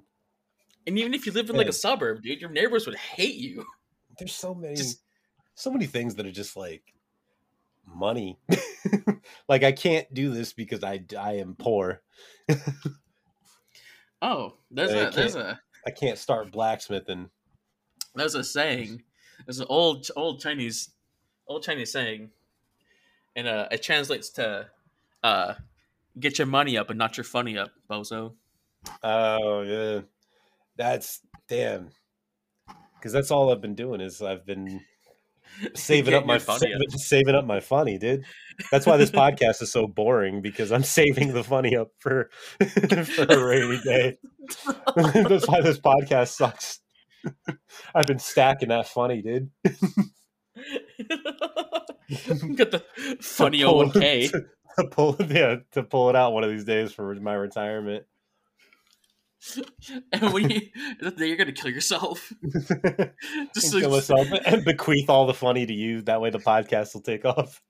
And 0.86 0.98
even 0.98 1.14
if 1.14 1.26
you 1.26 1.32
live 1.32 1.50
in 1.50 1.56
like 1.56 1.68
a 1.68 1.74
suburb, 1.74 2.22
dude, 2.24 2.42
your 2.42 2.50
neighbors 2.50 2.86
would 2.86 2.98
hate 2.98 3.36
you. 3.36 3.64
there's 4.18 4.34
so 4.34 4.54
many 4.56 4.76
Just- 4.76 5.02
so 5.58 5.72
many 5.72 5.88
things 5.88 6.16
that 6.16 6.26
are 6.26 6.32
just 6.32 6.56
like 6.56 6.84
money. 7.84 8.38
like 9.50 9.64
I 9.64 9.72
can't 9.72 10.12
do 10.14 10.30
this 10.30 10.54
because 10.54 10.84
I 10.84 11.04
I 11.20 11.34
am 11.34 11.56
poor. 11.56 12.02
Oh, 14.22 14.54
there's 14.72 14.92
you 14.92 15.00
a 15.00 15.12
there's 15.12 15.36
a 15.36 15.60
I 15.86 15.92
can't 15.92 16.18
start 16.18 16.52
blacksmithing. 16.52 17.30
there's 18.16 18.36
a 18.36 18.44
saying. 18.44 19.04
There's 19.46 19.60
an 19.60 19.68
old 19.70 20.08
old 20.16 20.40
Chinese 20.42 20.90
old 21.48 21.64
Chinese 21.64 21.92
saying, 21.92 22.32
and 23.36 23.48
uh, 23.48 23.68
it 23.72 23.84
translates 23.84 24.30
to 24.32 24.68
uh, 25.24 25.54
"Get 26.20 26.40
your 26.40 26.48
money 26.48 26.78
up 26.78 26.90
and 26.90 26.98
not 26.98 27.18
your 27.18 27.24
funny 27.24 27.58
up, 27.58 27.72
bozo." 27.90 28.34
Oh 29.04 29.62
yeah, 29.62 30.02
that's 30.78 31.22
damn. 31.48 31.90
Because 32.96 33.12
that's 33.12 33.30
all 33.30 33.52
I've 33.52 33.62
been 33.62 33.76
doing 33.76 34.02
is 34.02 34.22
I've 34.24 34.48
been 34.48 34.82
saving 35.74 36.14
up 36.14 36.26
my 36.26 36.40
funny 36.40 36.60
saving, 36.60 36.90
saving 36.98 37.36
up 37.36 37.46
my 37.46 37.60
funny, 37.60 37.98
dude. 37.98 38.26
That's 38.72 38.86
why 38.86 38.98
this 38.98 39.12
podcast 39.24 39.62
is 39.62 39.72
so 39.72 39.88
boring 39.88 40.42
because 40.42 40.72
I'm 40.72 40.84
saving 40.84 41.34
the 41.34 41.44
funny 41.44 41.76
up 41.76 41.90
for 42.00 42.30
for 42.60 43.24
a 43.24 43.46
rainy 43.46 43.80
day. 43.84 44.18
that's 44.96 45.48
why 45.48 45.62
this 45.62 45.80
podcast 45.80 46.30
sucks. 46.30 46.80
I've 47.94 48.08
been 48.08 48.20
stacking 48.20 48.70
that 48.70 48.88
funny, 48.88 49.22
dude. 49.22 49.50
Get 52.56 52.72
the 52.72 52.84
funny 53.20 53.64
old 53.64 53.94
K. 53.94 54.28
To, 54.30 54.46
to 54.80 54.88
pull 54.88 55.18
yeah, 55.28 55.58
to 55.74 55.84
pull 55.84 56.10
it 56.10 56.16
out 56.16 56.34
one 56.34 56.44
of 56.44 56.50
these 56.50 56.66
days 56.66 56.92
for 56.92 57.14
my 57.16 57.34
retirement. 57.34 58.06
And 60.12 60.34
when 60.34 60.50
you, 60.50 60.62
you're 61.18 61.38
gonna 61.38 61.52
kill 61.52 61.72
yourself. 61.72 62.32
Just 63.54 63.74
and 63.74 63.82
kill 63.82 63.92
myself 63.92 64.28
and 64.46 64.66
bequeath 64.66 65.10
all 65.10 65.26
the 65.26 65.34
funny 65.34 65.66
to 65.66 65.74
you. 65.74 66.02
That 66.04 66.22
way, 66.22 66.30
the 66.30 66.40
podcast 66.40 66.94
will 66.94 67.02
take 67.02 67.26
off. 67.26 67.62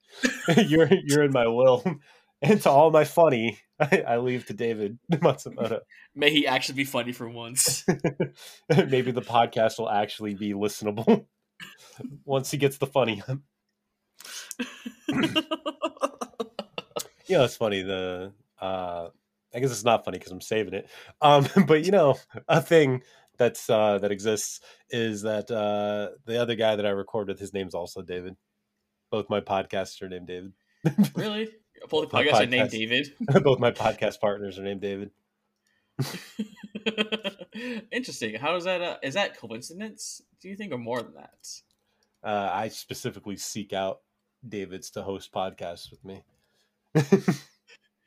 you're 0.55 0.89
you're 1.05 1.23
in 1.23 1.31
my 1.31 1.47
will, 1.47 1.83
and 2.41 2.61
to 2.61 2.69
all 2.69 2.91
my 2.91 3.03
funny, 3.03 3.59
I, 3.79 4.03
I 4.07 4.17
leave 4.17 4.45
to 4.47 4.53
David 4.53 4.97
Matsumoto. 5.11 5.79
May 6.15 6.31
he 6.31 6.47
actually 6.47 6.75
be 6.75 6.83
funny 6.85 7.11
for 7.11 7.29
once. 7.29 7.85
Maybe 8.69 9.11
the 9.11 9.21
podcast 9.21 9.79
will 9.79 9.89
actually 9.89 10.33
be 10.33 10.53
listenable 10.53 11.25
once 12.25 12.51
he 12.51 12.57
gets 12.57 12.77
the 12.77 12.87
funny. 12.87 13.23
yeah 17.27 17.43
it's 17.43 17.57
funny. 17.57 17.81
The 17.81 18.33
uh, 18.59 19.09
I 19.53 19.59
guess 19.59 19.71
it's 19.71 19.83
not 19.83 20.05
funny 20.05 20.17
because 20.17 20.31
I'm 20.31 20.41
saving 20.41 20.73
it. 20.73 20.89
Um, 21.21 21.47
but 21.67 21.85
you 21.85 21.91
know, 21.91 22.15
a 22.47 22.61
thing 22.61 23.01
that's 23.37 23.69
uh, 23.69 23.99
that 23.99 24.11
exists 24.11 24.61
is 24.89 25.21
that 25.21 25.49
uh, 25.51 26.09
the 26.25 26.41
other 26.41 26.55
guy 26.55 26.75
that 26.75 26.85
I 26.85 26.89
record 26.89 27.27
with, 27.27 27.39
his 27.39 27.53
name's 27.53 27.73
also 27.73 28.01
David. 28.01 28.35
Both 29.11 29.29
my 29.29 29.39
podcasts 29.39 30.01
are 30.01 30.09
named 30.09 30.27
David. 30.27 30.53
really? 31.15 31.49
Both 31.89 32.11
My 32.11 32.23
podcasts 32.23 32.41
are 32.41 32.45
named. 32.47 32.71
David. 32.71 33.13
Both 33.43 33.59
my 33.59 33.71
podcast 33.71 34.19
partners 34.19 34.57
are 34.57 34.63
named 34.63 34.81
David. 34.81 35.11
Interesting. 37.91 38.35
How 38.35 38.55
is 38.55 38.63
that? 38.63 38.81
Uh, 38.81 38.97
is 39.03 39.13
that 39.13 39.37
coincidence? 39.37 40.21
Do 40.41 40.49
you 40.49 40.55
think, 40.55 40.73
or 40.73 40.79
more 40.79 41.01
than 41.01 41.13
that? 41.13 41.47
Uh, 42.23 42.49
I 42.51 42.69
specifically 42.69 43.37
seek 43.37 43.73
out 43.73 43.99
Davids 44.47 44.89
to 44.91 45.03
host 45.03 45.31
podcasts 45.31 45.91
with 45.91 46.03
me. 46.03 46.23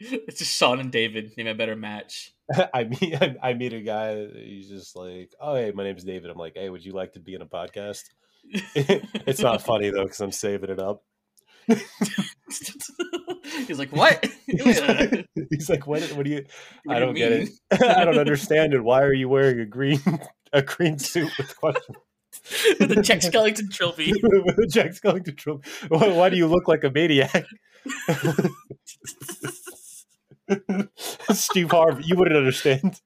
It's 0.01 0.39
just 0.39 0.57
Sean 0.57 0.81
and 0.81 0.91
David. 0.91 1.33
Name 1.37 1.47
a 1.47 1.55
better 1.55 1.77
match. 1.77 2.33
I 2.75 2.85
meet 2.85 3.17
I, 3.43 3.55
meet 3.55 3.73
a 3.73 3.81
guy. 3.81 4.27
He's 4.35 4.69
just 4.69 4.97
like, 4.97 5.35
"Oh, 5.41 5.55
hey, 5.55 5.73
my 5.75 5.85
name's 5.85 6.05
David." 6.05 6.31
I'm 6.31 6.39
like, 6.39 6.55
"Hey, 6.57 6.71
would 6.71 6.85
you 6.85 6.93
like 6.93 7.13
to 7.13 7.21
be 7.21 7.35
in 7.35 7.43
a 7.43 7.47
podcast?" 7.47 8.05
it's 8.45 9.41
not 9.41 9.63
funny 9.63 9.91
though 9.91 10.05
because 10.05 10.21
I'm 10.21 10.33
saving 10.33 10.71
it 10.71 10.81
up. 10.81 11.03
He's 13.67 13.79
like, 13.79 13.91
"What?" 13.91 14.27
He's 14.47 15.69
like, 15.69 15.87
"What? 15.87 16.03
What 16.13 16.25
do 16.25 16.31
you? 16.31 16.47
What 16.85 16.97
I 16.97 17.01
do 17.01 17.01
you 17.01 17.07
don't 17.07 17.15
get 17.15 17.33
it. 17.33 17.51
I 17.71 18.05
don't 18.05 18.19
understand 18.19 18.73
it. 18.73 18.83
Why 18.83 19.03
are 19.03 19.13
you 19.13 19.29
wearing 19.29 19.61
a 19.61 19.67
green 19.67 20.01
a 20.53 20.63
green 20.63 20.99
suit 20.99 21.31
with 21.37 21.55
question?" 21.57 21.95
With 22.81 22.93
a 22.93 23.03
Jack 23.03 23.21
Skellington 23.21 23.71
trophy. 23.71 24.13
with 24.23 24.59
a 24.59 24.67
Jack 24.67 24.93
Skellington 24.93 25.37
trophy. 25.37 25.69
Why, 25.89 26.09
why 26.09 26.31
do 26.31 26.37
you 26.37 26.47
look 26.47 26.69
like 26.69 26.85
a 26.85 26.91
maniac? 26.91 27.45
Steve 31.33 31.71
Harvey, 31.71 32.05
you 32.07 32.17
wouldn't 32.17 32.37
understand. 32.37 33.01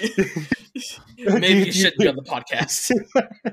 Maybe 0.00 1.64
you 1.66 1.72
shouldn't 1.72 1.98
be 1.98 2.08
on 2.08 2.16
the 2.16 2.22
podcast. 2.22 2.92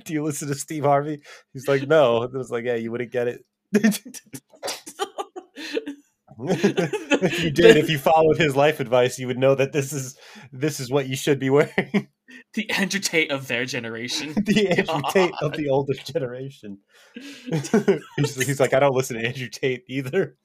Do 0.05 0.13
you 0.13 0.23
listen 0.23 0.47
to 0.47 0.55
Steve 0.55 0.83
Harvey? 0.83 1.21
He's 1.53 1.67
like, 1.67 1.87
no. 1.87 2.23
It 2.23 2.33
was 2.33 2.51
like, 2.51 2.65
yeah, 2.65 2.75
you 2.75 2.91
wouldn't 2.91 3.11
get 3.11 3.27
it. 3.27 3.45
if 6.43 7.43
you 7.43 7.51
did, 7.51 7.77
if 7.77 7.89
you 7.89 7.97
followed 7.97 8.37
his 8.37 8.55
life 8.55 8.79
advice, 8.79 9.19
you 9.19 9.27
would 9.27 9.37
know 9.37 9.55
that 9.55 9.71
this 9.71 9.93
is 9.93 10.17
this 10.51 10.79
is 10.79 10.91
what 10.91 11.07
you 11.07 11.15
should 11.15 11.39
be 11.39 11.49
wearing. 11.49 12.09
the 12.53 12.69
Andrew 12.71 12.99
Tate 12.99 13.31
of 13.31 13.47
their 13.47 13.65
generation. 13.65 14.33
the 14.33 14.69
Andrew 14.69 15.01
Tate 15.11 15.33
of 15.41 15.53
the 15.53 15.69
older 15.69 15.93
generation. 15.93 16.79
he's, 17.13 18.35
he's 18.45 18.59
like, 18.59 18.73
I 18.73 18.79
don't 18.79 18.95
listen 18.95 19.17
to 19.17 19.25
Andrew 19.25 19.47
Tate 19.49 19.83
either. 19.87 20.35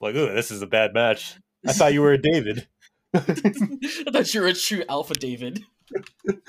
I'm 0.00 0.06
like, 0.06 0.16
oh, 0.16 0.34
this 0.34 0.50
is 0.50 0.62
a 0.62 0.66
bad 0.66 0.94
match. 0.94 1.36
I 1.66 1.72
thought 1.72 1.92
you 1.92 2.02
were 2.02 2.12
a 2.12 2.20
David. 2.20 2.66
I 3.14 3.20
thought 3.20 4.34
you 4.34 4.40
were 4.40 4.48
a 4.48 4.54
true 4.54 4.84
Alpha 4.88 5.14
David. 5.14 5.62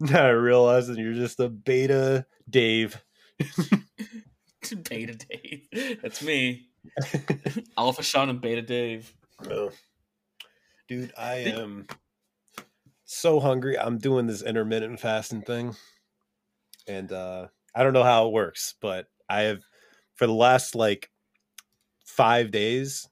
now 0.00 0.26
I 0.26 0.30
realize 0.30 0.88
that 0.88 0.98
you're 0.98 1.14
just 1.14 1.40
a 1.40 1.48
beta 1.48 2.26
Dave. 2.48 3.02
beta 4.88 5.14
Dave. 5.14 5.98
That's 6.02 6.22
me. 6.22 6.68
Alpha 7.76 8.02
Sean 8.02 8.30
and 8.30 8.40
Beta 8.40 8.62
Dave. 8.62 9.12
Oh. 9.50 9.70
Dude, 10.88 11.12
I 11.16 11.36
am 11.36 11.86
so 13.04 13.38
hungry. 13.40 13.78
I'm 13.78 13.98
doing 13.98 14.26
this 14.26 14.42
intermittent 14.42 15.00
fasting 15.00 15.42
thing. 15.42 15.76
And 16.88 17.12
uh 17.12 17.48
I 17.74 17.82
don't 17.84 17.92
know 17.92 18.02
how 18.02 18.26
it 18.26 18.32
works, 18.32 18.74
but 18.80 19.06
I 19.28 19.42
have 19.42 19.60
for 20.14 20.26
the 20.26 20.32
last 20.32 20.74
like 20.74 21.10
5 22.06 22.50
days 22.50 23.08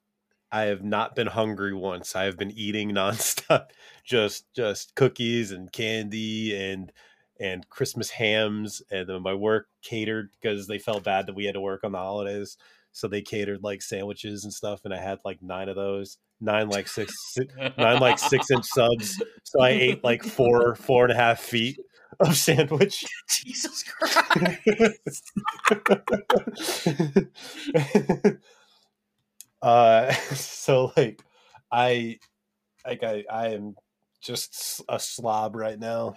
I 0.51 0.63
have 0.63 0.83
not 0.83 1.15
been 1.15 1.27
hungry 1.29 1.75
once. 1.75 2.17
I 2.17 2.25
have 2.25 2.37
been 2.37 2.51
eating 2.51 2.91
nonstop, 2.95 3.69
just 4.05 4.47
just 4.55 4.95
cookies 4.95 5.51
and 5.51 5.73
candy 5.73 6.57
and 6.57 6.93
and 7.41 7.69
Christmas 7.69 8.11
hams. 8.11 8.83
And 8.91 9.09
then 9.09 9.23
my 9.23 9.35
work 9.35 9.69
catered 9.83 10.31
because 10.41 10.67
they 10.67 10.79
felt 10.79 11.05
bad 11.05 11.27
that 11.27 11.37
we 11.37 11.45
had 11.45 11.55
to 11.55 11.61
work 11.61 11.85
on 11.85 11.93
the 11.93 11.99
holidays, 11.99 12.57
so 12.93 13.09
they 13.09 13.23
catered 13.23 13.63
like 13.63 13.83
sandwiches 13.83 14.45
and 14.45 14.53
stuff. 14.53 14.81
And 14.85 14.95
I 14.95 14.99
had 14.99 15.19
like 15.25 15.43
nine 15.43 15.69
of 15.69 15.77
those, 15.77 16.19
nine 16.41 16.69
like 16.69 16.89
six, 16.89 17.15
nine 17.77 18.01
like 18.01 18.19
six 18.19 18.51
inch 18.51 18.65
subs. 18.67 19.23
So 19.45 19.61
I 19.61 19.71
ate 19.71 20.05
like 20.05 20.23
four 20.23 20.75
four 20.75 21.05
and 21.05 21.13
a 21.13 21.17
half 21.17 21.41
feet 21.41 21.79
of 22.21 22.37
sandwich. 22.37 23.05
Jesus 23.29 23.85
Christ. 23.85 25.33
uh 29.63 30.13
so 30.35 30.93
like 30.97 31.23
i 31.73 32.19
like 32.87 33.03
i 33.03 33.25
i 33.31 33.49
am 33.49 33.75
just 34.21 34.83
a 34.89 34.99
slob 34.99 35.55
right 35.55 35.79
now 35.79 36.15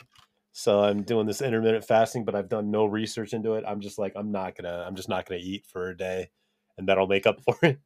so 0.51 0.83
i'm 0.83 1.03
doing 1.03 1.25
this 1.25 1.41
intermittent 1.41 1.85
fasting 1.85 2.25
but 2.25 2.35
i've 2.35 2.49
done 2.49 2.71
no 2.71 2.85
research 2.85 3.33
into 3.33 3.53
it 3.53 3.63
i'm 3.67 3.79
just 3.79 3.99
like 3.99 4.13
i'm 4.15 4.31
not 4.31 4.55
gonna 4.55 4.83
i'm 4.87 4.95
just 4.95 5.09
not 5.09 5.27
gonna 5.27 5.41
eat 5.41 5.65
for 5.65 5.89
a 5.89 5.97
day 5.97 6.29
and 6.77 6.87
that'll 6.87 7.07
make 7.07 7.25
up 7.27 7.39
for 7.45 7.57
it 7.61 7.79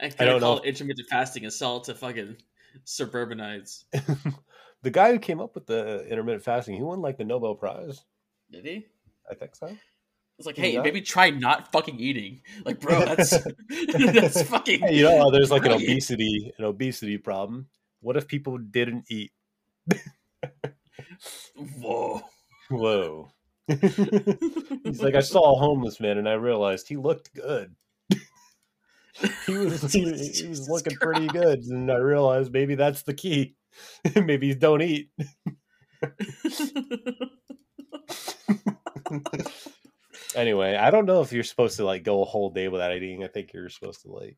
I, 0.00 0.10
I 0.18 0.24
don't 0.24 0.40
call 0.40 0.56
know. 0.56 0.62
intermittent 0.62 1.08
fasting 1.08 1.46
assault 1.46 1.84
to 1.84 1.94
fucking 1.94 2.36
suburbanites. 2.84 3.84
the 4.82 4.90
guy 4.90 5.12
who 5.12 5.18
came 5.18 5.40
up 5.40 5.54
with 5.54 5.66
the 5.66 6.06
intermittent 6.08 6.42
fasting, 6.42 6.74
he 6.74 6.82
won 6.82 7.00
like 7.00 7.16
the 7.16 7.24
Nobel 7.24 7.54
Prize. 7.54 8.04
Did 8.50 8.66
he? 8.66 8.86
I 9.30 9.34
think 9.34 9.54
so. 9.54 9.76
It's 10.38 10.46
like, 10.46 10.56
hey, 10.56 10.74
yeah. 10.74 10.82
maybe 10.82 11.00
try 11.00 11.30
not 11.30 11.70
fucking 11.70 12.00
eating. 12.00 12.40
Like, 12.64 12.80
bro, 12.80 12.98
that's 13.04 13.30
that's 13.68 14.42
fucking. 14.42 14.80
Hey, 14.80 14.96
you 14.96 15.04
know, 15.04 15.30
there's 15.30 15.50
like 15.50 15.64
an 15.64 15.72
obesity 15.72 16.52
an 16.58 16.64
obesity 16.64 17.18
problem. 17.18 17.68
What 18.00 18.16
if 18.16 18.26
people 18.26 18.58
didn't 18.58 19.06
eat? 19.10 19.32
Whoa, 21.78 22.22
whoa. 22.68 23.30
He's 23.68 25.02
like, 25.02 25.14
I 25.14 25.20
saw 25.20 25.54
a 25.54 25.58
homeless 25.58 26.00
man 26.00 26.18
and 26.18 26.28
I 26.28 26.34
realized 26.34 26.88
he 26.88 26.96
looked 26.96 27.32
good. 27.34 27.74
he 29.46 29.56
was 29.56 29.92
he, 29.92 30.00
he 30.02 30.48
was 30.48 30.68
looking 30.68 30.96
pretty 30.96 31.28
good, 31.28 31.62
and 31.62 31.90
I 31.90 31.96
realized 31.96 32.52
maybe 32.52 32.74
that's 32.74 33.02
the 33.02 33.14
key. 33.14 33.54
maybe 34.16 34.54
don't 34.54 34.82
eat 34.82 35.10
anyway, 40.34 40.76
I 40.76 40.90
don't 40.90 41.06
know 41.06 41.20
if 41.20 41.32
you're 41.32 41.44
supposed 41.44 41.76
to 41.76 41.84
like 41.84 42.02
go 42.04 42.22
a 42.22 42.24
whole 42.24 42.50
day 42.50 42.68
without 42.68 42.92
eating. 42.92 43.24
I 43.24 43.28
think 43.28 43.52
you're 43.52 43.68
supposed 43.68 44.02
to 44.02 44.12
like 44.12 44.36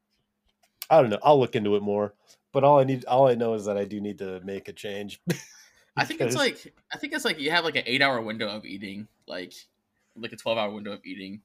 I 0.89 1.01
don't 1.01 1.11
know. 1.11 1.19
I'll 1.23 1.39
look 1.39 1.57
into 1.57 1.77
it 1.77 1.83
more. 1.83 2.15
But 2.53 2.65
all 2.65 2.79
I 2.79 2.85
need 2.85 3.05
all 3.05 3.29
I 3.29 3.35
know 3.35 3.55
is 3.55 3.67
that 3.67 3.77
I 3.77 3.85
do 3.85 4.01
need 4.01 4.19
to 4.19 4.41
make 4.41 4.69
a 4.69 4.73
change. 4.73 5.21
I 5.97 6.05
think 6.05 6.21
it's 6.21 6.37
like 6.37 6.75
I 6.93 6.99
think 6.99 7.13
it's 7.13 7.25
like 7.25 7.39
you 7.41 7.51
have 7.51 7.65
like 7.65 7.77
an 7.77 7.85
eight 7.87 8.03
hour 8.03 8.21
window 8.21 8.49
of 8.49 8.65
eating, 8.65 9.09
like 9.27 9.53
like 10.17 10.33
a 10.33 10.37
twelve 10.37 10.59
hour 10.59 10.71
window 10.71 10.93
of 10.93 11.01
eating, 11.05 11.41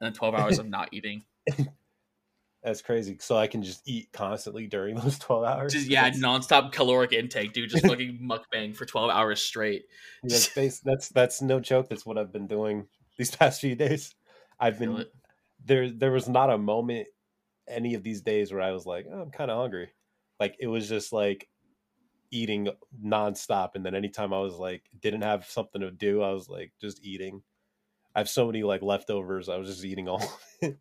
and 0.00 0.06
then 0.06 0.12
twelve 0.12 0.34
hours 0.34 0.58
of 0.58 0.68
not 0.68 0.90
eating. 0.92 1.24
That's 2.62 2.80
crazy. 2.80 3.18
So 3.20 3.36
I 3.36 3.46
can 3.46 3.62
just 3.62 3.82
eat 3.86 4.08
constantly 4.12 4.66
during 4.66 4.94
those 5.00 5.18
twelve 5.18 5.44
hours. 5.44 5.74
Just 5.74 5.86
yeah, 5.86 6.04
that's... 6.04 6.18
nonstop 6.18 6.72
caloric 6.72 7.12
intake, 7.12 7.52
dude. 7.52 7.68
Just 7.68 7.86
fucking 7.86 8.18
mukbang 8.22 8.74
for 8.74 8.86
twelve 8.86 9.10
hours 9.10 9.42
straight. 9.42 9.84
That's 10.22 10.80
that's 10.80 11.10
that's 11.10 11.42
no 11.42 11.60
joke. 11.60 11.90
That's 11.90 12.06
what 12.06 12.16
I've 12.16 12.32
been 12.32 12.46
doing 12.46 12.86
these 13.16 13.30
past 13.36 13.60
few 13.60 13.74
days. 13.74 14.14
I've 14.58 14.78
been 14.78 14.98
it. 14.98 15.12
there. 15.64 15.90
There 15.90 16.12
was 16.12 16.28
not 16.28 16.50
a 16.50 16.58
moment 16.58 17.08
any 17.68 17.94
of 17.94 18.02
these 18.02 18.20
days 18.22 18.52
where 18.52 18.62
I 18.62 18.72
was 18.72 18.86
like, 18.86 19.06
oh, 19.10 19.20
I'm 19.22 19.30
kind 19.30 19.50
of 19.50 19.58
hungry. 19.58 19.90
Like 20.38 20.56
it 20.60 20.66
was 20.66 20.88
just 20.88 21.12
like 21.12 21.48
eating 22.30 22.68
nonstop, 23.04 23.70
and 23.74 23.84
then 23.84 23.94
anytime 23.94 24.32
I 24.32 24.40
was 24.40 24.54
like 24.54 24.82
didn't 25.00 25.22
have 25.22 25.46
something 25.46 25.80
to 25.80 25.90
do, 25.90 26.22
I 26.22 26.32
was 26.32 26.48
like 26.48 26.72
just 26.80 27.04
eating. 27.04 27.42
I 28.14 28.20
have 28.20 28.28
so 28.28 28.46
many 28.46 28.62
like 28.62 28.82
leftovers. 28.82 29.48
I 29.48 29.56
was 29.56 29.68
just 29.68 29.84
eating 29.84 30.08
all. 30.08 30.22
and 30.62 30.78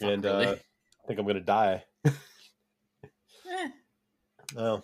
really? 0.00 0.46
uh, 0.46 0.52
I 0.52 1.06
think 1.06 1.20
I'm 1.20 1.26
gonna 1.26 1.40
die. 1.40 1.84
eh. 2.06 3.68
Oh, 4.56 4.82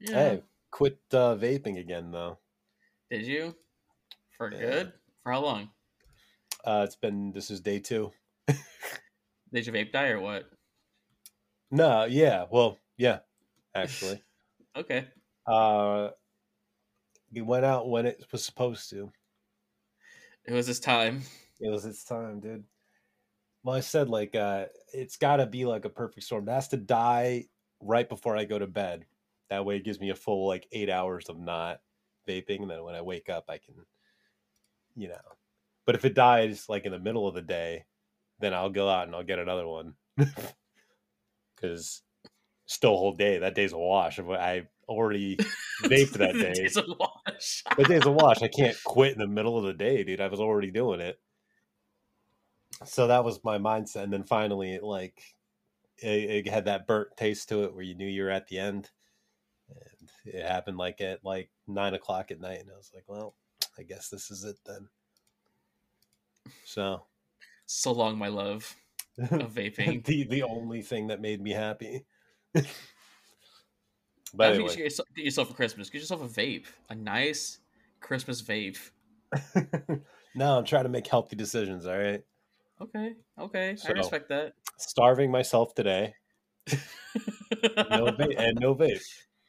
yeah. 0.00 0.12
hey, 0.14 0.42
quit 0.70 0.98
uh, 1.12 1.34
vaping 1.34 1.78
again 1.78 2.10
though. 2.10 2.38
Did 3.10 3.26
you? 3.26 3.54
For 4.38 4.50
good? 4.50 4.92
For 5.24 5.32
how 5.32 5.42
long? 5.42 5.70
Uh, 6.64 6.82
it's 6.84 6.94
been 6.94 7.32
this 7.32 7.50
is 7.50 7.60
day 7.60 7.80
two. 7.80 8.12
Did 9.52 9.66
your 9.66 9.74
vape 9.74 9.90
die 9.90 10.10
or 10.10 10.20
what? 10.20 10.48
No, 11.72 12.04
yeah, 12.04 12.44
well, 12.48 12.78
yeah, 12.96 13.18
actually. 13.74 14.22
okay. 14.76 15.08
Uh, 15.44 16.10
we 17.32 17.40
went 17.40 17.64
out 17.64 17.90
when 17.90 18.06
it 18.06 18.24
was 18.30 18.44
supposed 18.44 18.88
to. 18.90 19.10
It 20.46 20.52
was 20.52 20.68
its 20.68 20.80
time. 20.80 21.22
It 21.60 21.72
was 21.72 21.84
its 21.84 22.04
time, 22.04 22.38
dude. 22.38 22.62
Well, 23.64 23.74
I 23.74 23.80
said 23.80 24.08
like 24.08 24.36
uh, 24.36 24.66
it's 24.94 25.16
got 25.16 25.38
to 25.38 25.46
be 25.46 25.64
like 25.64 25.84
a 25.84 25.88
perfect 25.88 26.22
storm. 26.22 26.48
It 26.48 26.52
has 26.52 26.68
to 26.68 26.76
die 26.76 27.46
right 27.80 28.08
before 28.08 28.36
I 28.36 28.44
go 28.44 28.60
to 28.60 28.68
bed. 28.68 29.06
That 29.50 29.64
way, 29.64 29.78
it 29.78 29.84
gives 29.84 29.98
me 29.98 30.10
a 30.10 30.14
full 30.14 30.46
like 30.46 30.68
eight 30.70 30.88
hours 30.88 31.28
of 31.28 31.36
not 31.36 31.80
vaping, 32.28 32.62
and 32.62 32.70
then 32.70 32.84
when 32.84 32.94
I 32.94 33.02
wake 33.02 33.28
up, 33.28 33.46
I 33.48 33.58
can 33.58 33.74
you 34.98 35.08
know. 35.08 35.14
But 35.86 35.94
if 35.94 36.04
it 36.04 36.14
dies 36.14 36.66
like 36.68 36.84
in 36.84 36.92
the 36.92 36.98
middle 36.98 37.26
of 37.26 37.34
the 37.34 37.42
day, 37.42 37.84
then 38.40 38.52
I'll 38.52 38.70
go 38.70 38.88
out 38.88 39.06
and 39.06 39.16
I'll 39.16 39.24
get 39.24 39.38
another 39.38 39.66
one. 39.66 39.94
Because 41.60 42.02
still 42.66 42.94
a 42.94 42.96
whole 42.96 43.16
day. 43.16 43.38
That 43.38 43.56
day's 43.56 43.72
a 43.72 43.76
wash. 43.76 44.20
I 44.20 44.68
already 44.88 45.36
vaped 45.82 46.12
that 46.12 46.34
day. 46.34 46.52
day's 46.52 46.76
a 46.76 46.84
wash. 46.86 47.64
that 47.76 47.88
day's 47.88 48.06
a 48.06 48.12
wash. 48.12 48.42
I 48.42 48.46
can't 48.46 48.76
quit 48.84 49.12
in 49.12 49.18
the 49.18 49.26
middle 49.26 49.58
of 49.58 49.64
the 49.64 49.72
day, 49.72 50.04
dude. 50.04 50.20
I 50.20 50.28
was 50.28 50.38
already 50.38 50.70
doing 50.70 51.00
it. 51.00 51.18
So 52.84 53.08
that 53.08 53.24
was 53.24 53.42
my 53.42 53.58
mindset. 53.58 54.04
And 54.04 54.12
then 54.12 54.22
finally, 54.22 54.72
it 54.72 54.84
like 54.84 55.20
it, 56.00 56.46
it 56.46 56.48
had 56.48 56.66
that 56.66 56.86
burnt 56.86 57.08
taste 57.16 57.48
to 57.48 57.64
it 57.64 57.74
where 57.74 57.82
you 57.82 57.96
knew 57.96 58.06
you 58.06 58.22
were 58.22 58.30
at 58.30 58.46
the 58.46 58.60
end. 58.60 58.88
And 59.68 60.10
it 60.26 60.46
happened 60.46 60.76
like 60.76 61.00
at 61.00 61.24
like 61.24 61.50
nine 61.66 61.94
o'clock 61.94 62.30
at 62.30 62.40
night, 62.40 62.60
and 62.60 62.70
I 62.70 62.76
was 62.76 62.92
like, 62.94 63.04
well, 63.08 63.34
I 63.78 63.82
guess 63.82 64.08
this 64.08 64.30
is 64.30 64.44
it 64.44 64.56
then. 64.66 64.88
So, 66.64 67.02
so 67.66 67.92
long, 67.92 68.18
my 68.18 68.28
love 68.28 68.74
of 69.18 69.28
vaping. 69.54 70.04
the 70.04 70.24
the 70.24 70.42
only 70.42 70.82
thing 70.82 71.08
that 71.08 71.20
made 71.20 71.40
me 71.40 71.52
happy. 71.52 72.04
but 72.54 72.64
anyway. 74.54 74.70
you 74.76 74.90
get 75.16 75.24
yourself 75.24 75.48
for 75.48 75.54
Christmas. 75.54 75.90
Get 75.90 76.00
yourself 76.00 76.22
a 76.22 76.28
vape, 76.28 76.66
a 76.88 76.94
nice 76.94 77.58
Christmas 78.00 78.42
vape. 78.42 78.78
no, 80.34 80.58
I'm 80.58 80.64
trying 80.64 80.84
to 80.84 80.88
make 80.88 81.06
healthy 81.06 81.36
decisions. 81.36 81.86
All 81.86 81.98
right. 81.98 82.22
Okay. 82.80 83.14
Okay. 83.38 83.76
So, 83.76 83.90
I 83.90 83.92
respect 83.92 84.28
that. 84.30 84.54
Starving 84.78 85.30
myself 85.30 85.74
today. 85.74 86.14
no 86.70 88.06
vape 88.06 88.38
and 88.38 88.58
no 88.60 88.74
vape. 88.74 89.02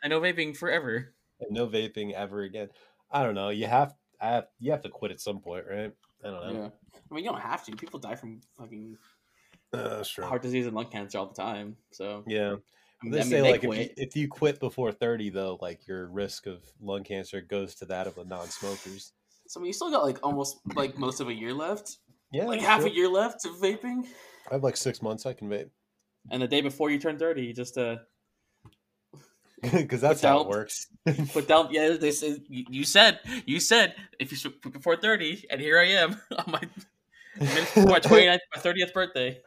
And 0.03 0.11
no 0.11 0.21
vaping 0.21 0.55
forever. 0.55 1.13
And 1.39 1.51
no 1.51 1.67
vaping 1.67 2.13
ever 2.13 2.41
again. 2.41 2.69
I 3.11 3.23
don't 3.23 3.35
know. 3.35 3.49
You 3.49 3.67
have 3.67 3.93
I 4.21 4.27
have, 4.31 4.47
you 4.59 4.71
have 4.71 4.81
to 4.81 4.89
quit 4.89 5.11
at 5.11 5.19
some 5.21 5.39
point, 5.39 5.65
right? 5.69 5.91
I 6.23 6.27
don't 6.29 6.47
know. 6.53 6.61
Yeah. 6.61 6.69
I 7.09 7.13
mean, 7.15 7.23
you 7.23 7.29
don't 7.31 7.39
have 7.41 7.63
to. 7.65 7.75
People 7.75 7.99
die 7.99 8.15
from 8.15 8.41
fucking 8.57 8.97
Uh, 9.73 9.97
that's 9.97 10.09
true. 10.09 10.25
heart 10.25 10.41
disease 10.41 10.65
and 10.65 10.75
lung 10.75 10.87
cancer 10.89 11.17
all 11.17 11.27
the 11.27 11.41
time. 11.41 11.77
So 11.91 12.23
Yeah. 12.27 12.55
I 13.01 13.05
mean, 13.05 13.11
They 13.13 13.19
I 13.19 13.23
say 13.23 13.29
they 13.29 13.41
like 13.41 13.55
if 13.57 13.63
you, 13.63 13.69
quit. 13.69 13.93
if 13.97 14.15
you 14.17 14.27
quit 14.27 14.59
before 14.59 14.91
thirty, 14.91 15.29
though, 15.29 15.57
like 15.61 15.87
your 15.87 16.07
risk 16.07 16.47
of 16.47 16.61
lung 16.81 17.03
cancer 17.05 17.39
goes 17.39 17.75
to 17.75 17.85
that 17.85 18.07
of 18.07 18.15
the 18.15 18.25
non-smokers. 18.25 19.13
So 19.47 19.59
I 19.59 19.63
mean, 19.63 19.67
you 19.67 19.73
still 19.73 19.89
got 19.89 20.03
like 20.03 20.19
almost 20.21 20.57
like 20.75 20.97
most 20.97 21.21
of 21.21 21.29
a 21.29 21.33
year 21.33 21.53
left, 21.53 21.97
Yeah, 22.33 22.45
like 22.45 22.59
half 22.61 22.81
true. 22.81 22.89
a 22.89 22.93
year 22.93 23.07
left 23.07 23.45
of 23.45 23.53
vaping. 23.55 24.05
I 24.51 24.55
have 24.55 24.63
like 24.63 24.75
six 24.77 25.01
months 25.01 25.25
I 25.25 25.31
can 25.33 25.47
vape 25.49 25.69
And 26.29 26.41
the 26.41 26.47
day 26.47 26.59
before 26.61 26.89
you 26.91 26.99
turn 26.99 27.17
thirty, 27.17 27.43
you 27.45 27.53
just 27.53 27.77
uh 27.77 27.97
because 29.71 30.01
that's 30.01 30.21
how 30.21 30.41
it 30.41 30.47
works. 30.47 30.87
down. 31.47 31.69
Yeah, 31.71 31.97
they 31.99 32.11
said 32.11 32.43
you 32.47 32.83
said 32.83 33.19
you 33.45 33.59
said 33.59 33.95
if 34.19 34.31
you 34.31 34.51
before 34.71 34.95
thirty, 34.95 35.45
and 35.49 35.59
here 35.59 35.79
I 35.79 35.87
am 35.87 36.11
on 36.37 36.45
my 36.47 36.61
my 37.39 37.99
29th, 37.99 38.39
my 38.55 38.61
thirtieth 38.61 38.93
birthday. 38.93 39.41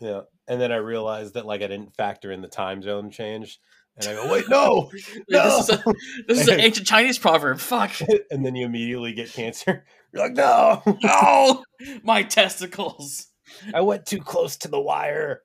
Yeah, 0.00 0.22
and 0.48 0.60
then 0.60 0.72
I 0.72 0.76
realized 0.76 1.34
that 1.34 1.46
like 1.46 1.62
I 1.62 1.66
didn't 1.66 1.94
factor 1.96 2.32
in 2.32 2.40
the 2.40 2.48
time 2.48 2.82
zone 2.82 3.10
change, 3.10 3.60
and 3.96 4.08
I 4.08 4.14
go, 4.14 4.32
wait, 4.32 4.48
no, 4.48 4.90
This 5.28 5.68
is 5.68 5.70
a, 5.70 5.84
this 6.26 6.40
is 6.40 6.48
an 6.48 6.60
ancient 6.60 6.86
Chinese 6.86 7.18
proverb. 7.18 7.58
Fuck. 7.58 7.92
and 8.30 8.44
then 8.44 8.54
you 8.54 8.64
immediately 8.64 9.12
get 9.12 9.30
cancer. 9.32 9.84
You're 10.12 10.22
like, 10.22 10.32
no, 10.32 10.82
No, 10.86 10.96
oh, 11.04 11.64
my 12.02 12.22
testicles. 12.22 13.26
I 13.74 13.82
went 13.82 14.06
too 14.06 14.20
close 14.20 14.56
to 14.58 14.68
the 14.68 14.80
wire. 14.80 15.42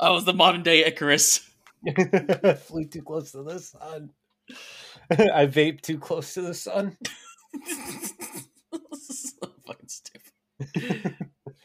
I 0.00 0.10
was 0.10 0.24
the 0.24 0.34
modern 0.34 0.62
day 0.62 0.84
Icarus. 0.84 1.48
I 1.86 2.54
flew 2.58 2.84
too 2.84 3.02
close 3.02 3.32
to 3.32 3.42
the 3.42 3.58
sun. 3.58 4.10
I 5.10 5.46
vape 5.46 5.80
too 5.80 5.98
close 5.98 6.34
to 6.34 6.42
the 6.42 6.54
sun. 6.54 6.96
so 8.72 9.52
fucking 9.66 9.88
stupid. 9.88 11.16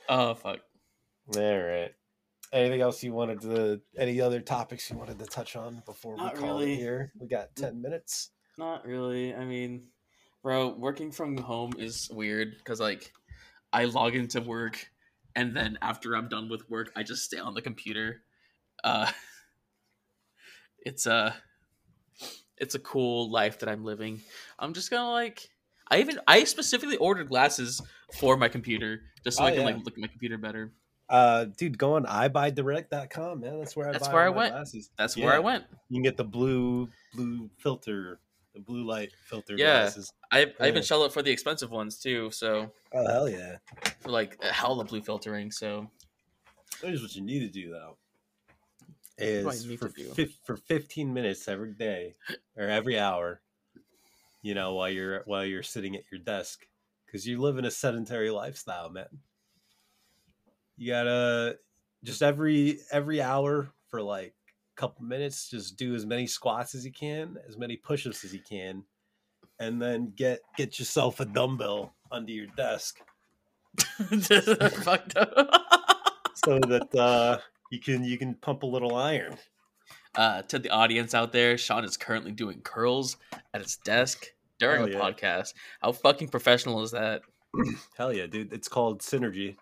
oh 0.10 0.34
fuck. 0.36 0.60
All 1.36 1.58
right. 1.58 1.92
Anything 2.54 2.82
else 2.82 3.02
you 3.04 3.14
wanted 3.14 3.42
to? 3.42 3.82
Any 3.98 4.22
other 4.22 4.42
topics 4.42 4.90
you 4.90 4.98
wanted 4.98 5.20
to 5.20 5.26
touch 5.26 5.56
on 5.56 5.82
before 5.86 6.16
we 6.16 6.30
call 6.32 6.60
really. 6.60 6.74
it 6.74 6.78
here? 6.78 7.14
We 7.20 7.28
got 7.28 7.56
ten 7.56 7.82
minutes. 7.82 8.32
Not 8.58 8.86
really. 8.86 9.34
I 9.34 9.46
mean, 9.46 9.88
bro, 10.44 10.70
working 10.70 11.12
from 11.12 11.38
home 11.38 11.74
is 11.78 12.10
weird 12.12 12.56
because 12.58 12.80
like 12.80 13.12
I 13.72 13.86
log 13.86 14.16
into 14.16 14.42
work 14.42 14.91
and 15.36 15.56
then 15.56 15.78
after 15.82 16.16
I'm 16.16 16.28
done 16.30 16.50
with 16.50 16.70
work, 16.70 16.92
I 16.96 17.04
just 17.04 17.24
stay 17.24 17.38
on 17.40 17.54
the 17.54 17.62
computer. 17.62 18.22
Uh 18.84 19.12
it's 20.80 21.06
a 21.06 21.36
it's 22.58 22.76
a 22.76 22.80
cool 22.80 23.32
life 23.32 23.60
that 23.60 23.70
I'm 23.70 23.84
living. 23.84 24.22
I'm 24.60 24.74
just 24.74 24.90
gonna 24.92 25.10
like 25.12 25.50
I 25.90 26.00
even 26.00 26.20
I 26.28 26.44
specifically 26.46 26.98
ordered 26.98 27.28
glasses 27.30 27.82
for 28.20 28.38
my 28.38 28.48
computer 28.48 29.02
just 29.24 29.38
so 29.38 29.44
Oh, 29.44 29.48
I 29.48 29.52
can 29.52 29.60
yeah. 29.62 29.66
like 29.66 29.76
look 29.78 29.94
at 29.94 29.98
my 30.00 30.08
computer 30.08 30.38
better. 30.38 30.72
Uh, 31.10 31.46
dude, 31.58 31.78
go 31.78 31.96
on 31.96 32.06
EyeBuyDirect.com, 32.06 33.42
man. 33.42 33.60
That's 33.60 33.76
where 33.76 33.90
I 33.90 33.92
That's 33.92 34.08
buy 34.08 34.14
where 34.14 34.24
I 34.24 34.30
went. 34.30 34.54
Glasses. 34.54 34.90
That's 34.98 35.18
Yeah. 35.18 35.26
where 35.26 35.34
I 35.36 35.40
went. 35.40 35.66
You 35.90 35.98
can 35.98 36.04
get 36.04 36.16
the 36.16 36.24
blue 36.24 36.88
blue 37.14 37.50
filter, 37.58 38.22
the 38.54 38.60
blue 38.60 38.84
light 38.86 39.12
filter 39.26 39.58
Yeah. 39.58 39.82
glasses. 39.82 40.12
I 40.32 40.54
I 40.60 40.68
even 40.68 40.76
Yeah. 40.76 40.82
shell 40.82 41.04
it 41.06 41.14
for 41.14 41.22
the 41.22 41.32
expensive 41.32 41.72
ones 41.72 42.00
too, 42.00 42.32
so 42.32 42.72
Oh 42.94 43.08
hell 43.08 43.30
yeah! 43.30 43.58
for 44.00 44.10
like 44.10 44.38
uh, 44.44 44.52
hella 44.52 44.84
blue 44.86 45.02
filtering, 45.02 45.52
so 45.52 45.90
Here's 46.82 47.02
what 47.02 47.16
you 47.16 47.22
need 47.22 47.40
to 47.40 47.50
do 47.50 47.70
though. 47.72 47.98
Is 49.18 49.66
for 49.78 49.90
to 49.90 50.04
do? 50.04 50.14
fif- 50.14 50.40
for 50.44 50.56
15 50.58 51.14
minutes 51.14 51.48
every 51.48 51.74
day 51.74 52.16
or 52.58 52.64
every 52.68 52.98
hour, 52.98 53.42
you 54.42 54.56
know, 54.56 54.74
while 54.74 54.90
you're 54.90 55.22
while 55.26 55.46
you're 55.46 55.62
sitting 55.64 55.96
at 55.96 56.04
your 56.12 56.20
desk, 56.22 56.68
because 57.06 57.28
you 57.28 57.40
live 57.40 57.58
in 57.58 57.66
a 57.66 57.72
sedentary 57.72 58.32
lifestyle, 58.32 58.90
man. 58.90 59.20
You 60.78 60.92
gotta 60.92 61.60
just 62.04 62.24
every 62.24 62.80
every 62.92 63.22
hour 63.22 63.70
for 63.90 64.02
like 64.02 64.34
a 64.34 64.41
couple 64.76 65.06
minutes, 65.06 65.50
just 65.50 65.78
do 65.78 65.96
as 65.96 66.06
many 66.06 66.28
squats 66.28 66.76
as 66.76 66.86
you 66.86 66.92
can, 66.92 67.38
as 67.48 67.58
many 67.58 67.78
push-ups 67.78 68.24
as 68.24 68.34
you 68.34 68.42
can, 68.48 68.84
and 69.60 69.82
then 69.82 70.14
get 70.16 70.40
get 70.58 70.80
yourself 70.80 71.20
a 71.20 71.26
dumbbell 71.26 71.94
under 72.12 72.32
your 72.32 72.48
desk 72.58 73.00
fucked 74.84 75.18
up. 75.18 75.34
so 76.46 76.60
that 76.60 76.96
uh, 76.96 77.38
you 77.72 77.80
can 77.80 78.04
you 78.04 78.18
can 78.18 78.34
pump 78.36 78.64
a 78.64 78.66
little 78.66 78.96
iron. 78.96 79.38
uh, 80.16 80.42
to 80.44 80.60
the 80.60 80.70
audience 80.70 81.14
out 81.14 81.32
there, 81.32 81.58
Sean 81.58 81.86
is 81.86 81.98
currently 81.98 82.32
doing 82.32 82.62
curls 82.62 83.18
at 83.54 83.62
his 83.62 83.78
desk 83.78 84.28
during 84.60 84.84
a 84.84 84.90
yeah. 84.90 85.00
podcast. 85.00 85.54
How 85.82 85.92
fucking 85.92 86.30
professional 86.30 86.82
is 86.84 86.92
that? 86.92 87.22
Hell 87.98 88.14
yeah, 88.14 88.28
dude! 88.28 88.54
It's 88.54 88.68
called 88.68 89.02
synergy. 89.02 89.58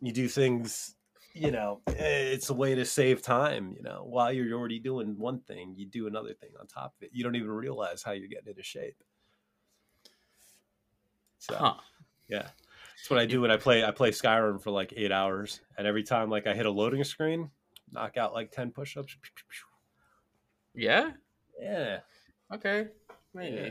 You 0.00 0.12
do 0.12 0.28
things, 0.28 0.94
you 1.34 1.50
know. 1.50 1.80
eh, 1.88 2.32
It's 2.32 2.50
a 2.50 2.54
way 2.54 2.74
to 2.74 2.84
save 2.84 3.22
time. 3.22 3.72
You 3.76 3.82
know, 3.82 4.04
while 4.06 4.32
you're 4.32 4.56
already 4.58 4.78
doing 4.78 5.18
one 5.18 5.40
thing, 5.40 5.74
you 5.76 5.86
do 5.86 6.06
another 6.06 6.34
thing 6.34 6.50
on 6.60 6.66
top 6.66 6.94
of 6.96 7.02
it. 7.02 7.10
You 7.12 7.24
don't 7.24 7.36
even 7.36 7.50
realize 7.50 8.02
how 8.02 8.12
you're 8.12 8.28
getting 8.28 8.48
into 8.48 8.62
shape. 8.62 8.96
So 11.38 11.54
Huh. 11.56 11.74
yeah, 12.28 12.42
that's 12.96 13.10
what 13.10 13.18
I 13.18 13.26
do 13.26 13.40
when 13.40 13.50
I 13.50 13.56
play. 13.56 13.84
I 13.84 13.90
play 13.90 14.10
Skyrim 14.10 14.62
for 14.62 14.70
like 14.70 14.92
eight 14.96 15.10
hours, 15.12 15.60
and 15.76 15.86
every 15.86 16.02
time 16.04 16.30
like 16.30 16.46
I 16.46 16.54
hit 16.54 16.66
a 16.66 16.70
loading 16.70 17.02
screen, 17.04 17.50
knock 17.90 18.16
out 18.16 18.32
like 18.32 18.52
ten 18.52 18.70
push-ups. 18.70 19.16
Yeah. 20.74 21.10
Yeah, 21.60 22.00
Okay. 22.52 22.88
Maybe. 23.34 23.56
yeah. 23.56 23.62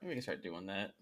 Maybe 0.00 0.08
we 0.08 0.12
can 0.14 0.22
start 0.22 0.42
doing 0.42 0.66
that. 0.66 0.92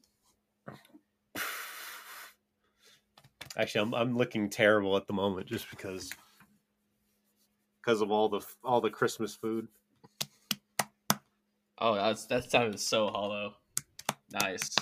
Actually, 3.56 3.82
I'm 3.82 3.94
I'm 3.94 4.16
looking 4.16 4.50
terrible 4.50 4.96
at 4.96 5.06
the 5.06 5.12
moment 5.12 5.46
just 5.46 5.70
because 5.70 6.10
because 7.80 8.00
of 8.00 8.10
all 8.10 8.28
the 8.28 8.40
all 8.64 8.80
the 8.80 8.90
Christmas 8.90 9.34
food. 9.34 9.68
Oh, 11.78 11.94
that's 11.94 12.26
that 12.26 12.50
sounded 12.50 12.80
so 12.80 13.08
hollow. 13.08 13.54
Nice, 14.32 14.74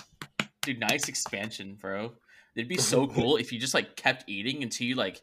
dude. 0.61 0.79
Nice 0.79 1.07
expansion, 1.07 1.77
bro. 1.79 2.13
It'd 2.55 2.69
be 2.69 2.77
so 2.77 3.07
cool 3.15 3.37
if 3.37 3.51
you 3.51 3.59
just 3.59 3.73
like 3.73 3.95
kept 3.95 4.25
eating 4.27 4.63
until 4.63 4.87
you 4.87 4.95
like 4.95 5.21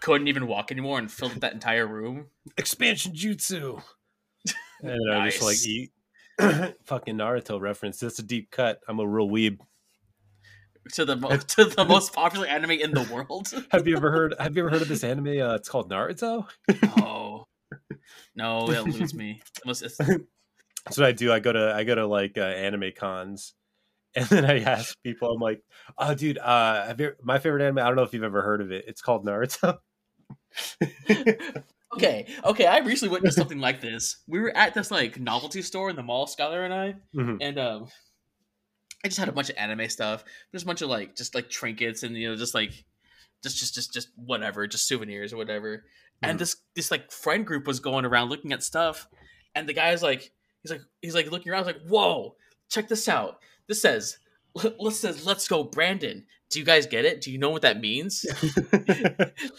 couldn't 0.00 0.28
even 0.28 0.46
walk 0.46 0.70
anymore 0.70 0.98
and 0.98 1.10
filled 1.10 1.32
up 1.32 1.40
that 1.40 1.52
entire 1.52 1.86
room. 1.86 2.26
Expansion 2.56 3.12
jutsu. 3.12 3.82
And 4.82 5.12
I 5.12 5.28
just 5.28 5.42
like 5.42 5.58
eat 5.66 5.92
fucking 6.84 7.16
Naruto 7.16 7.60
reference. 7.60 8.00
That's 8.00 8.18
a 8.18 8.22
deep 8.22 8.50
cut. 8.50 8.80
I'm 8.88 8.98
a 8.98 9.06
real 9.06 9.28
weeb. 9.28 9.58
To 10.94 11.04
the 11.04 11.16
mo- 11.16 11.36
to 11.36 11.64
the 11.66 11.84
most 11.88 12.12
popular 12.12 12.46
anime 12.46 12.72
in 12.72 12.92
the 12.92 13.02
world. 13.12 13.52
Have 13.70 13.86
you 13.86 13.96
ever 13.96 14.10
heard 14.10 14.34
have 14.38 14.56
you 14.56 14.62
ever 14.62 14.70
heard 14.70 14.82
of 14.82 14.88
this 14.88 15.04
anime? 15.04 15.28
Uh, 15.40 15.54
it's 15.54 15.68
called 15.68 15.90
Naruto. 15.90 16.46
Oh 16.98 17.46
no, 18.34 18.70
it'll 18.70 18.86
lose 18.86 19.14
me. 19.14 19.40
It 19.58 19.66
must- 19.66 19.82
it's- 19.82 19.98
That's 20.86 20.96
what 20.96 21.06
I 21.06 21.12
do. 21.12 21.30
I 21.32 21.40
go 21.40 21.52
to 21.52 21.74
I 21.74 21.84
go 21.84 21.94
to 21.94 22.06
like 22.06 22.38
uh, 22.38 22.40
anime 22.40 22.92
cons, 22.96 23.52
and 24.14 24.24
then 24.26 24.46
I 24.46 24.60
ask 24.60 24.96
people. 25.04 25.30
I'm 25.30 25.38
like, 25.40 25.62
"Oh, 25.98 26.14
dude, 26.14 26.38
uh, 26.38 26.86
have 26.86 26.98
you, 26.98 27.12
my 27.22 27.38
favorite 27.38 27.62
anime. 27.62 27.78
I 27.80 27.82
don't 27.86 27.96
know 27.96 28.02
if 28.02 28.14
you've 28.14 28.22
ever 28.24 28.40
heard 28.40 28.62
of 28.62 28.72
it. 28.72 28.86
It's 28.88 29.02
called 29.02 29.26
Naruto." 29.26 29.78
okay, 31.94 32.26
okay. 32.44 32.66
I 32.66 32.78
recently 32.78 33.12
witnessed 33.12 33.36
something 33.36 33.60
like 33.60 33.80
this. 33.80 34.16
We 34.26 34.40
were 34.40 34.56
at 34.56 34.74
this 34.74 34.90
like 34.90 35.20
novelty 35.20 35.62
store 35.62 35.90
in 35.90 35.96
the 35.96 36.02
mall, 36.02 36.26
Skylar 36.26 36.64
and 36.64 36.72
I, 36.74 36.94
Mhm. 37.14 37.38
and 37.40 37.58
um, 37.58 37.88
I 39.04 39.08
just 39.08 39.18
had 39.18 39.28
a 39.28 39.32
bunch 39.32 39.50
of 39.50 39.56
anime 39.56 39.88
stuff. 39.88 40.24
Just 40.52 40.64
a 40.64 40.66
bunch 40.66 40.82
of 40.82 40.90
like 40.90 41.16
just 41.16 41.34
like 41.34 41.48
trinkets 41.48 42.02
and 42.02 42.16
you 42.16 42.28
know 42.28 42.36
just 42.36 42.54
like 42.54 42.84
just 43.42 43.58
just 43.58 43.74
just 43.74 43.92
just 43.92 44.08
whatever, 44.16 44.66
just 44.66 44.86
souvenirs 44.86 45.32
or 45.32 45.36
whatever. 45.36 45.76
Mhm. 46.22 46.30
And 46.30 46.38
this 46.38 46.56
this 46.76 46.90
like 46.90 47.10
friend 47.10 47.46
group 47.46 47.66
was 47.66 47.80
going 47.80 48.04
around 48.04 48.28
looking 48.28 48.52
at 48.52 48.62
stuff, 48.62 49.08
and 49.54 49.68
the 49.68 49.72
guy's 49.72 50.02
like 50.02 50.32
he's 50.62 50.70
like 50.70 50.82
he's 51.00 51.14
like 51.14 51.30
looking 51.30 51.50
around, 51.50 51.66
like, 51.66 51.80
whoa, 51.88 52.36
check 52.68 52.88
this 52.88 53.08
out. 53.08 53.38
This 53.68 53.80
says 53.80 54.18
let's 54.78 54.98
says 54.98 55.24
let's 55.24 55.48
go, 55.48 55.64
Brandon. 55.64 56.26
Do 56.50 56.58
you 56.58 56.64
guys 56.64 56.86
get 56.86 57.04
it? 57.04 57.20
Do 57.20 57.30
you 57.30 57.38
know 57.38 57.50
what 57.50 57.62
that 57.62 57.80
means? 57.80 58.26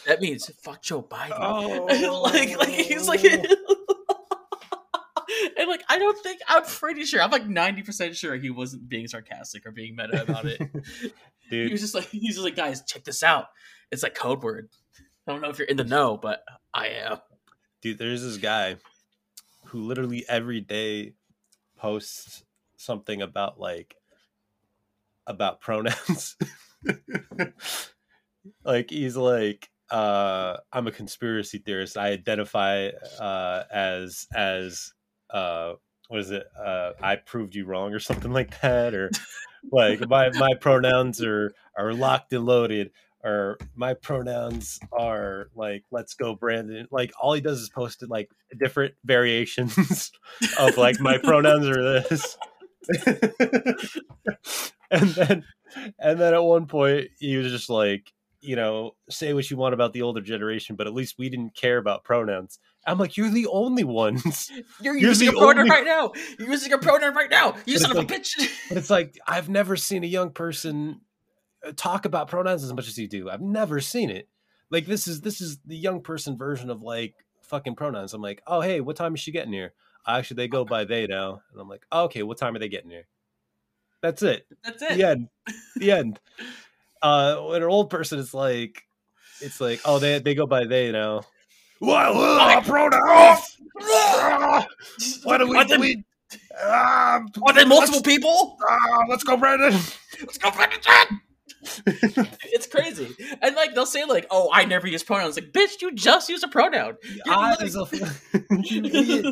That 0.05 0.19
means 0.19 0.51
fuck 0.61 0.81
Joe 0.81 1.01
Biden. 1.01 1.37
oh, 1.39 2.21
like 2.23 2.57
like 2.57 2.69
he's 2.69 3.07
like 3.07 3.23
and 3.23 3.47
like 5.71 5.83
I 5.89 5.97
don't 5.97 6.17
think 6.21 6.41
I'm 6.47 6.63
pretty 6.63 7.05
sure 7.05 7.21
I'm 7.21 7.31
like 7.31 7.47
ninety 7.47 7.81
percent 7.81 8.15
sure 8.15 8.35
he 8.35 8.49
wasn't 8.49 8.87
being 8.87 9.07
sarcastic 9.07 9.65
or 9.65 9.71
being 9.71 9.95
meta 9.95 10.21
about 10.21 10.45
it. 10.45 10.59
he 11.03 11.11
dude. 11.49 11.71
was 11.71 11.81
just 11.81 11.95
like 11.95 12.09
he's 12.09 12.35
just 12.35 12.45
like 12.45 12.55
guys 12.55 12.83
check 12.83 13.03
this 13.03 13.23
out. 13.23 13.47
It's 13.91 14.03
like 14.03 14.15
code 14.15 14.43
word. 14.43 14.69
I 15.27 15.31
don't 15.31 15.41
know 15.41 15.49
if 15.49 15.57
you're 15.59 15.67
in 15.67 15.77
the 15.77 15.83
know, 15.83 16.17
but 16.17 16.43
I 16.73 16.87
am. 16.87 17.17
dude 17.81 17.97
there's 17.97 18.23
this 18.23 18.37
guy 18.37 18.77
who 19.65 19.81
literally 19.81 20.25
every 20.27 20.61
day 20.61 21.13
posts 21.77 22.43
something 22.77 23.21
about 23.21 23.59
like 23.59 23.95
about 25.27 25.61
pronouns 25.61 26.35
like 28.65 28.89
he's 28.89 29.15
like 29.15 29.69
uh 29.91 30.57
i'm 30.73 30.87
a 30.87 30.91
conspiracy 30.91 31.59
theorist 31.59 31.97
i 31.97 32.07
identify 32.09 32.87
uh 33.19 33.63
as 33.71 34.27
as 34.33 34.93
uh 35.31 35.73
what 36.11 36.19
is 36.19 36.31
it? 36.31 36.45
Uh, 36.61 36.91
I 37.01 37.15
proved 37.15 37.55
you 37.55 37.63
wrong 37.63 37.93
or 37.93 37.99
something 37.99 38.33
like 38.39 38.59
that, 38.59 38.93
or 38.93 39.11
like 39.71 40.07
my 40.09 40.29
my 40.31 40.53
pronouns 40.59 41.23
are 41.23 41.53
are 41.77 41.93
locked 41.93 42.33
and 42.33 42.45
loaded, 42.45 42.91
or 43.23 43.57
my 43.75 43.93
pronouns 43.93 44.77
are 44.91 45.47
like 45.55 45.85
let's 45.89 46.13
go 46.15 46.35
Brandon. 46.35 46.85
Like 46.91 47.13
all 47.19 47.31
he 47.31 47.39
does 47.39 47.61
is 47.61 47.69
post 47.69 48.03
it 48.03 48.09
like 48.09 48.29
different 48.59 48.93
variations 49.05 50.11
of 50.59 50.77
like 50.77 50.99
my 50.99 51.17
pronouns 51.17 51.67
are 51.67 52.01
this. 52.01 52.37
and 54.91 55.09
then 55.11 55.43
and 55.97 56.19
then 56.19 56.33
at 56.33 56.43
one 56.43 56.65
point 56.65 57.07
he 57.19 57.37
was 57.37 57.49
just 57.51 57.69
like 57.69 58.11
you 58.41 58.57
know 58.57 58.95
say 59.09 59.33
what 59.33 59.49
you 59.49 59.55
want 59.55 59.75
about 59.75 59.93
the 59.93 60.01
older 60.01 60.19
generation 60.19 60.75
but 60.75 60.87
at 60.87 60.93
least 60.93 61.19
we 61.19 61.29
didn't 61.29 61.55
care 61.55 61.77
about 61.77 62.03
pronouns 62.03 62.57
i'm 62.87 62.97
like 62.97 63.15
you're 63.17 63.29
the 63.29 63.47
only 63.47 63.83
ones 63.83 64.51
You're, 64.81 64.95
You're 64.97 65.09
using 65.09 65.27
a 65.27 65.31
pronoun 65.31 65.59
only- 65.59 65.69
right 65.69 65.85
now. 65.85 66.11
You're 66.39 66.49
using 66.51 66.73
a 66.73 66.77
pronoun 66.77 67.13
right 67.13 67.29
now. 67.29 67.55
You 67.65 67.77
son 67.77 67.91
of 67.91 67.97
like- 67.97 68.11
a 68.11 68.13
bitch. 68.13 68.49
but 68.69 68.77
it's 68.77 68.89
like 68.89 69.17
i've 69.27 69.49
never 69.49 69.75
seen 69.75 70.03
a 70.03 70.07
young 70.07 70.31
person 70.31 71.01
uh, 71.65 71.71
talk 71.75 72.05
about 72.05 72.27
pronouns 72.27 72.63
as 72.63 72.73
much 72.73 72.87
as 72.87 72.97
you 72.97 73.07
do 73.07 73.29
i've 73.29 73.41
never 73.41 73.79
seen 73.79 74.09
it 74.09 74.27
like 74.69 74.85
this 74.85 75.07
is 75.07 75.21
this 75.21 75.41
is 75.41 75.59
the 75.65 75.77
young 75.77 76.01
person 76.01 76.37
version 76.37 76.69
of 76.69 76.81
like 76.81 77.13
fucking 77.41 77.75
pronouns 77.75 78.13
i'm 78.13 78.21
like 78.21 78.41
oh 78.47 78.61
hey 78.61 78.81
what 78.81 78.95
time 78.95 79.13
is 79.13 79.19
she 79.19 79.31
getting 79.31 79.53
here 79.53 79.73
actually 80.07 80.35
they 80.35 80.47
go 80.47 80.65
by 80.65 80.83
they 80.83 81.05
now 81.05 81.41
and 81.51 81.61
i'm 81.61 81.69
like 81.69 81.85
oh, 81.91 82.05
okay 82.05 82.23
what 82.23 82.37
time 82.37 82.55
are 82.55 82.59
they 82.59 82.69
getting 82.69 82.89
here 82.89 83.05
that's 84.01 84.23
it 84.23 84.47
That's 84.63 84.81
it. 84.81 84.97
the 84.97 85.03
end. 85.07 85.29
The 85.75 85.91
end. 85.91 86.19
Uh, 87.03 87.37
when 87.37 87.63
an 87.63 87.67
old 87.67 87.89
person 87.89 88.19
is 88.19 88.31
like, 88.31 88.83
it's 89.39 89.59
like, 89.59 89.79
oh, 89.85 89.97
they 89.97 90.19
they 90.19 90.35
go 90.35 90.45
by 90.45 90.65
they 90.65 90.91
now. 90.91 91.21
What 91.87 92.15
uh, 92.15 92.61
pronouns? 92.61 93.57
Why 95.23 95.37
do 95.39 95.49
we? 95.49 95.57
Are 95.57 95.65
they, 95.65 95.77
we 95.77 96.03
um, 96.63 97.31
are 97.43 97.53
they 97.53 97.65
multiple 97.65 98.03
people? 98.03 98.55
uh, 98.69 98.99
let's 99.09 99.23
go, 99.23 99.35
Brandon. 99.35 99.73
Let's 100.21 100.37
go 100.37 100.51
chat. 100.51 101.07
it's 101.85 102.67
crazy. 102.67 103.15
And 103.41 103.55
like 103.55 103.73
they'll 103.73 103.87
say 103.87 104.05
like, 104.05 104.27
"Oh, 104.29 104.49
I 104.53 104.65
never 104.65 104.87
use 104.87 105.03
pronouns." 105.03 105.35
Like, 105.37 105.51
bitch, 105.51 105.81
you 105.81 105.93
just 105.93 106.29
use 106.29 106.43
a 106.43 106.47
pronoun. 106.47 106.97
You're 107.25 107.35
I, 107.35 107.55
literally- 107.59 108.01
a, 108.01 108.57
you 108.63 108.85
idiot. 108.85 109.25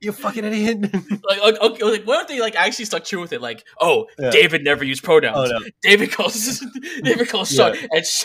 You 0.00 0.12
fucking 0.12 0.44
idiot. 0.44 0.82
like, 1.24 1.42
like, 1.42 1.60
okay, 1.60 1.84
like, 1.84 2.04
what 2.04 2.22
if 2.22 2.28
they 2.28 2.40
like 2.40 2.54
actually 2.56 2.84
stuck 2.86 3.04
true 3.04 3.20
with 3.20 3.32
it? 3.32 3.40
Like, 3.40 3.64
oh, 3.80 4.06
Yeah. 4.18 4.30
David 4.30 4.62
never 4.64 4.84
used 4.84 5.02
pronouns. 5.02 5.50
Oh 5.50 5.58
no, 5.58 5.66
David 5.82 6.12
calls 6.12 6.62
David 7.02 7.28
calls 7.28 7.50
Sean 7.54 7.74
and 7.90 8.06
sh- 8.06 8.24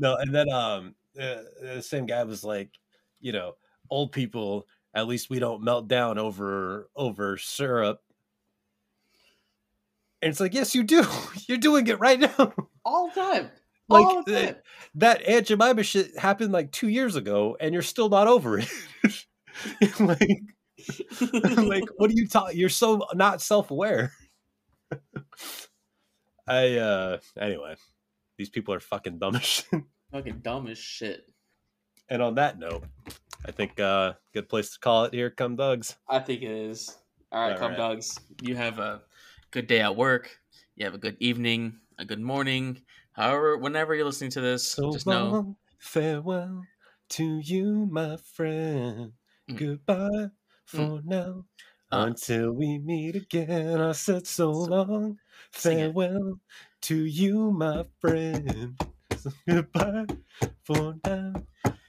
no. 0.00 0.16
And 0.16 0.34
then 0.34 0.48
um, 0.50 0.94
uh, 1.20 1.42
the 1.60 1.82
same 1.82 2.06
guy 2.06 2.22
was 2.24 2.44
like, 2.44 2.70
you 3.20 3.32
know, 3.32 3.54
old 3.90 4.12
people. 4.12 4.66
At 4.94 5.06
least 5.06 5.28
we 5.28 5.38
don't 5.38 5.62
melt 5.62 5.88
down 5.88 6.18
over 6.18 6.88
over 6.96 7.36
syrup. 7.36 8.00
And 10.22 10.30
it's 10.30 10.40
like, 10.40 10.54
yes, 10.54 10.74
you 10.74 10.82
do. 10.82 11.04
You're 11.48 11.58
doing 11.58 11.86
it 11.86 12.00
right 12.00 12.18
now. 12.18 12.52
all 12.84 13.08
the 13.08 13.20
time. 13.20 13.50
Like, 13.88 14.04
all 14.04 14.22
the 14.24 14.36
uh, 14.36 14.46
time. 14.46 14.56
That 14.96 15.22
Aunt 15.22 15.46
Jemima 15.46 15.82
shit 15.82 16.18
happened 16.18 16.52
like 16.52 16.72
two 16.72 16.88
years 16.88 17.14
ago, 17.14 17.56
and 17.60 17.72
you're 17.72 17.82
still 17.82 18.08
not 18.08 18.26
over 18.26 18.58
it. 18.58 18.68
like, 20.00 20.40
like, 21.40 21.84
what 21.96 22.10
are 22.10 22.14
you 22.14 22.26
talking? 22.26 22.58
You're 22.58 22.68
so 22.68 23.06
not 23.14 23.40
self 23.40 23.70
aware. 23.70 24.12
I 26.48 26.76
uh 26.78 27.18
anyway, 27.38 27.76
these 28.38 28.48
people 28.48 28.74
are 28.74 28.80
fucking 28.80 29.18
dumb 29.18 29.36
as 29.36 29.44
shit. 29.44 29.82
Fucking 30.16 30.38
dumb 30.38 30.66
as 30.66 30.78
shit. 30.78 31.30
And 32.08 32.22
on 32.22 32.36
that 32.36 32.58
note, 32.58 32.84
I 33.44 33.52
think 33.52 33.78
uh 33.78 34.14
good 34.32 34.48
place 34.48 34.72
to 34.72 34.78
call 34.78 35.04
it 35.04 35.12
here. 35.12 35.28
Come 35.28 35.56
Dugs. 35.56 35.96
I 36.08 36.20
think 36.20 36.40
it 36.40 36.50
is. 36.50 36.96
All 37.30 37.42
right, 37.42 37.52
All 37.52 37.58
come 37.58 37.72
right. 37.72 37.76
dogs. 37.76 38.18
You 38.40 38.56
have 38.56 38.78
a 38.78 39.02
good 39.50 39.66
day 39.66 39.80
at 39.80 39.94
work. 39.94 40.40
You 40.74 40.86
have 40.86 40.94
a 40.94 40.98
good 40.98 41.18
evening, 41.20 41.80
a 41.98 42.06
good 42.06 42.22
morning. 42.22 42.80
However, 43.12 43.58
whenever 43.58 43.94
you're 43.94 44.06
listening 44.06 44.30
to 44.30 44.40
this, 44.40 44.66
So 44.66 44.90
just 44.90 45.06
know 45.06 45.28
long, 45.28 45.56
farewell 45.78 46.62
to 47.10 47.38
you, 47.40 47.86
my 47.90 48.16
friend. 48.16 49.12
Mm. 49.50 49.56
Goodbye 49.58 50.28
for 50.64 51.02
now. 51.04 51.44
Uh. 51.92 52.06
Until 52.08 52.52
we 52.52 52.78
meet 52.78 53.16
again, 53.16 53.82
I 53.82 53.92
said 53.92 54.26
so 54.26 54.50
long. 54.50 55.18
Farewell 55.52 56.40
to 56.80 57.04
you, 57.04 57.50
my 57.50 57.84
friend. 58.00 58.78
So 59.26 59.32
goodbye 59.48 60.06
for 60.64 60.94
now. 61.04 61.32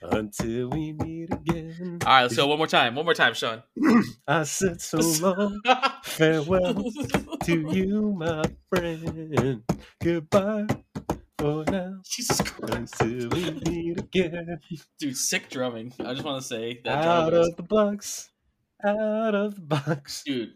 Until 0.01 0.69
we 0.69 0.93
meet 0.93 1.31
again. 1.31 1.99
All 2.05 2.11
right, 2.11 2.21
let's 2.23 2.35
go 2.35 2.47
one 2.47 2.57
more 2.57 2.65
time. 2.67 2.95
One 2.95 3.05
more 3.05 3.13
time, 3.13 3.33
Sean. 3.33 3.61
I 4.27 4.43
said 4.43 4.81
so 4.81 4.97
long. 5.21 5.59
Farewell 6.03 6.83
to 7.43 7.71
you, 7.71 8.13
my 8.17 8.43
friend. 8.69 9.63
Goodbye 10.01 10.65
for 11.37 11.63
now. 11.69 11.99
Jesus 12.05 12.41
Christ, 12.41 13.01
Until 13.01 13.29
we 13.29 13.51
meet 13.51 13.99
again. 13.99 14.59
dude, 14.99 15.17
sick 15.17 15.49
drumming. 15.49 15.93
I 15.99 16.13
just 16.13 16.23
want 16.25 16.41
to 16.41 16.47
say 16.47 16.79
that 16.85 17.05
Out 17.05 17.33
of 17.33 17.55
the 17.55 17.63
box. 17.63 18.29
Out 18.83 19.35
of 19.35 19.55
the 19.55 19.61
box. 19.61 20.23
dude. 20.25 20.53